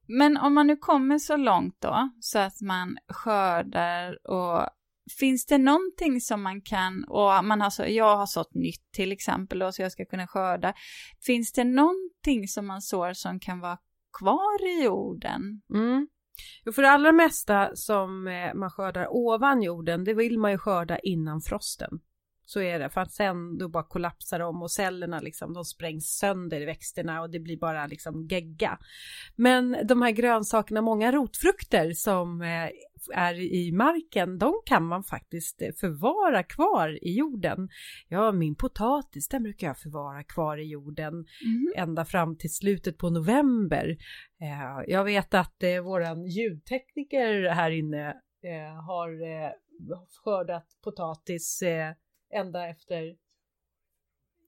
men 0.07 0.37
om 0.37 0.55
man 0.55 0.67
nu 0.67 0.77
kommer 0.77 1.19
så 1.19 1.37
långt 1.37 1.77
då, 1.81 2.11
så 2.21 2.39
att 2.39 2.61
man 2.61 2.99
skördar 3.09 4.27
och 4.31 4.69
finns 5.19 5.47
det 5.47 5.59
någonting 5.59 6.21
som 6.21 6.43
man 6.43 6.61
kan, 6.61 7.05
och 7.05 7.45
man 7.45 7.61
har 7.61 7.71
så, 7.71 7.85
jag 7.89 8.17
har 8.17 8.27
sått 8.27 8.55
nytt 8.55 8.93
till 8.93 9.13
exempel 9.13 9.59
då, 9.59 9.73
så 9.73 9.83
jag 9.83 9.93
ska 9.93 10.05
kunna 10.05 10.27
skörda. 10.27 10.75
Finns 11.27 11.53
det 11.53 11.65
någonting 11.65 12.49
som 12.49 12.67
man 12.67 12.83
sår 12.83 13.13
som 13.13 13.41
kan 13.41 13.61
vara 13.61 13.79
kvar 14.19 14.67
i 14.69 14.85
jorden? 14.85 15.63
Mm. 15.75 16.09
Jo, 16.65 16.73
För 16.73 16.83
det 16.83 16.91
allra 16.91 17.13
mesta 17.13 17.71
som 17.75 18.27
eh, 18.29 18.55
man 18.55 18.71
skördar 18.71 19.07
ovan 19.11 19.63
jorden, 19.63 20.05
det 20.05 20.15
vill 20.15 20.39
man 20.39 20.51
ju 20.51 20.59
skörda 20.59 20.99
innan 20.99 21.41
frosten. 21.41 22.01
Så 22.53 22.61
är 22.61 22.79
det, 22.79 22.91
för 22.91 23.01
att 23.01 23.13
sen 23.13 23.59
då 23.59 23.69
bara 23.69 23.83
kollapsar 23.83 24.39
de 24.39 24.63
och 24.63 24.71
cellerna 24.71 25.21
liksom, 25.21 25.53
de 25.55 25.65
sprängs 25.65 26.07
sönder 26.19 26.61
i 26.61 26.65
växterna 26.65 27.21
och 27.23 27.31
det 27.31 27.41
blir 27.41 27.57
bara 27.57 27.87
liksom 27.87 28.27
gegga. 28.31 28.79
Men 29.37 29.77
de 29.89 30.03
här 30.03 30.11
grönsakerna, 30.11 30.81
många 30.81 31.13
rotfrukter 31.13 31.91
som 31.93 32.43
eh, 32.43 32.69
är 33.15 33.35
i 33.35 33.73
marken, 33.73 34.39
de 34.39 34.55
kan 34.67 34.85
man 34.85 35.05
faktiskt 35.05 35.63
eh, 35.63 35.69
förvara 35.81 36.43
kvar 36.43 36.99
i 37.03 37.17
jorden. 37.19 37.69
Ja, 38.09 38.33
min 38.33 38.55
potatis, 38.55 39.29
den 39.29 39.43
brukar 39.43 39.67
jag 39.67 39.79
förvara 39.79 40.23
kvar 40.25 40.57
i 40.57 40.71
jorden 40.71 41.15
Mhm. 41.15 41.73
ända 41.77 42.05
fram 42.05 42.37
till 42.37 42.55
slutet 42.55 42.99
på 42.99 43.11
november. 43.11 43.97
Eh, 44.41 44.85
jag 44.93 45.05
vet 45.05 45.35
att 45.35 45.57
våran 45.85 46.27
ljudtekniker 46.27 47.49
här 47.49 47.71
inne 47.71 48.15
har 48.87 49.11
skördat 50.25 50.67
potatis 50.85 51.63
ända 52.33 52.69
efter 52.69 53.15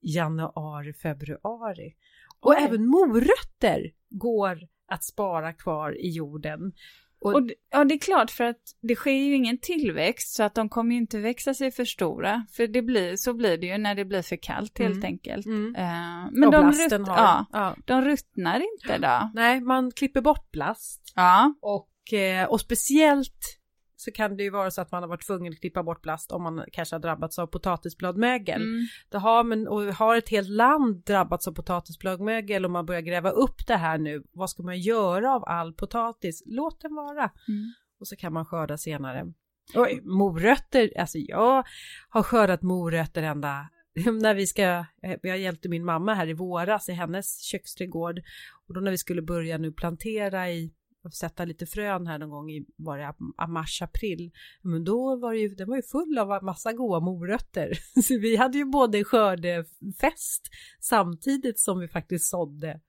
januari, 0.02 0.92
februari. 0.92 1.94
Och 2.40 2.50
Oj. 2.50 2.56
även 2.60 2.86
morötter 2.86 3.90
går 4.10 4.58
att 4.88 5.04
spara 5.04 5.52
kvar 5.52 6.04
i 6.04 6.08
jorden. 6.10 6.72
Och- 7.20 7.34
Och, 7.34 7.50
ja, 7.70 7.84
det 7.84 7.94
är 7.94 7.98
klart 7.98 8.30
för 8.30 8.44
att 8.44 8.60
det 8.80 8.94
sker 8.94 9.10
ju 9.12 9.34
ingen 9.34 9.58
tillväxt 9.58 10.34
så 10.34 10.42
att 10.42 10.54
de 10.54 10.68
kommer 10.68 10.92
ju 10.94 11.00
inte 11.00 11.18
växa 11.18 11.54
sig 11.54 11.70
för 11.70 11.84
stora. 11.84 12.46
För 12.52 12.66
det 12.66 12.82
blir, 12.82 13.16
så 13.16 13.34
blir 13.34 13.58
det 13.58 13.66
ju 13.66 13.78
när 13.78 13.94
det 13.94 14.04
blir 14.04 14.22
för 14.22 14.36
kallt 14.36 14.78
helt 14.78 14.94
Mm. 14.94 15.04
enkelt. 15.04 15.46
Mm. 15.46 15.74
Eh, 15.76 16.28
men 16.32 16.44
och 16.44 16.52
de, 16.52 16.70
rutt, 16.72 16.92
har... 17.08 17.16
ja, 17.16 17.46
Ja. 17.52 17.76
de 17.84 18.02
ruttnar 18.02 18.62
inte 18.74 18.98
då? 18.98 19.30
Nej, 19.34 19.60
man 19.60 19.90
klipper 19.90 20.20
bort 20.20 20.52
plast. 20.52 21.12
Ja. 21.14 21.54
Och, 21.60 22.12
eh, 22.12 22.48
och 22.48 22.60
speciellt 22.60 23.60
så 24.04 24.12
kan 24.12 24.36
det 24.36 24.42
ju 24.42 24.50
vara 24.50 24.70
så 24.70 24.80
att 24.80 24.92
man 24.92 25.02
har 25.02 25.08
varit 25.08 25.26
tvungen 25.26 25.52
att 25.52 25.60
klippa 25.60 25.82
bort 25.82 26.02
plast 26.02 26.32
om 26.32 26.42
man 26.42 26.64
kanske 26.72 26.94
har 26.94 27.00
drabbats 27.00 27.38
av 27.38 27.46
potatisbladmögel. 27.46 28.62
Mm. 28.62 28.86
Det 29.08 29.18
har, 29.18 29.44
men, 29.44 29.68
och 29.68 29.82
har 29.82 30.16
ett 30.16 30.28
helt 30.28 30.48
land 30.48 31.04
drabbats 31.04 31.48
av 31.48 31.52
potatisbladmögel 31.52 32.64
och 32.64 32.70
man 32.70 32.86
börjar 32.86 33.00
gräva 33.00 33.30
upp 33.30 33.66
det 33.66 33.76
här 33.76 33.98
nu. 33.98 34.22
Vad 34.32 34.50
ska 34.50 34.62
man 34.62 34.80
göra 34.80 35.34
av 35.34 35.44
all 35.44 35.74
potatis? 35.74 36.42
Låt 36.46 36.80
den 36.80 36.94
vara. 36.94 37.30
Mm. 37.48 37.74
Och 38.00 38.08
så 38.08 38.16
kan 38.16 38.32
man 38.32 38.44
skörda 38.44 38.78
senare. 38.78 39.32
Oj, 39.74 40.00
morötter, 40.02 40.92
alltså 40.98 41.18
jag 41.18 41.66
har 42.08 42.22
skördat 42.22 42.62
morötter 42.62 43.22
ända 43.22 43.68
när 44.22 44.34
vi 44.34 44.46
ska, 44.46 44.62
eh, 45.02 45.16
jag 45.22 45.38
hjälpte 45.38 45.68
min 45.68 45.84
mamma 45.84 46.14
här 46.14 46.28
i 46.28 46.32
våras 46.32 46.88
i 46.88 46.92
hennes 46.92 47.40
köksträdgård 47.42 48.20
och 48.68 48.74
då 48.74 48.80
när 48.80 48.90
vi 48.90 48.98
skulle 48.98 49.22
börja 49.22 49.58
nu 49.58 49.72
plantera 49.72 50.50
i 50.50 50.66
och 50.66 50.74
sätta 51.10 51.44
lite 51.44 51.66
frön 51.66 52.06
här 52.06 52.18
någon 52.18 52.30
gång 52.30 52.50
i 52.50 52.66
var 52.76 52.98
det 52.98 53.14
mars, 53.48 53.82
april. 53.82 54.32
Men 54.62 54.84
då 54.84 55.16
var 55.16 55.32
det 55.32 55.38
ju, 55.38 55.54
den 55.54 55.68
var 55.68 55.76
ju 55.76 55.82
full 55.82 56.18
av 56.18 56.44
massa 56.44 56.72
goda 56.72 57.00
morötter. 57.00 57.72
Så 58.02 58.18
vi 58.18 58.36
hade 58.36 58.58
ju 58.58 58.64
både 58.64 59.04
skördefest 59.04 60.48
samtidigt 60.80 61.60
som 61.60 61.78
vi 61.78 61.88
faktiskt 61.88 62.30
sådde 62.30 62.80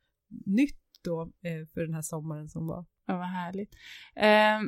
nytt 0.45 0.81
då 1.03 1.21
eh, 1.21 1.67
för 1.73 1.81
den 1.81 1.93
här 1.93 2.01
sommaren 2.01 2.49
som 2.49 2.67
var. 2.67 2.85
Ja, 3.07 3.17
vad 3.17 3.27
härligt. 3.27 3.73
Eh, 4.15 4.59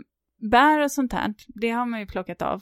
bär 0.50 0.84
och 0.84 0.92
sånt 0.92 1.14
här, 1.14 1.34
det 1.48 1.70
har 1.70 1.86
man 1.86 2.00
ju 2.00 2.06
plockat 2.06 2.42
av. 2.42 2.62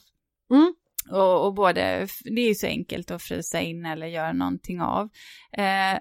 Mm. 0.51 0.73
Och, 1.11 1.45
och 1.45 1.53
både, 1.53 2.07
det 2.23 2.41
är 2.41 2.47
ju 2.47 2.55
så 2.55 2.67
enkelt 2.67 3.11
att 3.11 3.21
frysa 3.21 3.61
in 3.61 3.85
eller 3.85 4.07
göra 4.07 4.33
någonting 4.33 4.81
av. 4.81 5.09
Eh, 5.51 5.95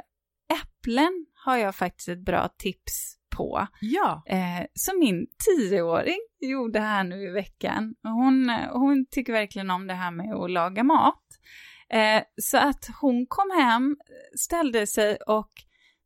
äpplen 0.62 1.26
har 1.44 1.56
jag 1.56 1.74
faktiskt 1.74 2.08
ett 2.08 2.24
bra 2.24 2.48
tips 2.58 3.16
på. 3.36 3.66
Ja. 3.80 4.22
Eh, 4.26 4.66
som 4.74 4.98
min 4.98 5.26
tioåring 5.46 6.18
gjorde 6.40 6.80
här 6.80 7.04
nu 7.04 7.28
i 7.28 7.30
veckan. 7.30 7.94
Hon, 8.02 8.50
hon 8.72 9.06
tycker 9.10 9.32
verkligen 9.32 9.70
om 9.70 9.86
det 9.86 9.94
här 9.94 10.10
med 10.10 10.34
att 10.34 10.50
laga 10.50 10.82
mat. 10.82 11.24
Eh, 11.90 12.22
så 12.42 12.58
att 12.58 12.88
hon 13.00 13.26
kom 13.26 13.50
hem, 13.50 13.96
ställde 14.38 14.86
sig 14.86 15.16
och 15.16 15.50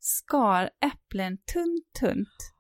skar 0.00 0.70
äpplen 0.84 1.38
tunt, 1.52 1.92
tunt. 2.00 2.52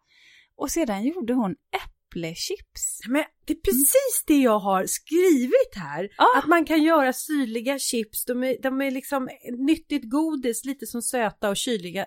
Och 0.56 0.70
sedan 0.70 1.04
gjorde 1.04 1.34
hon 1.34 1.54
äpplechips. 1.84 3.00
Men 3.08 3.24
det 3.46 3.52
är 3.52 3.60
precis 3.60 4.24
det 4.26 4.42
jag 4.42 4.58
har 4.58 4.86
skrivit 4.86 5.74
här. 5.76 6.08
Ja. 6.18 6.38
Att 6.38 6.46
man 6.46 6.64
kan 6.64 6.82
göra 6.82 7.12
syrliga 7.12 7.78
chips. 7.78 8.24
De 8.24 8.44
är, 8.44 8.62
de 8.62 8.80
är 8.80 8.90
liksom 8.90 9.28
nyttigt 9.58 10.10
godis, 10.10 10.64
lite 10.64 10.86
som 10.86 11.02
söta 11.02 11.48
och 11.48 11.56
kyliga, 11.56 12.06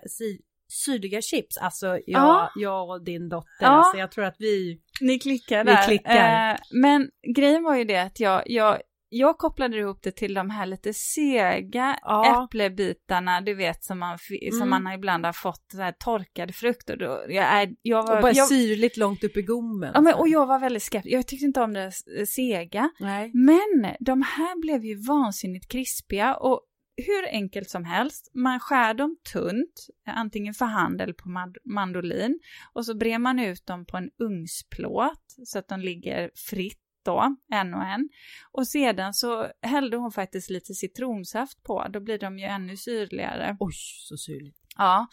syrliga 0.84 1.22
chips. 1.22 1.56
Alltså 1.58 1.86
jag, 1.86 2.00
Ja. 2.06 2.50
jag 2.56 2.90
och 2.90 3.04
din 3.04 3.28
dotter. 3.28 3.48
Ja. 3.60 3.68
Alltså 3.68 3.96
jag 3.98 4.10
tror 4.12 4.24
att 4.24 4.36
vi... 4.38 4.80
Ni 5.00 5.18
klickar 5.18 5.64
Vi 5.64 5.70
där. 5.70 5.86
klickar. 5.86 6.50
Eh, 6.52 6.56
men 6.70 7.08
grejen 7.36 7.62
var 7.62 7.76
ju 7.76 7.84
det 7.84 7.96
att 8.02 8.20
jag, 8.20 8.42
jag, 8.46 8.78
jag 9.08 9.38
kopplade 9.38 9.76
ihop 9.78 10.02
det 10.02 10.10
till 10.16 10.34
de 10.34 10.50
här 10.50 10.66
lite 10.66 10.94
sega 10.94 11.96
Ja. 12.02 12.44
äpplebitarna, 12.44 13.40
du 13.40 13.54
vet, 13.54 13.84
som 13.84 13.98
man, 13.98 14.18
som 14.52 14.62
Mm. 14.62 14.84
man 14.84 14.92
ibland 14.92 15.26
har 15.26 15.32
fått 15.32 15.64
så 15.72 15.82
här 15.82 15.92
torkade 15.92 16.52
frukter. 16.52 16.96
Då, 16.96 17.04
jag, 17.28 17.44
är, 17.44 17.68
jag 17.82 18.00
Och 18.02 18.08
var, 18.08 18.22
bara 18.22 18.32
jag, 18.32 18.48
syrligt 18.48 18.96
långt 18.96 19.24
upp 19.24 19.36
i 19.36 19.42
gommen. 19.42 19.90
ja, 19.94 20.00
men, 20.00 20.14
och 20.14 20.28
jag 20.28 20.46
var 20.46 20.58
väldigt 20.58 20.82
skeptisk. 20.82 21.14
Jag 21.14 21.26
tyckte 21.26 21.44
inte 21.46 21.60
om 21.60 21.72
det 21.72 21.92
sega. 22.26 22.90
Nej. 23.00 23.30
Men 23.34 23.94
de 24.00 24.22
här 24.22 24.60
blev 24.60 24.84
ju 24.84 24.96
vansinnigt 25.08 25.68
krispiga 25.72 26.34
och 26.34 26.60
hur 26.96 27.28
enkelt 27.30 27.70
som 27.70 27.84
helst. 27.84 28.30
Man 28.34 28.60
skär 28.60 28.94
dem 28.94 29.16
tunt, 29.32 29.86
antingen 30.06 30.54
för 30.54 30.64
hand 30.64 31.00
eller 31.00 31.12
på 31.12 31.28
mand- 31.28 31.58
mandolin. 31.64 32.40
Och 32.72 32.86
så 32.86 32.96
brer 32.96 33.18
man 33.18 33.38
ut 33.38 33.66
dem 33.66 33.86
på 33.86 33.96
en 33.96 34.10
ugnsplåt 34.18 35.34
så 35.44 35.58
att 35.58 35.68
de 35.68 35.80
ligger 35.80 36.30
fritt 36.34 36.78
då, 37.04 37.36
en 37.52 37.74
och 37.74 37.84
en. 37.84 38.08
Och 38.52 38.68
sedan 38.68 39.14
så 39.14 39.46
hällde 39.62 39.96
hon 39.96 40.12
faktiskt 40.12 40.50
lite 40.50 40.74
citronsaft 40.74 41.62
på, 41.62 41.86
då 41.90 42.00
blir 42.00 42.18
de 42.18 42.38
ju 42.38 42.44
ännu 42.44 42.76
syrligare. 42.76 43.56
Oj, 43.60 43.72
så 44.08 44.16
syrligt. 44.16 44.58
Ja, 44.76 45.06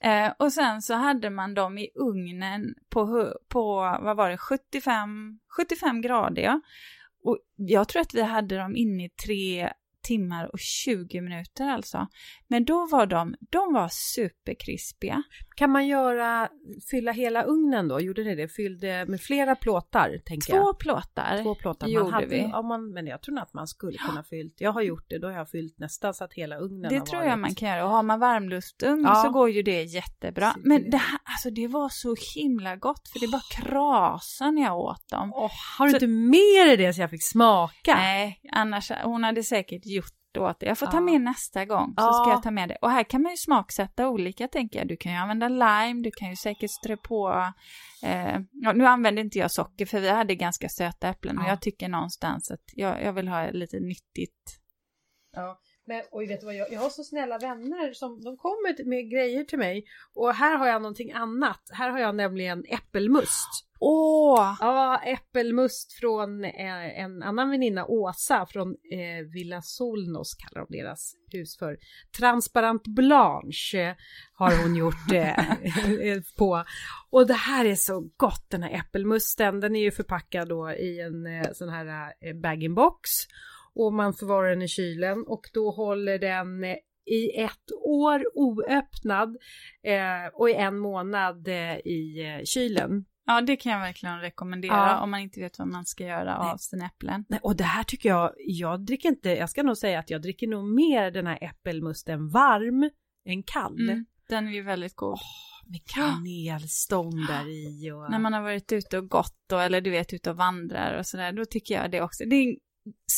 eh, 0.00 0.32
och 0.38 0.52
sen 0.52 0.82
så 0.82 0.94
hade 0.94 1.30
man 1.30 1.54
dem 1.54 1.78
i 1.78 1.88
ugnen 1.94 2.74
på, 2.88 3.32
på 3.48 3.74
vad 4.02 4.16
var 4.16 4.30
det, 4.30 4.38
75, 4.38 5.38
75 5.56 6.00
grader. 6.00 6.42
Ja. 6.42 6.60
Och 7.22 7.38
jag 7.56 7.88
tror 7.88 8.02
att 8.02 8.14
vi 8.14 8.22
hade 8.22 8.58
dem 8.58 8.76
inne 8.76 9.04
i 9.04 9.08
tre 9.08 9.72
timmar 10.08 10.50
och 10.52 10.58
20 10.58 11.20
minuter 11.20 11.68
alltså. 11.68 12.06
Men 12.48 12.64
då 12.64 12.86
var 12.86 13.06
de, 13.06 13.34
de 13.50 13.72
var 13.72 13.88
superkrispiga. 13.88 15.22
Kan 15.58 15.70
man 15.70 15.86
göra, 15.86 16.48
fylla 16.90 17.12
hela 17.12 17.42
ugnen 17.42 17.88
då? 17.88 18.00
Gjorde 18.00 18.24
ni 18.24 18.34
det? 18.34 18.48
Fyllde 18.48 19.04
med 19.08 19.20
flera 19.20 19.56
plåtar? 19.56 20.18
Tänker 20.26 20.52
Två 20.52 20.56
jag. 20.56 20.78
plåtar. 20.78 21.42
Två 21.42 21.54
plåtar. 21.54 21.86
gjorde 21.88 22.04
man 22.04 22.12
hade, 22.12 22.26
vi. 22.26 22.38
Ja, 22.52 22.62
man, 22.62 22.92
men 22.92 23.06
jag 23.06 23.22
tror 23.22 23.38
att 23.38 23.54
man 23.54 23.66
skulle 23.66 23.98
kunna 23.98 24.22
fyllt. 24.24 24.54
Jag 24.58 24.72
har 24.72 24.82
gjort 24.82 25.04
det, 25.08 25.18
då 25.18 25.26
har 25.26 25.34
jag 25.34 25.50
fyllt 25.50 25.78
nästan 25.78 26.14
så 26.14 26.24
att 26.24 26.32
hela 26.34 26.56
ugnen 26.58 26.88
Det 26.90 26.98
har 26.98 27.06
tror 27.06 27.18
varit. 27.20 27.30
jag 27.30 27.38
man 27.38 27.54
kan 27.54 27.68
göra. 27.68 27.84
Och 27.84 27.90
har 27.90 28.02
man 28.02 28.20
varmluftsugn 28.20 29.04
Ja. 29.04 29.14
så 29.14 29.30
går 29.30 29.50
ju 29.50 29.62
det 29.62 29.82
jättebra. 29.82 30.54
Men 30.64 30.90
det- 30.90 30.96
här, 30.96 31.18
alltså 31.24 31.50
det 31.50 31.68
var 31.68 31.88
så 31.88 32.14
himla 32.34 32.76
gott 32.76 33.08
för 33.08 33.20
det 33.20 33.28
bara 33.28 33.42
krasade 33.62 34.50
när 34.50 34.62
jag 34.62 34.78
åt 34.78 35.08
dem. 35.08 35.32
Åh, 35.34 35.50
har 35.78 35.86
du 35.86 35.90
Så- 35.90 35.96
inte 35.96 36.06
med 36.06 36.66
dig 36.68 36.76
det 36.76 36.92
så 36.92 37.00
jag 37.00 37.10
fick 37.10 37.24
smaka? 37.24 37.94
Nej, 37.94 38.40
annars, 38.52 38.90
hon 39.04 39.24
hade 39.24 39.42
säkert 39.42 39.86
gjort 39.86 40.12
åt 40.38 40.60
det. 40.60 40.66
Jag 40.66 40.78
får 40.78 40.86
ta 40.86 41.00
med 41.00 41.20
nästa 41.20 41.64
gång, 41.64 41.94
så 41.98 42.12
ska 42.12 42.30
jag 42.30 42.42
ta 42.42 42.50
med 42.50 42.68
det. 42.68 42.76
Och 42.82 42.90
här 42.90 43.02
kan 43.04 43.22
man 43.22 43.32
ju 43.32 43.36
smaksätta 43.36 44.08
olika, 44.08 44.48
tänker 44.48 44.78
jag. 44.78 44.88
Du 44.88 44.96
kan 44.96 45.12
ju 45.12 45.18
använda 45.18 45.48
lime, 45.48 46.02
du 46.02 46.10
kan 46.10 46.30
ju 46.30 46.36
säkert 46.36 46.70
strö 46.70 46.96
på... 46.96 47.52
Eh, 48.02 48.38
ja, 48.52 48.72
nu 48.72 48.86
använde 48.86 49.20
inte 49.20 49.38
jag 49.38 49.50
socker, 49.50 49.86
för 49.86 50.00
vi 50.00 50.08
hade 50.08 50.34
ganska 50.34 50.68
söta 50.68 51.08
äpplen. 51.08 51.38
Och 51.38 51.44
Ja. 51.44 51.48
jag 51.48 51.60
tycker 51.60 51.88
någonstans 51.88 52.50
att 52.50 52.64
jag, 52.74 53.02
jag 53.02 53.12
vill 53.12 53.28
ha 53.28 53.50
lite 53.50 53.80
nyttigt. 53.80 54.60
Ja, 55.36 55.60
men 55.86 56.02
oj, 56.10 56.26
vet 56.26 56.40
du 56.40 56.46
vad, 56.46 56.54
jag, 56.54 56.72
jag 56.72 56.80
har 56.80 56.90
så 56.90 57.02
snälla 57.04 57.38
vänner 57.38 57.92
som 57.92 58.20
de 58.24 58.36
kommer 58.36 58.84
med 58.84 59.10
grejer 59.10 59.44
till 59.44 59.58
mig 59.58 59.84
och 60.14 60.34
här 60.34 60.56
har 60.56 60.66
jag 60.66 60.82
någonting 60.82 61.12
annat. 61.12 61.60
Här 61.72 61.90
har 61.90 61.98
jag 61.98 62.14
nämligen 62.16 62.64
äppelmust. 62.68 63.67
Åh! 63.80 64.56
Ja, 64.60 65.02
äppelmust 65.04 65.92
från 65.92 66.44
eh, 66.44 67.00
en 67.00 67.22
annan 67.22 67.50
väninna, 67.50 67.86
Åsa, 67.86 68.46
från 68.46 68.68
eh, 68.68 69.26
Villa 69.32 69.62
Solnos 69.62 70.34
kallar 70.34 70.66
de 70.66 70.78
deras 70.78 71.14
hus 71.32 71.58
för. 71.58 71.76
Transparent 72.18 72.86
Blanche 72.86 73.88
eh, 73.88 73.94
har 74.32 74.62
hon 74.62 74.76
gjort 74.76 74.94
på. 76.38 76.64
Och 77.10 77.26
det 77.26 77.34
här 77.34 77.64
är 77.64 77.74
så 77.74 78.10
gott, 78.16 78.46
den 78.50 78.62
här 78.62 78.70
äppelmusten. 78.70 79.60
Den 79.60 79.76
är 79.76 79.80
ju 79.80 79.90
förpackad 79.90 80.48
då 80.48 80.70
i 80.70 81.00
en 81.00 81.54
sån 81.54 81.68
här 81.68 82.12
bag-in-box. 82.42 83.10
Och 83.74 83.92
man 83.92 84.14
förvarar 84.14 84.50
den 84.50 84.62
i 84.62 84.68
kylen 84.68 85.24
och 85.26 85.50
då 85.54 85.70
håller 85.70 86.18
den 86.18 86.64
i 87.04 87.40
ett 87.40 87.72
år 87.84 88.24
oöppnad 88.34 89.36
och 90.32 90.50
i 90.50 90.54
en 90.54 90.78
månad 90.78 91.48
i 91.48 92.24
kylen. 92.44 93.04
Ja, 93.30 93.40
det 93.40 93.56
kan 93.56 93.72
jag 93.72 93.80
verkligen 93.80 94.20
rekommendera 94.20 94.72
Ja. 94.76 95.00
om 95.00 95.10
man 95.10 95.20
inte 95.20 95.40
vet 95.40 95.58
vad 95.58 95.68
man 95.68 95.84
ska 95.84 96.04
göra 96.04 96.38
Nej. 96.42 96.52
av 96.52 96.56
sina 96.56 96.86
äpplen. 96.86 97.24
Nej, 97.28 97.40
och 97.42 97.56
det 97.56 97.64
här 97.64 97.84
tycker 97.84 98.08
jag, 98.08 98.32
jag 98.36 98.84
dricker 98.84 99.08
inte, 99.08 99.30
jag 99.30 99.50
ska 99.50 99.62
nog 99.62 99.76
säga 99.76 99.98
att 99.98 100.10
jag 100.10 100.22
dricker 100.22 100.46
nog 100.48 100.64
mer 100.64 101.10
den 101.10 101.26
här 101.26 101.38
äppelmusten 101.44 102.28
varm 102.28 102.90
än 103.28 103.42
kall. 103.42 103.80
Mm, 103.90 104.06
den 104.28 104.48
är 104.48 104.52
ju 104.52 104.62
väldigt 104.62 104.96
god. 104.96 105.18
Med 105.66 105.80
kanelstång 105.84 107.26
där 107.26 107.48
i 107.48 107.90
och... 107.90 108.10
När 108.10 108.18
man 108.18 108.32
har 108.32 108.42
varit 108.42 108.72
ute 108.72 108.98
och 108.98 109.08
gått 109.08 109.36
då, 109.48 109.58
eller 109.58 109.80
du 109.80 109.90
vet 109.90 110.12
ute 110.12 110.30
och 110.30 110.36
vandrar 110.36 110.98
och 110.98 111.06
sådär, 111.06 111.32
då 111.32 111.44
tycker 111.44 111.74
jag 111.74 111.90
det 111.90 112.02
också. 112.02 112.24
Det 112.24 112.36
är 112.36 112.56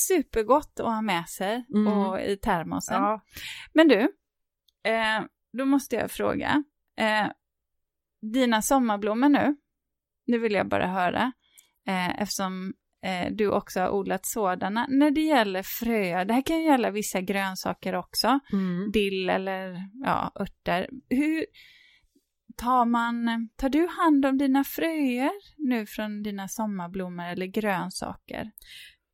supergott 0.09 0.81
att 0.81 0.87
ha 0.87 1.03
med 1.03 1.29
sig 1.29 1.65
Mm. 1.75 1.87
och 1.93 2.21
i 2.21 2.37
termosen. 2.37 3.03
Ja, 3.03 3.21
Men 3.73 3.89
du, 3.89 4.01
eh, 4.91 5.23
då 5.53 5.65
måste 5.65 5.97
jag 5.97 6.11
fråga. 6.11 6.65
Eh, 6.99 7.27
dina 8.33 8.63
sommarblommor 8.63 9.29
nu, 9.29 9.57
nu 10.31 10.39
vill 10.39 10.53
jag 10.53 10.69
bara 10.69 10.87
höra, 10.87 11.33
eh, 11.89 12.21
eftersom 12.23 12.73
eh, 13.07 13.33
du 13.33 13.49
också 13.51 13.81
har 13.81 13.91
odlat 13.91 14.21
sådana. 14.27 14.87
När 14.89 15.11
det 15.11 15.21
gäller 15.21 15.63
fröer, 15.63 16.25
det 16.25 16.35
här 16.35 16.43
kan 16.43 16.59
ju 16.59 16.65
gälla 16.65 16.91
vissa 16.91 17.21
grönsaker 17.21 17.95
också, 17.95 18.39
mm. 18.53 18.91
dill 18.93 19.31
eller 19.31 19.77
ja, 20.05 20.33
örter. 20.41 20.89
Hur 21.09 21.47
tar 22.57 22.85
man, 22.85 23.49
tar 23.57 23.69
du 23.69 23.87
hand 23.87 24.27
om 24.27 24.39
dina 24.39 24.65
fröer 24.65 25.33
nu 25.57 25.87
från 25.87 26.23
dina 26.23 26.49
sommarblommor 26.49 27.25
eller 27.25 27.47
grönsaker? 27.47 28.51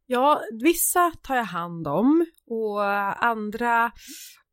ja, 0.07 0.43
vissa 0.63 1.13
tar 1.23 1.37
jag 1.37 1.45
hand 1.45 1.89
om 1.89 2.27
och 2.47 2.85
andra 3.25 3.93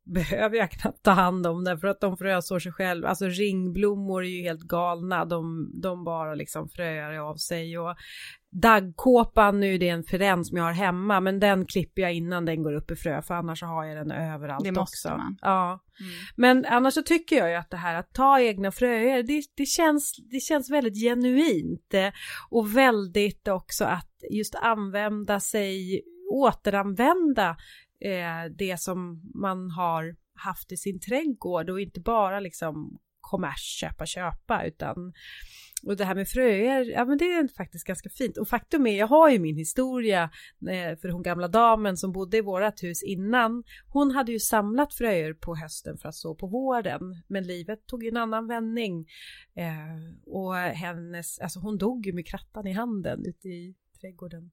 behöver 0.04 0.56
jag 0.56 0.70
knappt 0.70 1.02
ta 1.02 1.10
hand 1.10 1.46
om 1.46 1.64
därför 1.64 1.88
att 1.88 2.00
de 2.00 2.16
frösår 2.16 2.58
sig 2.58 2.72
själv. 2.72 3.06
Alltså 3.06 3.26
ringblommor 3.26 4.24
är 4.24 4.28
ju 4.28 4.42
helt 4.42 4.60
galna, 4.62 5.24
de, 5.24 5.70
de 5.82 6.04
bara 6.04 6.34
liksom 6.34 6.68
fröar 6.68 7.30
av 7.30 7.36
sig 7.36 7.78
och 7.78 7.96
daggkåpan 8.50 9.60
nu 9.60 9.78
det 9.78 9.88
är 9.88 9.92
en 9.92 10.04
frän 10.04 10.44
som 10.44 10.56
jag 10.56 10.64
har 10.64 10.72
hemma 10.72 11.20
men 11.20 11.40
den 11.40 11.66
klipper 11.66 12.02
jag 12.02 12.14
innan 12.14 12.44
den 12.44 12.62
går 12.62 12.72
upp 12.72 12.90
i 12.90 12.96
frö 12.96 13.22
för 13.22 13.34
annars 13.34 13.60
så 13.60 13.66
har 13.66 13.84
jag 13.84 13.96
den 13.96 14.10
överallt 14.10 14.64
Det 14.64 14.72
måste 14.72 15.08
också. 15.08 15.16
man. 15.16 15.38
Ja. 15.40 15.80
Men 16.36 16.64
annars 16.64 16.94
så 16.94 17.02
tycker 17.02 17.36
jag 17.36 17.50
ju 17.50 17.56
att 17.56 17.70
det 17.70 17.76
här 17.76 17.94
att 17.94 18.12
ta 18.12 18.40
egna 18.40 18.72
fröer, 18.72 19.22
det, 19.22 19.42
det, 19.56 19.66
känns, 19.66 20.16
det 20.30 20.40
känns 20.40 20.70
väldigt 20.70 21.02
genuint 21.02 21.94
och 22.50 22.76
väldigt 22.76 23.48
också 23.48 23.84
att 23.84 24.10
just 24.30 24.54
använda 24.54 25.40
sig, 25.40 26.02
återanvända 26.32 27.56
eh, 28.04 28.50
det 28.58 28.80
som 28.80 29.30
man 29.34 29.70
har 29.70 30.16
haft 30.34 30.72
i 30.72 30.76
sin 30.76 31.00
trädgård 31.00 31.70
och 31.70 31.80
inte 31.80 32.00
bara 32.00 32.40
liksom 32.40 32.98
kommers, 33.20 33.78
köpa, 33.80 34.06
köpa 34.06 34.64
utan 34.64 35.12
och 35.86 35.96
det 35.96 36.04
här 36.04 36.14
med 36.14 36.28
fröer, 36.28 36.84
ja 36.84 37.04
men 37.04 37.18
det 37.18 37.24
är 37.24 37.48
faktiskt 37.48 37.86
ganska 37.86 38.08
fint. 38.08 38.36
Och 38.36 38.48
faktum 38.48 38.86
är, 38.86 38.98
jag 38.98 39.06
har 39.06 39.30
ju 39.30 39.38
min 39.38 39.56
historia 39.56 40.22
eh, 40.70 40.98
för 40.98 41.08
hon 41.08 41.22
gamla 41.22 41.48
damen 41.48 41.96
som 41.96 42.12
bodde 42.12 42.36
i 42.36 42.40
vårat 42.40 42.82
hus 42.82 43.02
innan. 43.02 43.64
Hon 43.88 44.10
hade 44.10 44.32
ju 44.32 44.38
samlat 44.38 44.94
fröer 44.94 45.32
på 45.32 45.56
hösten 45.56 45.98
för 45.98 46.08
att 46.08 46.14
så 46.14 46.34
på 46.34 46.46
våren. 46.46 47.00
Men 47.26 47.46
livet 47.46 47.86
tog 47.86 48.06
en 48.06 48.16
annan 48.16 48.46
vändning. 48.46 49.06
Eh, 49.56 50.32
och 50.34 50.54
hennes, 50.54 51.38
alltså 51.38 51.60
hon 51.60 51.78
dog 51.78 52.06
ju 52.06 52.12
med 52.12 52.26
krattan 52.26 52.66
i 52.66 52.72
handen 52.72 53.26
ute 53.26 53.48
i 53.48 53.74
trädgården. 54.00 54.50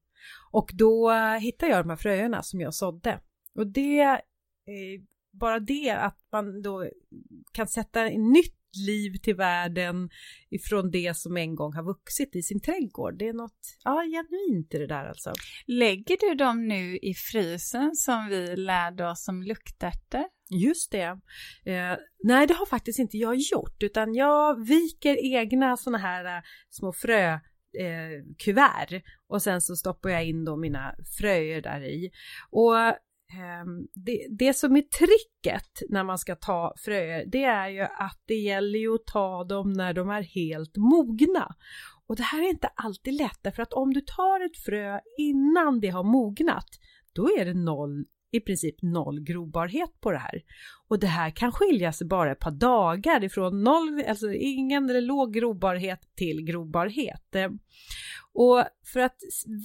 Och 0.52 0.72
då 0.74 1.12
hittade 1.42 1.72
jag 1.72 1.86
de 1.86 1.90
här 1.90 1.98
fröerna 1.98 2.44
som 2.44 2.62
jag 2.62 2.74
sådde. 2.74 3.20
Och 3.56 3.68
det, 3.68 4.02
eh, 4.02 5.02
bara 5.32 5.60
det 5.60 5.90
att 5.90 6.18
man 6.32 6.62
då 6.62 6.90
kan 7.52 7.68
sätta 7.68 8.10
en 8.10 8.32
nytt 8.32 8.56
liv 8.88 9.18
till 9.18 9.36
världen 9.36 10.10
ifrån 10.50 10.92
det 10.92 11.18
som 11.18 11.38
en 11.38 11.56
gång 11.56 11.74
har 11.74 11.84
vuxit 11.84 12.36
i 12.36 12.42
sin 12.42 12.60
trädgård. 12.60 13.18
Det 13.18 13.28
är 13.28 13.34
något, 13.34 13.78
ja, 13.84 14.04
genuint 14.04 14.74
i 14.74 14.78
det 14.78 14.88
där 14.88 15.06
alltså. 15.06 15.34
Lägger 15.68 16.18
du 16.30 16.36
dem 16.36 16.68
nu 16.68 16.98
i 16.98 17.14
frysen 17.14 17.96
som 17.96 18.28
vi 18.30 18.56
lärde 18.56 19.10
oss 19.10 19.24
som 19.24 19.44
luktärtor? 19.44 20.24
Just 20.50 20.92
det. 20.92 21.20
Eh, 21.66 21.98
nej, 22.24 22.48
det 22.48 22.54
har 22.54 22.66
faktiskt 22.66 23.00
inte 23.00 23.18
jag 23.18 23.36
gjort, 23.36 23.84
utan 23.84 24.14
jag 24.14 24.68
viker 24.68 25.36
egna 25.36 25.78
sådana 25.78 25.98
här 25.98 26.38
eh, 26.38 26.44
små 26.70 26.94
frö 26.94 27.34
eh, 27.80 28.36
kuvert 28.38 29.02
och 29.28 29.42
sen 29.42 29.62
så 29.62 29.76
stoppar 29.76 30.10
jag 30.10 30.26
in 30.26 30.46
då 30.46 30.58
mina 30.58 30.96
fröer 31.20 31.62
där 31.62 31.84
i. 31.84 32.12
Och 32.50 32.76
Ehm, 33.34 33.88
det, 33.94 34.28
det 34.30 34.54
som 34.54 34.76
är 34.76 34.82
tricket 34.82 35.90
när 35.90 36.04
man 36.04 36.18
ska 36.18 36.36
ta 36.36 36.74
fröer, 36.78 37.26
det 37.28 37.44
är 37.44 37.70
ju 37.70 37.82
att 37.82 38.24
det 38.26 38.36
gäller 38.36 38.80
ju 38.80 38.96
att 38.96 39.06
ta 39.06 39.44
dem 39.44 39.74
när 39.74 39.94
de 39.94 40.10
är 40.10 40.22
helt 40.22 40.78
mogna. 40.78 41.56
Och 42.08 42.16
det 42.16 42.24
här 42.24 42.44
är 42.44 42.50
inte 42.50 42.68
alltid 42.68 43.14
lätt, 43.14 43.40
därför 43.42 43.64
att 43.64 43.74
om 43.74 43.94
du 43.94 44.02
tar 44.02 44.46
ett 44.46 44.58
frö 44.58 45.00
innan 45.18 45.80
det 45.80 45.90
har 45.90 46.04
mognat, 46.04 46.68
då 47.14 47.30
är 47.40 47.46
det 47.46 47.54
noll 47.54 48.06
i 48.32 48.40
princip 48.40 48.76
noll 48.82 49.20
grobarhet 49.20 50.02
på 50.02 50.12
det 50.12 50.18
här. 50.18 50.42
Och 50.88 51.00
det 51.00 51.08
här 51.08 51.30
kan 51.30 51.52
skilja 51.52 51.94
sig 51.94 52.08
bara 52.08 52.32
ett 52.32 52.40
par 52.40 52.52
dagar 52.52 53.24
ifrån 53.24 53.64
noll, 53.64 54.04
alltså 54.08 54.34
ingen 54.34 54.90
eller 54.90 55.02
låg 55.02 55.34
grobarhet 55.34 56.02
till 56.16 56.42
grobarhet. 56.42 57.36
Och 58.34 58.64
för 58.94 59.00
att 59.00 59.18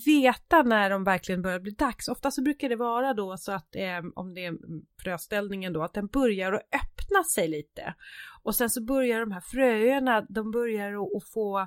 veta 0.07 0.63
när 0.63 0.91
de 0.91 1.05
verkligen 1.05 1.43
börjar 1.43 1.61
bli 1.61 1.73
dags, 1.73 2.09
ofta 2.09 2.31
så 2.31 2.43
brukar 2.43 2.69
det 2.69 2.77
vara 2.77 3.15
då 3.15 3.37
så 3.37 3.53
att 3.53 3.77
eh, 3.77 4.01
om 4.15 4.35
det 4.35 4.45
är 4.45 4.55
fröställningen 5.03 5.73
då, 5.73 5.83
att 5.83 5.95
den 5.95 6.07
börjar 6.07 6.53
att 6.53 6.63
öppna 6.75 7.25
sig 7.35 7.49
lite. 7.49 7.95
Och 8.43 8.55
sen 8.55 8.71
så 8.71 8.85
börjar 8.85 9.21
de 9.21 9.33
här 9.33 9.41
fröerna, 9.41 10.27
de 10.29 10.51
börjar 10.51 10.93
att- 10.93 11.17
att 11.17 11.29
få, 11.29 11.67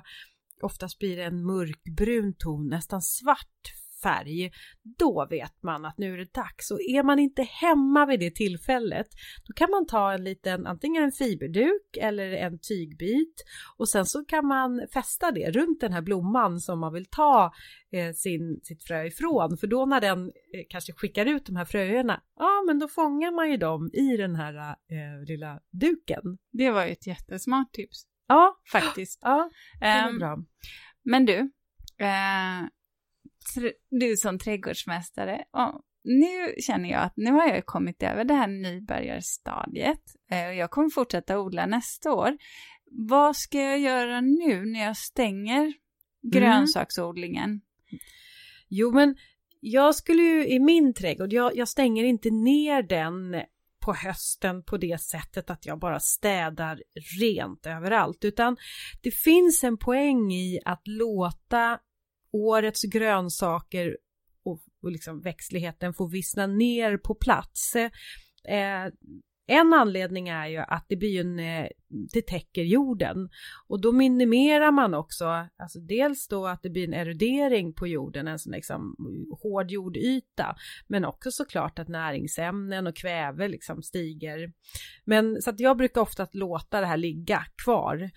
oftast 0.62 0.98
blir 0.98 1.16
det 1.16 1.24
en 1.24 1.46
mörkbrun 1.46 2.34
ton, 2.38 2.68
nästan 2.68 3.02
svart 3.02 3.62
färg, 4.02 4.50
då 4.98 5.26
vet 5.30 5.62
man 5.62 5.84
att 5.84 5.98
nu 5.98 6.12
är 6.14 6.18
det 6.18 6.32
dags. 6.32 6.70
Och 6.70 6.80
är 6.80 7.02
man 7.02 7.18
inte 7.18 7.42
hemma 7.42 8.06
vid 8.06 8.20
det 8.20 8.34
tillfället, 8.34 9.06
då 9.46 9.52
kan 9.52 9.70
man 9.70 9.86
ta 9.86 10.12
en 10.12 10.24
liten, 10.24 10.66
antingen 10.66 11.02
en 11.02 11.12
fiberduk 11.12 11.96
eller 12.00 12.32
en 12.32 12.58
tygbit 12.58 13.44
och 13.76 13.88
sen 13.88 14.06
så 14.06 14.24
kan 14.24 14.46
man 14.46 14.86
fästa 14.92 15.30
det 15.30 15.50
runt 15.50 15.80
den 15.80 15.92
här 15.92 16.02
blomman 16.02 16.60
som 16.60 16.78
man 16.80 16.92
vill 16.92 17.06
ta 17.06 17.52
eh, 17.92 18.12
sin, 18.12 18.60
sitt 18.62 18.84
frö 18.84 19.04
ifrån. 19.06 19.56
För 19.56 19.66
då 19.66 19.86
när 19.86 20.00
den 20.00 20.24
eh, 20.26 20.64
kanske 20.68 20.92
skickar 20.92 21.26
ut 21.26 21.46
de 21.46 21.56
här 21.56 21.64
fröerna, 21.64 22.20
ja 22.38 22.62
men 22.66 22.78
då 22.78 22.88
fångar 22.88 23.32
man 23.32 23.50
ju 23.50 23.56
dem 23.56 23.90
i 23.92 24.16
den 24.16 24.36
här 24.36 24.54
eh, 24.70 25.24
lilla 25.26 25.60
duken. 25.70 26.38
Det 26.52 26.70
var 26.70 26.84
ju 26.86 26.92
ett 26.92 27.06
jättesmart 27.06 27.72
tips, 27.72 28.02
Ja, 28.28 28.60
faktiskt. 28.72 29.18
ja, 29.22 29.50
det 29.80 29.86
är 29.86 30.08
Ehm, 30.08 30.18
bra. 30.18 30.38
men 31.02 31.26
du, 31.26 31.34
eh, 31.98 32.60
du 33.90 34.16
som 34.16 34.38
trädgårdsmästare, 34.38 35.44
om, 35.50 35.82
nu 36.04 36.54
känner 36.62 36.90
jag 36.90 37.02
att 37.02 37.16
nu 37.16 37.30
har 37.30 37.46
jag 37.46 37.66
kommit 37.66 38.02
över 38.02 38.24
det 38.24 38.34
här 38.34 38.48
nybörjarstadiet. 38.48 40.00
Eh, 40.30 40.46
och 40.46 40.54
jag 40.54 40.70
kommer 40.70 40.90
fortsätta 40.90 41.38
odla 41.38 41.66
nästa 41.66 42.12
år. 42.12 42.36
Vad 42.90 43.36
ska 43.36 43.58
jag 43.58 43.78
göra 43.78 44.20
nu 44.20 44.64
när 44.64 44.84
jag 44.84 44.96
stänger 44.96 45.60
mm. 45.60 45.74
grönsaksodlingen? 46.22 47.50
Mm. 47.50 47.60
Jo, 48.68 48.92
men 48.92 49.16
jag 49.60 49.94
skulle 49.94 50.22
ju 50.22 50.46
i 50.46 50.60
min 50.60 50.94
trädgård, 50.94 51.32
jag, 51.32 51.56
jag 51.56 51.68
stänger 51.68 52.04
inte 52.04 52.30
ner 52.30 52.82
den 52.82 53.42
på 53.80 53.92
hösten 53.92 54.62
på 54.62 54.76
det 54.76 55.00
sättet 55.00 55.50
att 55.50 55.66
jag 55.66 55.78
bara 55.78 56.00
städar 56.00 56.82
rent 57.20 57.66
överallt, 57.66 58.24
utan 58.24 58.56
det 59.02 59.10
finns 59.10 59.64
en 59.64 59.78
poäng 59.78 60.32
i 60.32 60.60
att 60.64 60.82
låta 60.84 61.78
årets 62.32 62.82
grönsaker 62.82 63.96
och, 64.44 64.60
och 64.82 64.90
liksom 64.90 65.20
växtligheten 65.20 65.94
får 65.94 66.08
vissna 66.08 66.46
ner 66.46 66.96
på 66.96 67.14
plats. 67.14 67.76
Eh, 68.44 68.86
en 69.50 69.72
anledning 69.72 70.28
är 70.28 70.46
ju 70.46 70.58
att 70.58 70.84
det 70.88 70.96
blir 70.96 71.20
en, 71.20 71.38
eh, 71.38 71.68
det 72.12 72.26
täcker 72.26 72.62
jorden 72.62 73.28
och 73.68 73.80
då 73.80 73.92
minimerar 73.92 74.70
man 74.70 74.94
också, 74.94 75.24
alltså 75.58 75.80
dels 75.80 76.28
då 76.28 76.46
att 76.46 76.62
det 76.62 76.70
blir 76.70 76.84
en 76.84 76.94
erodering 76.94 77.74
på 77.74 77.86
jorden, 77.86 78.28
en 78.28 78.38
sån 78.38 78.52
liksom 78.52 78.96
hård 79.42 79.70
jordyta, 79.70 80.56
men 80.86 81.04
också 81.04 81.30
såklart 81.30 81.78
att 81.78 81.88
näringsämnen 81.88 82.86
och 82.86 82.96
kväve 82.96 83.48
liksom 83.48 83.82
stiger. 83.82 84.52
Men 85.04 85.42
så 85.42 85.50
att 85.50 85.60
jag 85.60 85.76
brukar 85.76 86.00
ofta 86.00 86.26
låta 86.32 86.80
det 86.80 86.86
här 86.86 86.96
ligga 86.96 87.44
kvar 87.64 88.10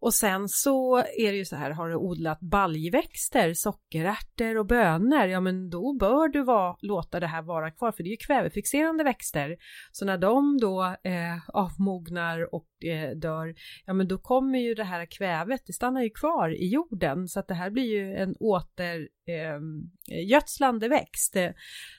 och 0.00 0.14
sen 0.14 0.48
så 0.48 0.98
är 0.98 1.32
det 1.32 1.38
ju 1.38 1.44
så 1.44 1.56
här, 1.56 1.70
har 1.70 1.88
du 1.88 1.96
odlat 1.96 2.40
baljväxter, 2.40 3.54
sockerärtor 3.54 4.56
och 4.58 4.66
bönor, 4.66 5.26
ja 5.26 5.40
men 5.40 5.70
då 5.70 5.96
bör 6.00 6.28
du 6.28 6.44
va, 6.44 6.78
låta 6.80 7.20
det 7.20 7.26
här 7.26 7.42
vara 7.42 7.70
kvar 7.70 7.92
för 7.92 8.02
det 8.02 8.08
är 8.08 8.10
ju 8.10 8.26
kvävefixerande 8.26 9.04
växter. 9.04 9.56
Så 9.92 10.04
när 10.04 10.18
de 10.18 10.58
då 10.58 10.82
eh, 10.84 11.38
avmognar 11.48 12.54
och 12.54 12.66
Eh, 12.84 13.10
dör, 13.10 13.54
ja 13.86 13.92
men 13.92 14.08
då 14.08 14.18
kommer 14.18 14.58
ju 14.58 14.74
det 14.74 14.84
här 14.84 15.06
kvävet, 15.06 15.62
det 15.66 15.72
stannar 15.72 16.02
ju 16.02 16.10
kvar 16.10 16.50
i 16.50 16.68
jorden 16.68 17.28
så 17.28 17.40
att 17.40 17.48
det 17.48 17.54
här 17.54 17.70
blir 17.70 17.84
ju 17.84 18.14
en 18.14 18.34
återgödslande 18.40 20.86
ehm, 20.86 20.92
eh, 20.92 20.98
växt. 20.98 21.36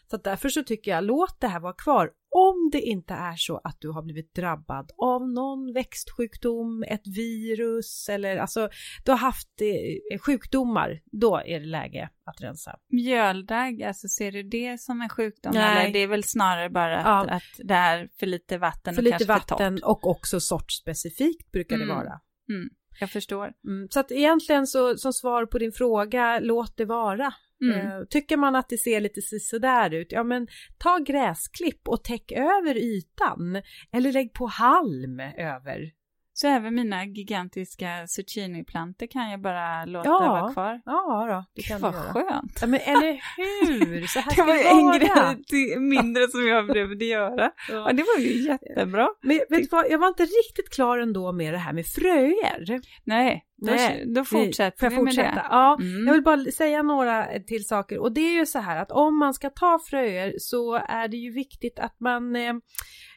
Så 0.09 0.15
att 0.15 0.23
därför 0.23 0.49
så 0.49 0.63
tycker 0.63 0.91
jag 0.91 1.03
låt 1.03 1.39
det 1.39 1.47
här 1.47 1.59
vara 1.59 1.73
kvar 1.73 2.11
om 2.29 2.69
det 2.71 2.81
inte 2.81 3.13
är 3.13 3.35
så 3.35 3.61
att 3.63 3.77
du 3.79 3.89
har 3.89 4.01
blivit 4.01 4.35
drabbad 4.35 4.91
av 4.97 5.29
någon 5.29 5.73
växtsjukdom, 5.73 6.83
ett 6.87 7.07
virus 7.07 8.09
eller 8.09 8.37
alltså 8.37 8.69
du 9.05 9.11
har 9.11 9.19
haft 9.19 9.61
eh, 9.61 10.19
sjukdomar, 10.19 11.01
då 11.11 11.41
är 11.45 11.59
det 11.59 11.65
läge 11.65 12.09
att 12.27 12.41
rensa. 12.41 12.79
Mjöldagg, 12.89 13.83
alltså 13.83 14.07
ser 14.07 14.31
du 14.31 14.43
det 14.43 14.81
som 14.81 15.01
en 15.01 15.09
sjukdom? 15.09 15.51
Nej. 15.55 15.81
Eller 15.81 15.93
det 15.93 15.99
är 15.99 16.07
väl 16.07 16.23
snarare 16.23 16.69
bara 16.69 16.97
att, 16.97 17.27
ja. 17.27 17.35
att 17.35 17.67
det 17.67 17.73
är 17.73 18.09
för 18.19 18.25
lite 18.25 18.57
vatten 18.57 18.95
för 18.95 19.01
och 19.01 19.03
lite 19.03 19.25
vatten 19.25 19.77
för 19.77 19.87
och 19.87 20.07
också 20.07 20.39
sortspecifikt 20.39 21.51
brukar 21.51 21.75
mm. 21.75 21.87
det 21.87 21.93
vara. 21.93 22.19
Mm. 22.49 22.69
Jag 22.99 23.09
förstår. 23.09 23.53
Mm. 23.67 23.87
Så 23.89 23.99
att 23.99 24.11
egentligen 24.11 24.67
så 24.67 24.97
som 24.97 25.13
svar 25.13 25.45
på 25.45 25.57
din 25.57 25.71
fråga, 25.71 26.39
låt 26.39 26.77
det 26.77 26.85
vara. 26.85 27.33
Mm. 27.61 27.87
Eh, 27.87 28.03
tycker 28.09 28.37
man 28.37 28.55
att 28.55 28.69
det 28.69 28.77
ser 28.77 29.01
lite 29.01 29.21
sådär 29.21 29.93
ut, 29.93 30.11
ja 30.11 30.23
men 30.23 30.47
ta 30.77 30.97
gräsklipp 30.97 31.87
och 31.87 32.03
täck 32.03 32.31
över 32.31 32.77
ytan. 32.77 33.61
Eller 33.91 34.11
lägg 34.11 34.33
på 34.33 34.45
halm 34.45 35.19
över. 35.37 35.91
Så 36.39 36.47
även 36.47 36.75
mina 36.75 37.05
gigantiska 37.05 38.07
zucchiniplantor 38.07 39.07
kan 39.07 39.31
jag 39.31 39.41
bara 39.41 39.85
låta 39.85 40.09
ja, 40.09 40.19
vara 40.19 40.53
kvar? 40.53 40.81
Ja, 40.85 41.27
då, 41.29 41.45
det 41.55 41.61
kan 41.61 41.81
Vad 41.81 41.95
skönt! 41.95 42.57
Ja, 42.61 42.67
men 42.67 42.79
eller 42.79 43.21
hur! 43.37 44.07
Så 44.07 44.19
här 44.19 44.35
det 44.35 44.43
var 44.43 44.55
en 44.55 44.99
grej 44.99 45.79
mindre 45.79 46.27
som 46.27 46.47
jag 46.47 46.67
behövde 46.67 47.05
göra. 47.05 47.51
Ja. 47.69 47.91
det 47.93 48.03
var 48.03 48.19
ju 48.19 48.41
jättebra. 48.41 49.09
Men 49.21 49.37
vet 49.37 49.49
du 49.49 49.67
vad, 49.71 49.85
jag 49.89 49.99
var 49.99 50.07
inte 50.07 50.23
riktigt 50.23 50.69
klar 50.73 50.97
ändå 50.97 51.31
med 51.31 51.53
det 51.53 51.57
här 51.57 51.73
med 51.73 51.85
fröer. 51.85 52.81
Nej, 53.03 53.43
Nej, 53.61 54.03
då, 54.05 54.13
då 54.13 54.25
fortsätter 54.25 54.89
vi, 54.89 54.95
vi 54.95 55.01
fortsätta? 55.01 55.27
med 55.27 55.35
det. 55.35 55.47
Ja, 55.49 55.77
mm. 55.81 56.07
jag 56.07 56.13
vill 56.13 56.23
bara 56.23 56.51
säga 56.51 56.83
några 56.83 57.27
till 57.47 57.67
saker 57.67 57.99
och 57.99 58.11
det 58.11 58.21
är 58.21 58.33
ju 58.33 58.45
så 58.45 58.59
här 58.59 58.81
att 58.81 58.91
om 58.91 59.19
man 59.19 59.33
ska 59.33 59.49
ta 59.49 59.79
fröer 59.89 60.33
så 60.39 60.75
är 60.75 61.07
det 61.07 61.17
ju 61.17 61.31
viktigt 61.31 61.79
att 61.79 61.99
man 61.99 62.35
eh, 62.35 62.53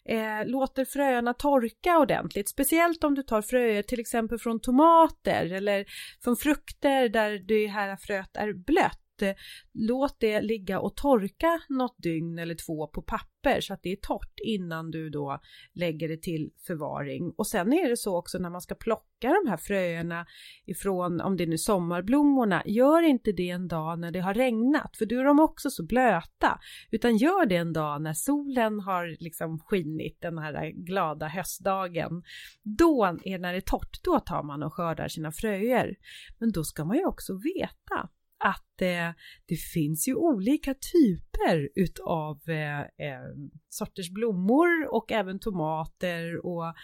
eh, 0.08 0.46
låter 0.46 0.84
fröerna 0.84 1.34
torka 1.34 1.98
ordentligt, 1.98 2.48
speciellt 2.48 3.04
om 3.04 3.14
du 3.14 3.22
tar 3.22 3.42
fröer 3.42 3.82
till 3.82 4.00
exempel 4.00 4.38
från 4.38 4.60
tomater 4.60 5.52
eller 5.52 5.84
från 6.24 6.36
frukter 6.36 7.08
där 7.08 7.38
det 7.38 7.66
här 7.66 7.96
fröet 7.96 8.36
är 8.36 8.52
blött. 8.52 9.09
Eh, 9.22 9.34
låt 9.72 10.20
det 10.20 10.40
ligga 10.40 10.80
och 10.80 10.96
torka 10.96 11.60
något 11.68 12.02
dygn 12.02 12.38
eller 12.38 12.54
två 12.54 12.86
på 12.86 13.02
papper 13.02 13.60
så 13.60 13.74
att 13.74 13.82
det 13.82 13.92
är 13.92 13.96
torrt 13.96 14.40
innan 14.46 14.90
du 14.90 15.10
då 15.10 15.40
lägger 15.72 16.08
det 16.08 16.22
till 16.22 16.50
förvaring. 16.66 17.34
Och 17.36 17.46
sen 17.46 17.72
är 17.72 17.88
det 17.88 17.96
så 17.96 18.16
också 18.16 18.38
när 18.38 18.50
man 18.50 18.60
ska 18.60 18.74
plocka 18.74 19.28
de 19.44 19.50
här 19.50 19.56
fröerna 19.56 20.26
ifrån, 20.66 21.20
om 21.20 21.36
det 21.36 21.44
är 21.44 21.48
nu 21.48 21.58
sommarblommorna, 21.58 22.62
gör 22.66 23.02
inte 23.02 23.32
det 23.32 23.50
en 23.50 23.68
dag 23.68 23.98
när 23.98 24.10
det 24.10 24.20
har 24.20 24.34
regnat, 24.34 24.96
för 24.96 25.06
då 25.06 25.20
är 25.20 25.24
de 25.24 25.40
också 25.40 25.70
så 25.70 25.86
blöta, 25.86 26.60
utan 26.90 27.16
gör 27.16 27.46
det 27.46 27.56
en 27.56 27.72
dag 27.72 28.02
när 28.02 28.12
solen 28.12 28.80
har 28.80 29.16
liksom 29.20 29.58
skinit 29.58 30.20
den 30.20 30.38
här 30.38 30.70
glada 30.70 31.28
höstdagen. 31.28 32.22
Då 32.62 33.04
är 33.04 33.38
när 33.38 33.52
det 33.52 33.58
är 33.58 33.60
torrt, 33.60 34.04
då 34.04 34.20
tar 34.20 34.42
man 34.42 34.62
och 34.62 34.74
skördar 34.74 35.08
sina 35.08 35.32
fröer. 35.32 35.96
Men 36.38 36.52
då 36.52 36.64
ska 36.64 36.84
man 36.84 36.96
ju 36.96 37.04
också 37.04 37.32
veta 37.34 38.08
att 38.40 38.82
eh, 38.82 39.10
det 39.46 39.56
finns 39.56 40.08
ju 40.08 40.14
olika 40.14 40.74
typer 40.74 41.68
utav 41.74 42.40
eh, 42.48 42.80
eh, 42.80 43.26
sorters 43.68 44.10
blommor 44.10 44.94
och 44.94 45.12
även 45.12 45.38
tomater 45.38 46.46
och 46.46 46.74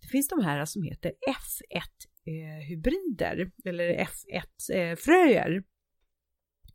det 0.00 0.08
finns 0.08 0.28
de 0.28 0.44
här 0.44 0.64
som 0.64 0.82
heter 0.82 1.12
F1 1.28 1.82
eh, 2.26 2.68
hybrider 2.68 3.50
eller 3.64 4.06
F1 4.06 4.74
eh, 4.74 4.96
fröer. 4.96 5.62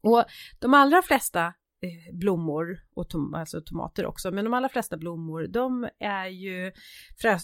Och 0.01 0.23
de 0.59 0.73
allra 0.73 1.01
flesta 1.01 1.45
eh, 1.81 2.13
blommor 2.13 2.79
och 2.95 3.09
tom, 3.09 3.33
alltså 3.33 3.61
tomater 3.61 4.05
också, 4.05 4.31
men 4.31 4.45
de 4.45 4.53
allra 4.53 4.69
flesta 4.69 4.97
blommor 4.97 5.47
de 5.47 5.89
är 5.99 6.27
ju 6.27 6.71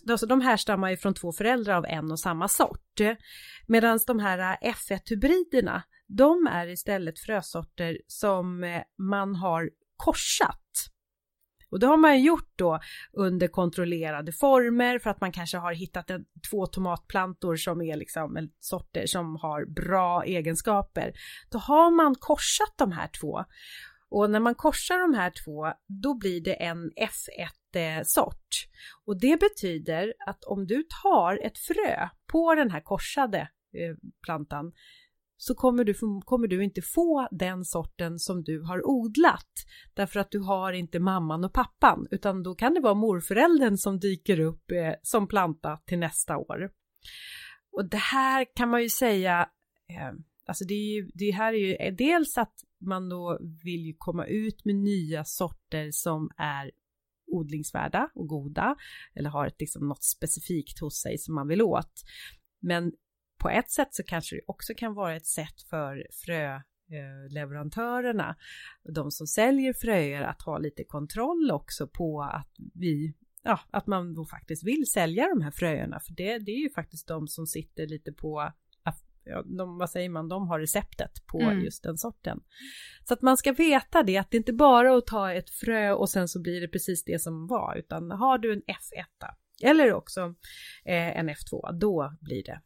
alltså 0.09 0.25
de 0.25 0.41
härstammar 0.41 0.89
ju 0.89 0.97
från 0.97 1.13
två 1.13 1.31
föräldrar 1.31 1.75
av 1.75 1.85
en 1.85 2.11
och 2.11 2.19
samma 2.19 2.47
sort. 2.47 2.99
Medan 3.67 3.99
de 4.07 4.19
här 4.19 4.57
eh, 4.61 4.73
F1 4.73 4.99
hybriderna 5.09 5.83
de 6.07 6.47
är 6.47 6.67
istället 6.67 7.19
frösorter 7.19 7.97
som 8.07 8.63
eh, 8.63 8.81
man 8.97 9.35
har 9.35 9.69
korsat. 9.95 10.61
Och 11.69 11.79
det 11.79 11.87
har 11.87 11.97
man 11.97 12.21
gjort 12.21 12.51
då 12.55 12.79
under 13.13 13.47
kontrollerade 13.47 14.31
former 14.31 14.99
för 14.99 15.09
att 15.09 15.21
man 15.21 15.31
kanske 15.31 15.57
har 15.57 15.73
hittat 15.73 16.09
en, 16.09 16.25
två 16.51 16.65
tomatplantor 16.65 17.55
som 17.55 17.81
är 17.81 17.95
liksom 17.95 18.49
sorter 18.59 19.05
som 19.05 19.35
har 19.35 19.65
bra 19.65 20.23
egenskaper. 20.23 21.13
Då 21.51 21.57
har 21.57 21.91
man 21.91 22.15
korsat 22.15 22.73
de 22.77 22.91
här 22.91 23.09
två. 23.21 23.45
Och 24.09 24.29
när 24.29 24.39
man 24.39 24.55
korsar 24.55 24.99
de 24.99 25.13
här 25.13 25.31
två, 25.45 25.73
då 26.03 26.17
blir 26.17 26.41
det 26.41 26.53
en 26.53 26.91
F1-sort. 26.91 28.35
Eh, 28.35 28.69
Och 29.05 29.19
det 29.19 29.39
betyder 29.39 30.13
att 30.27 30.43
om 30.43 30.67
du 30.67 30.83
tar 31.03 31.45
ett 31.45 31.57
frö 31.57 32.09
på 32.31 32.55
den 32.55 32.71
här 32.71 32.81
korsade 32.81 33.39
eh, 33.39 33.95
plantan 34.25 34.71
så 35.37 35.55
kommer 35.55 35.83
du, 35.83 35.93
kommer 36.25 36.47
du 36.47 36.63
inte 36.63 36.81
få 36.81 37.27
den 37.31 37.65
sorten 37.65 38.19
som 38.19 38.43
du 38.43 38.61
har 38.61 38.87
odlat 38.87 39.51
därför 39.93 40.19
att 40.19 40.31
du 40.31 40.39
har 40.39 40.73
inte 40.73 40.99
mamman 40.99 41.43
och 41.43 41.53
pappan 41.53 42.07
utan 42.11 42.43
då 42.43 42.55
kan 42.55 42.73
det 42.73 42.79
vara 42.79 42.93
morföräldern 42.93 43.77
som 43.77 43.99
dyker 43.99 44.39
upp 44.39 44.71
eh, 44.71 44.93
som 45.03 45.27
planta 45.27 45.79
till 45.85 45.99
nästa 45.99 46.37
år. 46.37 46.71
Och 47.71 47.89
det 47.89 47.97
här 47.97 48.45
kan 48.55 48.69
man 48.69 48.81
ju 48.81 48.89
säga, 48.89 49.49
eh, 49.89 50.13
alltså 50.45 50.65
det, 50.65 50.73
är 50.73 50.95
ju, 50.95 51.11
det 51.13 51.31
här 51.31 51.53
är 51.53 51.57
ju 51.57 51.75
eh, 51.75 51.93
dels 51.93 52.37
att 52.37 52.53
man 52.81 53.09
då 53.09 53.39
vill 53.63 53.85
ju 53.85 53.93
komma 53.97 54.25
ut 54.25 54.65
med 54.65 54.75
nya 54.75 55.25
sorter 55.25 55.89
som 55.91 56.29
är 56.37 56.71
odlingsvärda 57.27 58.09
och 58.15 58.27
goda 58.27 58.75
eller 59.15 59.29
har 59.29 59.47
ett 59.47 59.59
liksom 59.59 59.87
något 59.87 60.03
specifikt 60.03 60.79
hos 60.79 61.01
sig 61.01 61.17
som 61.17 61.35
man 61.35 61.47
vill 61.47 61.61
åt. 61.61 61.93
Men 62.59 62.91
på 63.37 63.49
ett 63.49 63.71
sätt 63.71 63.87
så 63.91 64.03
kanske 64.03 64.35
det 64.35 64.41
också 64.47 64.73
kan 64.77 64.93
vara 64.93 65.15
ett 65.15 65.25
sätt 65.25 65.61
för 65.69 66.07
fröleverantörerna, 66.25 68.35
de 68.93 69.11
som 69.11 69.27
säljer 69.27 69.73
fröer, 69.73 70.21
att 70.21 70.41
ha 70.41 70.57
lite 70.57 70.83
kontroll 70.83 71.51
också 71.51 71.87
på 71.87 72.21
att 72.21 72.51
vi 72.73 73.13
Ja, 73.43 73.59
att 73.71 73.87
man 73.87 74.13
då 74.13 74.25
faktiskt 74.25 74.67
vill 74.67 74.85
sälja 74.85 75.27
de 75.27 75.41
här 75.41 75.51
fröerna, 75.51 75.99
för 75.99 76.13
det, 76.13 76.39
det 76.39 76.51
är 76.51 76.59
ju 76.59 76.69
faktiskt 76.69 77.07
de 77.07 77.27
som 77.27 77.47
sitter 77.47 77.87
lite 77.87 78.11
på 78.11 78.51
ja, 79.27 79.43
de, 79.57 79.77
vad 79.77 79.89
säger 79.89 80.09
man, 80.09 80.27
de 80.27 80.47
har 80.47 80.59
receptet 80.59 81.27
på 81.27 81.41
mm. 81.41 81.59
just 81.59 81.83
den 81.83 81.97
sorten. 81.97 82.39
Så 83.07 83.13
att 83.13 83.21
man 83.21 83.37
ska 83.37 83.51
veta 83.51 84.03
det, 84.03 84.17
att 84.17 84.31
det 84.31 84.37
inte 84.37 84.53
bara 84.53 84.89
är 84.89 84.97
att 84.97 85.07
ta 85.07 85.33
ett 85.33 85.49
frö 85.49 85.91
och 85.91 86.09
sen 86.09 86.27
så 86.27 86.41
blir 86.41 86.61
det 86.61 86.67
precis 86.67 87.03
det 87.03 87.21
som 87.21 87.47
var, 87.47 87.75
utan 87.75 88.11
har 88.11 88.37
du 88.37 88.53
en 88.53 88.61
F1 88.61 89.33
eller 89.63 89.93
också 89.93 90.21
eh, 90.85 91.17
en 91.17 91.29
F2, 91.29 91.79
då 91.79 92.17
blir 92.21 92.43
det 92.43 92.61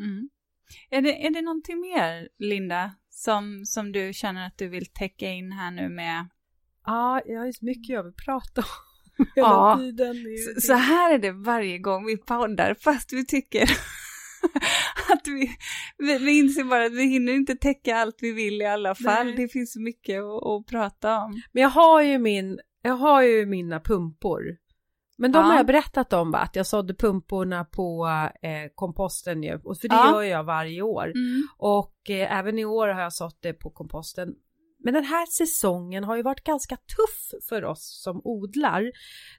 Mm. 0.00 0.28
Är, 0.90 1.02
det, 1.02 1.26
är 1.26 1.30
det 1.30 1.42
någonting 1.42 1.80
mer, 1.80 2.28
Linda, 2.38 2.94
som, 3.10 3.62
som 3.64 3.92
du 3.92 4.12
känner 4.12 4.46
att 4.46 4.58
du 4.58 4.68
vill 4.68 4.86
täcka 4.86 5.30
in 5.30 5.52
här 5.52 5.70
nu 5.70 5.88
med 5.88 6.28
Ja, 6.86 7.22
jag 7.26 7.38
har 7.38 7.46
ju 7.46 7.52
så 7.52 7.64
mycket 7.64 7.94
jag 7.94 8.02
vill 8.02 8.14
prata 8.24 8.60
om 8.60 9.26
hela 9.34 9.48
Ja, 9.48 9.76
tiden. 9.78 10.16
Så, 10.54 10.60
så 10.60 10.72
här 10.72 11.14
är 11.14 11.18
det 11.18 11.32
varje 11.32 11.78
gång 11.78 12.06
vi 12.06 12.16
poddar, 12.16 12.76
fast 12.80 13.12
vi 13.12 13.26
tycker 13.26 13.62
att 15.12 15.26
vi, 15.26 15.56
vi, 15.98 16.18
vi 16.18 16.38
inser 16.38 16.64
bara 16.64 16.84
att 16.84 16.92
vi 16.92 17.06
hinner 17.06 17.32
inte 17.32 17.54
täcka 17.54 17.96
allt 17.96 18.16
vi 18.20 18.32
vill 18.32 18.62
i 18.62 18.66
alla 18.66 18.94
fall. 18.94 19.26
Nej. 19.26 19.36
Det 19.36 19.48
finns 19.48 19.72
så 19.72 19.80
mycket 19.80 20.22
att, 20.22 20.46
att 20.46 20.66
prata 20.66 21.18
om. 21.18 21.42
Men 21.52 21.62
jag 21.62 21.70
har 21.70 22.02
ju 22.02 22.18
min, 22.18 22.60
jag 22.82 22.96
har 22.96 23.22
ju 23.22 23.46
mina 23.46 23.80
pumpor. 23.80 24.42
Men 25.16 25.32
de 25.32 25.38
Ja. 25.38 25.44
har 25.44 25.56
jag 25.56 25.66
berättat 25.66 26.12
om 26.12 26.30
va? 26.30 26.38
Att 26.38 26.56
jag 26.56 26.66
sådde 26.66 26.94
pumporna 26.94 27.64
på 27.64 28.06
eh, 28.42 28.70
komposten 28.74 29.42
ju. 29.42 29.54
Och 29.64 29.78
för 29.80 29.88
det 29.88 29.94
Ja. 29.94 30.10
gör 30.12 30.22
jag 30.22 30.44
varje 30.44 30.82
år. 30.82 31.12
Och 31.58 32.10
eh, 32.10 32.38
även 32.38 32.58
i 32.58 32.64
år 32.64 32.88
har 32.88 33.00
jag 33.02 33.12
sått 33.12 33.38
det 33.42 33.52
på 33.52 33.70
komposten. 33.70 34.34
Men 34.84 34.94
den 34.94 35.04
här 35.04 35.26
säsongen 35.26 36.04
har 36.04 36.16
ju 36.16 36.22
varit 36.22 36.44
ganska 36.44 36.76
tuff 36.76 37.40
för 37.48 37.64
oss 37.64 38.00
som 38.02 38.20
odlar. 38.24 38.90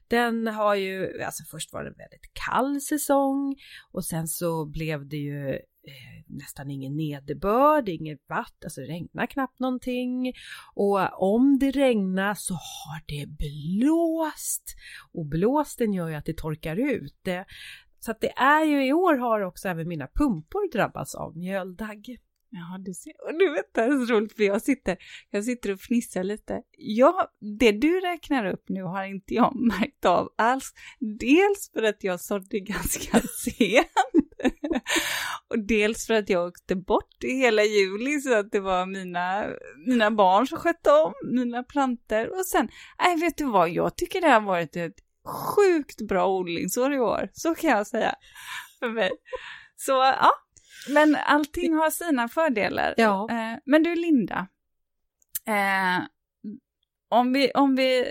Den 0.08 0.46
har 0.46 0.74
ju, 0.74 1.22
alltså 1.22 1.44
först 1.50 1.72
var 1.72 1.82
det 1.84 1.88
en 1.90 1.96
väldigt 1.98 2.30
kall 2.46 2.80
säsong 2.80 3.56
och 3.92 4.04
sen 4.04 4.28
så 4.28 4.66
blev 4.66 5.08
det 5.08 5.16
ju 5.16 5.58
Eh, 5.86 6.24
nästan 6.26 6.70
ingen 6.70 6.96
nederbörd, 6.96 7.88
inget 7.88 8.28
vatten, 8.28 8.66
alltså 8.66 8.80
det 8.80 8.86
regnar 8.86 9.26
knappt 9.26 9.58
någonting. 9.58 10.32
Och 10.74 11.22
om 11.22 11.58
det 11.58 11.70
regnar 11.70 12.34
så 12.34 12.54
har 12.54 13.02
det 13.06 13.26
blåst. 13.26 14.76
Och 15.12 15.26
blåsten 15.26 15.92
gör 15.92 16.08
ju 16.08 16.14
att 16.14 16.24
det 16.24 16.36
torkar 16.36 16.76
ut. 16.76 17.18
Det, 17.22 17.44
så 17.98 18.10
att 18.10 18.20
det 18.20 18.32
är 18.36 18.64
ju 18.64 18.86
i 18.86 18.92
år 18.92 19.16
har 19.16 19.40
också 19.40 19.68
även 19.68 19.88
mina 19.88 20.08
pumpor 20.14 20.72
drabbats 20.72 21.14
av 21.14 21.36
mjöldagg. 21.36 22.18
Ja, 22.50 22.78
du 22.78 22.94
ser. 22.94 23.12
Och 23.26 23.38
du 23.38 23.50
vet, 23.50 23.74
det 23.74 23.80
är 23.80 24.06
så 24.06 24.12
roligt 24.12 24.36
för 24.36 24.42
jag 24.42 24.62
sitter, 24.62 24.96
jag 25.30 25.44
sitter 25.44 25.72
och 25.72 25.80
fnissar 25.80 26.24
lite. 26.24 26.62
Ja, 26.78 27.30
det 27.58 27.72
du 27.72 28.00
räknar 28.00 28.46
upp 28.46 28.64
nu 28.68 28.82
har 28.82 29.04
inte 29.04 29.34
jag 29.34 29.52
märkt 29.66 30.04
av 30.04 30.28
alls. 30.38 30.72
Dels 31.20 31.70
för 31.72 31.82
att 31.82 32.04
jag 32.04 32.20
sådde 32.20 32.60
ganska 32.60 33.20
sent 33.20 34.15
och 35.48 35.58
dels 35.58 36.06
för 36.06 36.14
att 36.14 36.28
jag 36.28 36.46
åkte 36.46 36.76
bort 36.76 37.24
i 37.24 37.32
hela 37.32 37.62
juli 37.62 38.20
så 38.20 38.34
att 38.34 38.52
det 38.52 38.60
var 38.60 38.86
mina, 38.86 39.46
mina 39.86 40.10
barn 40.10 40.46
som 40.46 40.58
skötte 40.58 40.90
om 40.90 41.12
mina 41.32 41.62
planter. 41.62 42.38
Och 42.38 42.46
sen, 42.46 42.68
nej 42.98 43.20
vet 43.20 43.36
du 43.36 43.44
vad, 43.44 43.70
jag 43.70 43.96
tycker 43.96 44.20
det 44.20 44.28
har 44.28 44.40
varit 44.40 44.76
ett 44.76 44.94
sjukt 45.26 46.00
bra 46.00 46.28
odlingsår 46.28 46.94
i 46.94 46.98
år. 46.98 47.30
Så 47.32 47.54
kan 47.54 47.70
jag 47.70 47.86
säga 47.86 48.14
för 48.78 48.88
mig. 48.88 49.10
Så 49.76 49.92
ja, 49.92 50.30
men 50.88 51.14
allting 51.14 51.74
har 51.74 51.90
sina 51.90 52.28
fördelar. 52.28 52.94
Ja. 52.96 53.28
Eh, 53.30 53.58
men 53.64 53.82
du 53.82 53.94
Linda, 53.94 54.48
eh, 55.46 56.04
om, 57.08 57.32
vi, 57.32 57.50
om 57.50 57.76
vi 57.76 58.04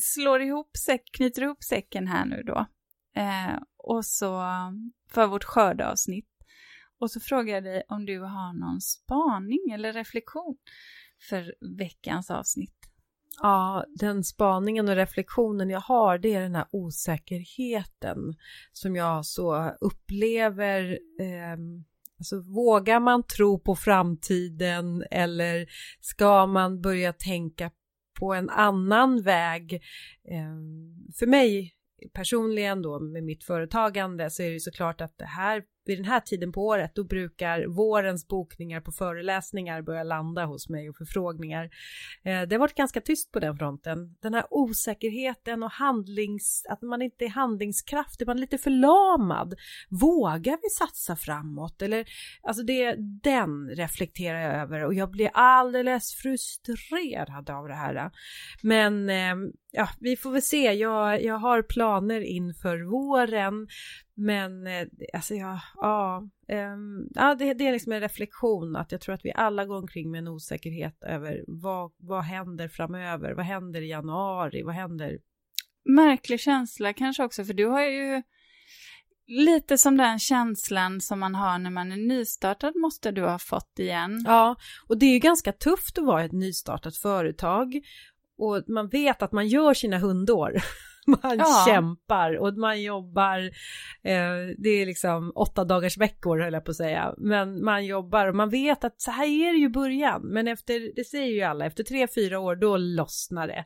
slår 0.00 0.42
ihop 0.42 0.76
säck, 0.86 1.02
knyter 1.12 1.42
ihop 1.42 1.64
säcken 1.64 2.06
här 2.06 2.24
nu 2.24 2.42
då, 2.42 2.66
eh, 3.16 3.58
och 3.76 4.04
så 4.04 4.42
för 5.10 5.26
vårt 5.26 5.44
skördeavsnitt, 5.44 6.37
och 7.00 7.10
så 7.10 7.20
frågar 7.20 7.54
jag 7.54 7.64
dig 7.64 7.82
om 7.88 8.06
du 8.06 8.20
har 8.20 8.52
någon 8.52 8.80
spaning 8.80 9.70
eller 9.72 9.92
reflektion 9.92 10.56
för 11.28 11.54
veckans 11.78 12.30
avsnitt. 12.30 12.78
Ja, 13.42 13.84
den 13.88 14.24
spaningen 14.24 14.88
och 14.88 14.96
reflektionen 14.96 15.70
jag 15.70 15.80
har 15.80 16.18
det 16.18 16.34
är 16.34 16.40
den 16.40 16.54
här 16.54 16.66
osäkerheten 16.70 18.18
som 18.72 18.96
jag 18.96 19.26
så 19.26 19.76
upplever. 19.80 20.90
Eh, 21.20 21.58
alltså 22.18 22.40
vågar 22.40 23.00
man 23.00 23.22
tro 23.22 23.58
på 23.58 23.76
framtiden 23.76 25.04
eller 25.10 25.66
ska 26.00 26.46
man 26.46 26.80
börja 26.80 27.12
tänka 27.12 27.70
på 28.20 28.34
en 28.34 28.50
annan 28.50 29.22
väg? 29.22 29.74
Eh, 30.24 30.56
för 31.18 31.26
mig 31.26 31.74
personligen 32.12 32.82
då 32.82 33.00
med 33.00 33.24
mitt 33.24 33.44
företagande 33.44 34.30
så 34.30 34.42
är 34.42 34.50
det 34.50 34.60
såklart 34.60 35.00
att 35.00 35.18
det 35.18 35.24
här 35.24 35.62
vid 35.88 35.98
den 35.98 36.04
här 36.04 36.20
tiden 36.20 36.52
på 36.52 36.66
året 36.66 36.94
då 36.94 37.04
brukar 37.04 37.66
vårens 37.66 38.28
bokningar 38.28 38.80
på 38.80 38.92
föreläsningar 38.92 39.82
börja 39.82 40.02
landa 40.02 40.44
hos 40.44 40.68
mig 40.68 40.88
och 40.88 40.96
förfrågningar. 40.96 41.64
Eh, 42.24 42.42
det 42.42 42.54
har 42.54 42.58
varit 42.58 42.74
ganska 42.74 43.00
tyst 43.00 43.32
på 43.32 43.40
den 43.40 43.56
fronten. 43.56 44.16
Den 44.20 44.34
här 44.34 44.44
osäkerheten 44.50 45.62
och 45.62 45.70
handlings, 45.70 46.66
att 46.68 46.82
man 46.82 47.02
inte 47.02 47.24
är 47.24 47.28
handlingskraftig, 47.28 48.26
man 48.26 48.36
är 48.36 48.40
lite 48.40 48.58
förlamad. 48.58 49.54
Vågar 49.88 50.58
vi 50.62 50.70
satsa 50.78 51.16
framåt? 51.16 51.82
Eller, 51.82 52.08
alltså 52.42 52.62
det, 52.62 52.94
den 53.22 53.68
reflekterar 53.68 54.40
jag 54.40 54.54
över 54.54 54.84
och 54.84 54.94
jag 54.94 55.10
blir 55.10 55.30
alldeles 55.34 56.14
frustrerad 56.14 57.50
av 57.50 57.68
det 57.68 57.74
här. 57.74 58.10
Men 58.62 59.10
eh, 59.10 59.50
ja, 59.78 59.88
vi 60.00 60.16
får 60.16 60.30
väl 60.30 60.42
se. 60.42 60.72
Jag, 60.72 61.22
jag 61.22 61.38
har 61.38 61.62
planer 61.62 62.20
inför 62.20 62.82
våren. 62.82 63.68
Men 64.14 64.66
eh, 64.66 64.86
alltså 65.14 65.34
ja, 65.34 65.60
ja, 65.74 66.28
ehm, 66.48 67.08
ja 67.14 67.34
det, 67.34 67.54
det 67.54 67.66
är 67.66 67.72
liksom 67.72 67.92
en 67.92 68.00
reflektion 68.00 68.76
att 68.76 68.92
jag 68.92 69.00
tror 69.00 69.14
att 69.14 69.24
vi 69.24 69.32
alla 69.32 69.64
går 69.64 69.76
omkring 69.76 70.10
med 70.10 70.18
en 70.18 70.28
osäkerhet 70.28 71.04
över 71.04 71.44
vad, 71.46 71.92
vad 71.96 72.22
händer 72.22 72.68
framöver? 72.68 73.32
Vad 73.34 73.44
händer 73.44 73.80
i 73.80 73.88
januari? 73.88 74.62
Vad 74.62 74.74
händer? 74.74 75.18
Märklig 75.84 76.40
känsla 76.40 76.92
kanske 76.92 77.24
också, 77.24 77.44
för 77.44 77.54
du 77.54 77.66
har 77.66 77.82
ju 77.82 78.22
lite 79.26 79.78
som 79.78 79.96
den 79.96 80.18
känslan 80.18 81.00
som 81.00 81.20
man 81.20 81.34
har 81.34 81.58
när 81.58 81.70
man 81.70 81.92
är 81.92 81.96
nystartad 81.96 82.76
måste 82.76 83.10
du 83.10 83.22
ha 83.22 83.38
fått 83.38 83.78
igen. 83.78 84.22
Ja, 84.26 84.56
och 84.88 84.98
det 84.98 85.06
är 85.06 85.12
ju 85.12 85.18
ganska 85.18 85.52
tufft 85.52 85.98
att 85.98 86.04
vara 86.04 86.24
ett 86.24 86.32
nystartat 86.32 86.96
företag 86.96 87.80
och 88.38 88.64
man 88.66 88.88
vet 88.88 89.22
att 89.22 89.32
man 89.32 89.48
gör 89.48 89.74
sina 89.74 89.98
hundår. 89.98 90.52
Man 91.08 91.38
Ja. 91.38 91.64
kämpar 91.66 92.38
och 92.38 92.54
man 92.54 92.82
jobbar, 92.82 93.38
eh, 94.02 94.54
det 94.58 94.68
är 94.68 94.86
liksom 94.86 95.32
åtta 95.34 95.64
dagars 95.64 95.98
veckor 95.98 96.38
höll 96.38 96.52
jag 96.52 96.64
på 96.64 96.70
att 96.70 96.76
säga, 96.76 97.14
men 97.18 97.64
man 97.64 97.86
jobbar 97.86 98.26
och 98.26 98.34
man 98.34 98.50
vet 98.50 98.84
att 98.84 99.00
så 99.00 99.10
här 99.10 99.24
är 99.26 99.52
det 99.52 99.58
ju 99.58 99.68
början, 99.68 100.22
men 100.22 100.48
efter, 100.48 100.94
det 100.96 101.04
säger 101.04 101.32
ju 101.34 101.42
alla, 101.42 101.66
efter 101.66 101.84
tre, 101.84 102.06
fyra 102.14 102.38
år 102.40 102.56
då 102.56 102.76
lossnar 102.76 103.46
det. 103.46 103.64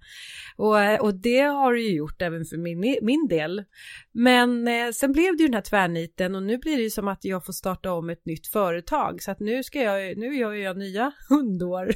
Och, 0.56 0.80
eh, 0.80 1.00
och 1.00 1.14
det 1.14 1.40
har 1.40 1.72
det 1.72 1.80
ju 1.80 1.96
gjort 1.96 2.22
även 2.22 2.44
för 2.44 2.56
min, 2.56 2.96
min 3.02 3.28
del. 3.28 3.64
Men 4.12 4.68
eh, 4.68 4.90
sen 4.90 5.12
blev 5.12 5.36
det 5.36 5.42
ju 5.42 5.48
den 5.48 5.54
här 5.54 5.62
tvärniten 5.62 6.34
och 6.34 6.42
nu 6.42 6.58
blir 6.58 6.76
det 6.76 6.82
ju 6.82 6.90
som 6.90 7.08
att 7.08 7.24
jag 7.24 7.46
får 7.46 7.52
starta 7.52 7.92
om 7.92 8.10
ett 8.10 8.26
nytt 8.26 8.46
företag, 8.46 9.22
så 9.22 9.30
att 9.30 9.40
nu 9.40 9.62
ska 9.62 9.82
jag, 9.82 10.18
nu 10.18 10.36
gör 10.36 10.52
jag 10.52 10.76
nya 10.76 11.12
hundår. 11.28 11.92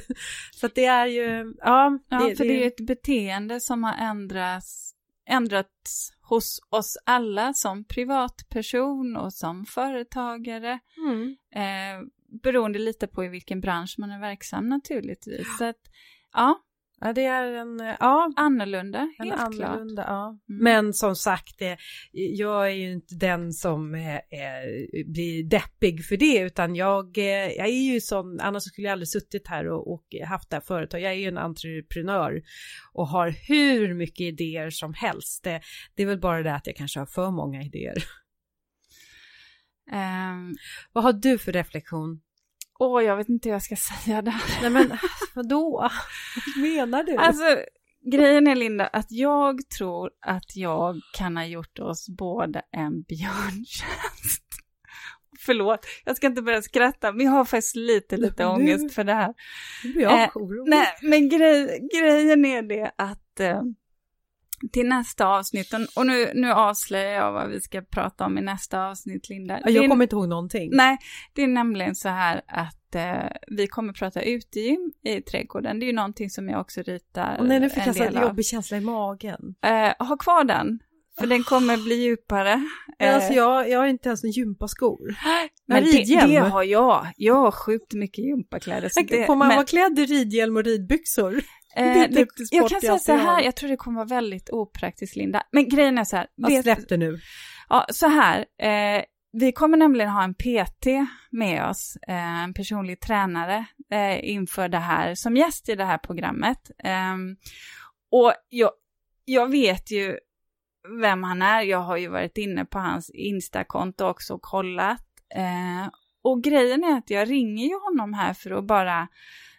Så 0.55 0.65
att 0.65 0.75
det 0.75 0.85
är 0.85 1.07
ju, 1.07 1.53
ja. 1.59 1.99
Ja, 2.09 2.19
för 2.19 2.43
det 2.43 2.57
är 2.57 2.61
ju 2.61 2.67
ett 2.67 2.87
beteende 2.87 3.59
som 3.59 3.83
har 3.83 3.93
ändrats, 4.09 4.86
ändrats 5.27 6.13
hos 6.21 6.59
oss 6.69 6.97
alla 7.05 7.53
som 7.53 7.83
privatperson 7.83 9.17
och 9.17 9.33
som 9.33 9.65
företagare. 9.65 10.79
Mm. 10.97 11.37
Eh, 11.55 12.07
beroende 12.43 12.79
lite 12.79 13.07
på 13.07 13.25
i 13.25 13.27
vilken 13.27 13.61
bransch 13.61 13.95
man 13.97 14.11
är 14.11 14.19
verksam 14.19 14.69
naturligtvis. 14.69 15.57
Så 15.57 15.65
att, 15.65 15.81
ja, 16.33 16.61
Ja, 17.01 17.13
det 17.13 17.25
är 17.25 17.53
en, 17.53 17.95
ja, 17.99 18.31
annorlunda, 18.35 18.99
en 19.19 19.27
helt 19.27 19.55
klart. 19.55 19.69
annorlunda, 19.69 20.03
ja. 20.07 20.27
Mm. 20.27 20.63
Men 20.63 20.93
som 20.93 21.15
sagt, 21.15 21.61
eh, 21.61 21.75
jag 22.11 22.67
är 22.67 22.75
ju 22.75 22.91
inte 22.91 23.15
den 23.15 23.53
som 23.53 23.95
eh, 23.95 24.15
eh, 24.15 25.03
blir 25.05 25.43
deppig 25.43 26.05
för 26.05 26.17
det, 26.17 26.39
utan 26.39 26.75
jag, 26.75 27.17
eh, 27.17 27.51
jag 27.51 27.67
är 27.67 27.93
ju 27.93 28.01
sån, 28.01 28.39
annars 28.39 28.63
skulle 28.63 28.87
jag 28.87 28.91
aldrig 28.91 29.09
suttit 29.09 29.47
här 29.47 29.67
och, 29.67 29.93
och 29.93 30.05
haft 30.27 30.49
det 30.49 30.55
här 30.55 30.61
företaget. 30.61 31.03
Jag 31.03 31.13
är 31.13 31.17
ju 31.17 31.27
en 31.27 31.37
entreprenör 31.37 32.41
och 32.93 33.07
har 33.07 33.29
hur 33.47 33.93
mycket 33.93 34.21
idéer 34.21 34.69
som 34.69 34.93
helst. 34.93 35.43
Det, 35.43 35.61
det 35.95 36.03
är 36.03 36.07
väl 36.07 36.19
bara 36.19 36.43
det 36.43 36.53
att 36.53 36.67
jag 36.67 36.75
kanske 36.75 36.99
har 36.99 37.05
för 37.05 37.31
många 37.31 37.61
idéer. 37.61 38.03
Ehm, 39.91 40.55
Vad 40.93 41.03
har 41.03 41.13
du 41.13 41.37
för 41.37 41.51
reflektion? 41.51 42.21
Åh, 42.79 43.03
jag 43.03 43.15
vet 43.17 43.29
inte 43.29 43.49
hur 43.49 43.53
jag 43.55 43.63
ska 43.63 43.75
säga 44.05 44.21
det. 44.21 44.35
Nej 44.61 44.69
men 44.69 44.97
vadå? 45.35 45.89
Vad 46.55 46.63
menar 46.63 47.03
du? 47.03 47.15
Alltså, 47.15 47.43
grejen 48.11 48.47
är 48.47 48.55
Linda, 48.55 48.87
att 48.87 49.11
jag 49.11 49.69
tror 49.77 50.09
att 50.25 50.55
jag 50.55 50.95
kan 51.17 51.37
ha 51.37 51.45
gjort 51.45 51.79
oss 51.79 52.09
båda 52.09 52.61
en 52.71 53.01
björntjänst. 53.01 54.43
Förlåt, 55.39 55.85
jag 56.05 56.17
ska 56.17 56.27
inte 56.27 56.41
börja 56.41 56.61
skratta, 56.61 57.11
men 57.11 57.25
jag 57.25 57.31
har 57.31 57.45
faktiskt 57.45 57.75
lite, 57.75 58.17
lite 58.17 58.43
Nu- 58.43 58.49
ångest 58.49 58.93
för 58.95 59.03
det 59.03 59.13
här. 59.13 59.33
nu 59.83 59.91
blir 59.93 60.03
jag 60.03 60.21
eh. 60.21 60.29
Nej, 60.67 60.87
men 61.01 61.29
grej, 61.29 61.89
grejen 61.93 62.45
är 62.45 62.61
det 62.61 62.91
att 62.97 63.39
eh, 63.39 63.61
till 64.71 64.87
nästa 64.87 65.27
avsnitt, 65.27 65.73
och, 65.95 66.07
nu, 66.07 66.31
nu 66.33 66.51
avslöjar 66.51 67.11
jag 67.11 67.31
vad 67.31 67.49
vi 67.49 67.61
ska 67.61 67.81
prata 67.81 68.25
om 68.25 68.37
i 68.37 68.41
nästa 68.41 68.87
avsnitt, 68.87 69.29
Linda. 69.29 69.59
Ja, 69.63 69.69
jag 69.69 69.83
Det 69.83 69.87
kommer 69.87 70.05
inte 70.05 70.15
ihåg 70.15 70.29
någonting. 70.29 70.69
Nej, 70.73 70.97
det 71.33 71.43
är 71.43 71.47
nämligen 71.47 71.95
så 71.95 72.09
här 72.09 72.41
att 72.47 72.95
eh, 72.95 73.31
vi 73.47 73.67
kommer 73.67 73.93
prata 73.93 74.21
utegym 74.21 74.91
i 75.03 75.21
trädgården. 75.21 75.79
Det 75.79 75.85
är 75.85 75.87
ju 75.87 75.93
någonting 75.93 76.29
som 76.29 76.49
jag 76.49 76.61
också 76.61 76.81
ritar 76.81 77.37
Och 77.39 77.47
nej, 77.47 77.59
nu 77.59 77.69
fick 77.69 77.87
en 77.87 77.93
jag 77.95 78.15
av. 78.17 78.21
jobbig 78.21 78.45
känsla 78.45 78.77
i 78.77 78.81
magen. 78.81 79.55
Eh, 79.65 80.07
ha 80.07 80.17
kvar 80.17 80.43
den, 80.43 80.79
för 81.19 81.27
den 81.27 81.43
kommer 81.43 81.77
bli 81.77 81.95
djupare. 81.95 82.63
Men 82.99 83.15
alltså 83.15 83.31
Eh, 83.31 83.37
jag, 83.37 83.69
jag 83.69 83.79
har 83.79 83.87
inte 83.87 84.09
ens 84.09 84.23
en 84.23 84.31
gympaskor. 84.31 85.15
men 85.67 85.83
det, 85.83 85.89
ridhjälm. 85.89 86.31
det 86.31 86.39
har 86.39 86.63
jag. 86.63 87.07
Jag 87.17 87.35
har 87.35 87.51
sjukt 87.51 87.93
mycket 87.93 88.25
gympakläder. 88.25 88.89
Så 88.89 89.01
det, 89.01 89.25
Får 89.25 89.35
man 89.35 89.47
men, 89.47 89.57
vara 89.57 89.65
klädd 89.65 89.99
i 89.99 90.05
ridhjälm 90.05 90.57
och 90.57 90.63
ridbyxor? 90.63 91.41
Eh, 91.77 92.09
det, 92.09 92.27
jag 92.51 92.69
kan 92.69 92.81
säga 92.81 92.99
så 92.99 93.13
här, 93.13 93.41
jag 93.41 93.55
tror 93.55 93.69
det 93.69 93.77
kommer 93.77 93.97
vara 93.97 94.07
väldigt 94.07 94.49
opraktiskt 94.49 95.15
Linda. 95.15 95.43
Men 95.51 95.69
grejen 95.69 95.97
är 95.97 96.03
så 96.03 96.15
här. 96.15 96.27
Vet, 96.47 96.63
släpp 96.63 96.89
det 96.89 96.97
nu. 96.97 97.19
Ja, 97.69 97.85
så 97.89 98.07
här. 98.07 98.45
Eh, 98.61 99.03
vi 99.31 99.51
kommer 99.51 99.77
nämligen 99.77 100.09
ha 100.09 100.23
en 100.23 100.33
PT 100.33 100.87
med 101.31 101.69
oss, 101.69 101.97
eh, 102.07 102.43
en 102.43 102.53
personlig 102.53 102.99
tränare, 102.99 103.65
eh, 103.91 104.29
inför 104.29 104.69
det 104.69 104.77
här, 104.77 105.15
som 105.15 105.35
gäst 105.37 105.69
i 105.69 105.75
det 105.75 105.85
här 105.85 105.97
programmet. 105.97 106.71
Ehm, 106.83 107.35
och 108.11 108.33
jag, 108.49 108.71
jag 109.25 109.51
vet 109.51 109.91
ju 109.91 110.17
vem 111.01 111.23
han 111.23 111.41
är, 111.41 111.61
jag 111.61 111.79
har 111.79 111.97
ju 111.97 112.07
varit 112.07 112.37
inne 112.37 112.65
på 112.65 112.79
hans 112.79 113.09
Insta-konto 113.09 114.05
också 114.05 114.33
och 114.33 114.41
kollat. 114.41 115.05
Eh, 115.35 115.89
och 116.21 116.43
grejen 116.43 116.83
är 116.83 116.97
att 116.97 117.09
jag 117.09 117.29
ringer 117.29 117.67
ju 117.67 117.79
honom 117.79 118.13
här 118.13 118.33
för 118.33 118.51
att 118.51 118.67
bara 118.67 119.07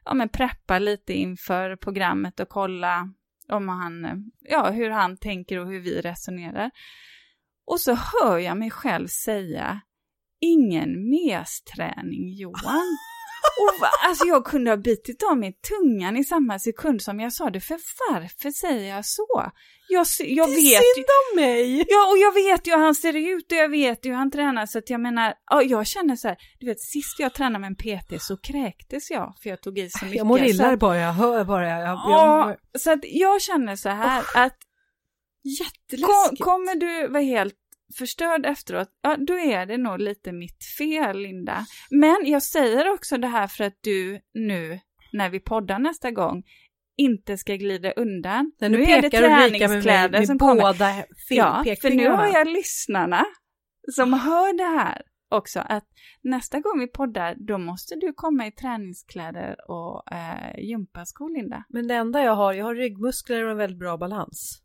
ja, 0.08 0.14
men 0.14 0.28
preppa 0.28 0.78
lite 0.78 1.12
inför 1.12 1.76
programmet 1.76 2.40
och 2.40 2.48
kolla 2.48 3.12
om 3.48 3.68
han, 3.68 4.24
ja, 4.40 4.70
hur 4.70 4.90
han 4.90 5.16
tänker 5.16 5.58
och 5.58 5.66
hur 5.66 5.80
vi 5.80 6.00
resonerar. 6.00 6.70
Och 7.66 7.80
så 7.80 7.94
hör 7.94 8.38
jag 8.38 8.56
mig 8.56 8.70
själv 8.70 9.06
säga, 9.06 9.80
ingen 10.40 11.10
mesträning 11.10 12.34
Johan. 12.34 12.98
Och 13.60 13.86
alltså 14.08 14.24
jag 14.24 14.44
kunde 14.44 14.70
ha 14.70 14.76
bitit 14.76 15.22
av 15.30 15.38
mig 15.38 15.52
tungan 15.68 16.16
i 16.16 16.24
samma 16.24 16.58
sekund 16.58 17.02
som 17.02 17.20
jag 17.20 17.32
sa 17.32 17.50
det, 17.50 17.60
för 17.60 17.78
varför 18.10 18.50
säger 18.50 18.94
jag 18.94 19.04
så? 19.06 19.52
Jag, 19.88 20.06
jag 20.18 20.48
det 20.48 20.54
vet 20.54 20.80
är 20.80 20.94
synd 20.94 21.06
om 21.20 21.40
mig! 21.40 21.84
Ja, 21.88 22.10
och 22.10 22.18
jag 22.18 22.34
vet 22.34 22.66
ju 22.66 22.70
hur 22.70 22.78
han 22.78 22.94
ser 22.94 23.16
ut 23.16 23.52
och 23.52 23.58
jag 23.58 23.68
vet 23.68 24.06
ju 24.06 24.10
hur 24.10 24.16
han 24.16 24.30
tränar, 24.30 24.66
så 24.66 24.78
att 24.78 24.90
jag 24.90 25.00
menar, 25.00 25.34
ja, 25.50 25.62
jag 25.62 25.86
känner 25.86 26.16
så 26.16 26.28
här, 26.28 26.36
du 26.60 26.66
vet, 26.66 26.80
sist 26.80 27.18
jag 27.18 27.34
tränade 27.34 27.58
med 27.58 27.66
en 27.66 27.76
PT 27.76 28.22
så 28.22 28.36
kräktes 28.36 29.10
jag, 29.10 29.34
för 29.42 29.50
jag 29.50 29.62
tog 29.62 29.78
i 29.78 29.90
så 29.90 30.04
mycket. 30.04 30.18
Jag 30.18 30.26
mår 30.26 30.42
illa 30.42 30.76
bara 30.76 30.98
jag 30.98 31.12
hör 31.12 31.44
bara. 31.44 31.68
Jag, 31.68 31.80
jag, 31.80 31.96
ja, 31.96 32.56
jag... 32.72 32.80
så 32.80 32.92
att 32.92 33.00
jag 33.02 33.42
känner 33.42 33.76
så 33.76 33.88
här 33.88 34.20
oh, 34.20 34.40
att 34.40 34.56
Jätteläskigt. 35.42 36.06
Kom, 36.06 36.36
kommer 36.36 36.74
du 36.74 37.08
vara 37.08 37.22
helt 37.22 37.54
förstörd 37.98 38.46
efteråt, 38.46 38.88
ja 39.02 39.16
då 39.16 39.38
är 39.38 39.66
det 39.66 39.76
nog 39.76 40.00
lite 40.00 40.32
mitt 40.32 40.64
fel 40.78 41.18
Linda. 41.18 41.66
Men 41.90 42.16
jag 42.22 42.42
säger 42.42 42.92
också 42.92 43.18
det 43.18 43.28
här 43.28 43.46
för 43.46 43.64
att 43.64 43.78
du 43.80 44.20
nu, 44.34 44.80
när 45.12 45.30
vi 45.30 45.40
poddar 45.40 45.78
nästa 45.78 46.10
gång, 46.10 46.42
inte 46.96 47.38
ska 47.38 47.54
glida 47.56 47.92
undan. 47.92 48.52
nu, 48.60 48.68
nu 48.68 48.82
är 48.82 49.02
det 49.02 49.10
träningskläder 49.10 50.08
med, 50.08 50.20
med 50.20 50.26
som 50.26 50.38
kommer. 50.38 50.62
Båda 50.62 51.04
ja, 51.30 51.64
för 51.82 51.90
nu 51.90 52.08
har 52.08 52.26
jag 52.26 52.48
lyssnarna 52.48 53.24
som 53.92 54.12
hör 54.12 54.56
det 54.56 54.78
här 54.80 55.02
också, 55.30 55.60
att 55.60 55.84
nästa 56.22 56.60
gång 56.60 56.80
vi 56.80 56.86
poddar, 56.86 57.34
då 57.38 57.58
måste 57.58 57.94
du 57.94 58.12
komma 58.12 58.46
i 58.46 58.52
träningskläder 58.52 59.70
och 59.70 60.12
eh, 60.12 60.58
gympaskor, 60.58 61.36
Linda. 61.36 61.64
Men 61.68 61.88
det 61.88 61.94
enda 61.94 62.22
jag 62.22 62.34
har, 62.34 62.52
jag 62.52 62.64
har 62.64 62.74
ryggmuskler 62.74 63.44
och 63.44 63.50
en 63.50 63.56
väldigt 63.56 63.78
bra 63.78 63.96
balans. 63.96 64.62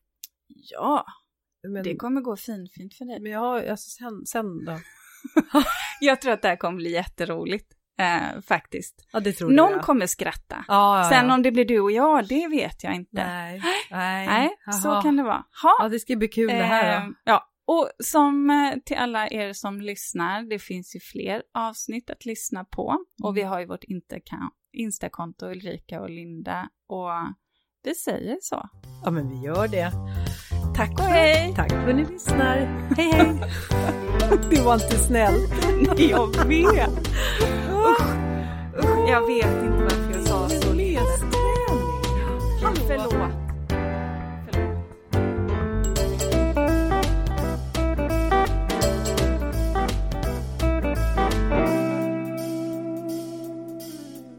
Ja, 0.47 1.05
men, 1.63 1.83
det 1.83 1.95
kommer 1.95 2.21
gå 2.21 2.35
finfint 2.35 2.93
för 2.93 3.05
dig. 3.05 3.19
Men 3.19 3.31
jag 3.31 3.67
alltså 3.67 3.89
sen, 3.89 4.25
sen 4.25 4.65
då? 4.65 4.79
jag 5.99 6.21
tror 6.21 6.33
att 6.33 6.41
det 6.41 6.47
här 6.47 6.55
kommer 6.55 6.77
bli 6.77 6.91
jätteroligt. 6.91 7.73
Eh, 7.99 8.41
faktiskt. 8.41 9.07
Ja, 9.11 9.19
Någon 9.41 9.71
jag. 9.71 9.81
kommer 9.81 10.07
skratta. 10.07 10.65
Ja, 10.67 10.97
ja, 10.97 11.09
Sen 11.09 11.31
om 11.31 11.41
det 11.41 11.51
blir 11.51 11.65
du 11.65 11.79
och 11.79 11.91
jag, 11.91 12.27
det 12.27 12.47
vet 12.47 12.83
jag 12.83 12.95
inte. 12.95 13.25
Nej, 13.25 13.61
nej. 13.91 14.27
nej 14.27 14.49
så 14.83 15.01
kan 15.01 15.17
det 15.17 15.23
vara. 15.23 15.43
Ha. 15.63 15.77
Ja, 15.79 15.89
det 15.89 15.99
ska 15.99 16.15
bli 16.15 16.27
kul 16.27 16.47
det 16.47 16.63
här 16.63 16.99
då. 16.99 17.05
Eh, 17.05 17.11
ja, 17.23 17.49
och 17.65 17.89
som 17.99 18.49
eh, 18.49 18.73
till 18.85 18.97
alla 18.97 19.27
er 19.27 19.53
som 19.53 19.81
lyssnar, 19.81 20.43
det 20.43 20.59
finns 20.59 20.95
ju 20.95 20.99
fler 20.99 21.43
avsnitt 21.53 22.09
att 22.09 22.25
lyssna 22.25 22.65
på. 22.65 22.89
Mm. 22.89 23.05
Och 23.23 23.37
vi 23.37 23.41
har 23.41 23.59
ju 23.59 23.65
vårt 23.65 23.83
Instakonto, 24.73 25.45
Ulrika 25.45 26.01
och 26.01 26.09
Linda. 26.09 26.69
Och 26.87 27.09
vi 27.83 27.95
säger 27.95 28.37
så. 28.41 28.69
Ja, 29.05 29.11
men 29.11 29.29
vi 29.29 29.45
gör 29.45 29.67
det. 29.67 29.91
Tack 30.75 30.99
och 30.99 31.05
hej! 31.05 31.53
Tack 31.55 31.69
för 31.69 31.89
att 31.89 31.95
ni 31.95 32.05
lyssnar. 32.05 32.57
Hej 32.97 33.11
hej! 33.11 33.35
det 34.49 34.61
var 34.61 34.73
inte 34.73 34.97
snällt. 34.97 35.53
Nej, 35.97 36.09
jag 36.09 36.45
vet. 36.45 36.89
Usch, 37.69 38.01
usch, 38.79 39.09
jag 39.09 39.27
vet 39.27 39.63
inte 39.63 39.83
varför 39.83 40.11
jag 40.13 40.27
sa 40.27 40.49
så. 40.49 40.73
Lästräning. 40.73 41.33
Förlåt. 42.87 43.32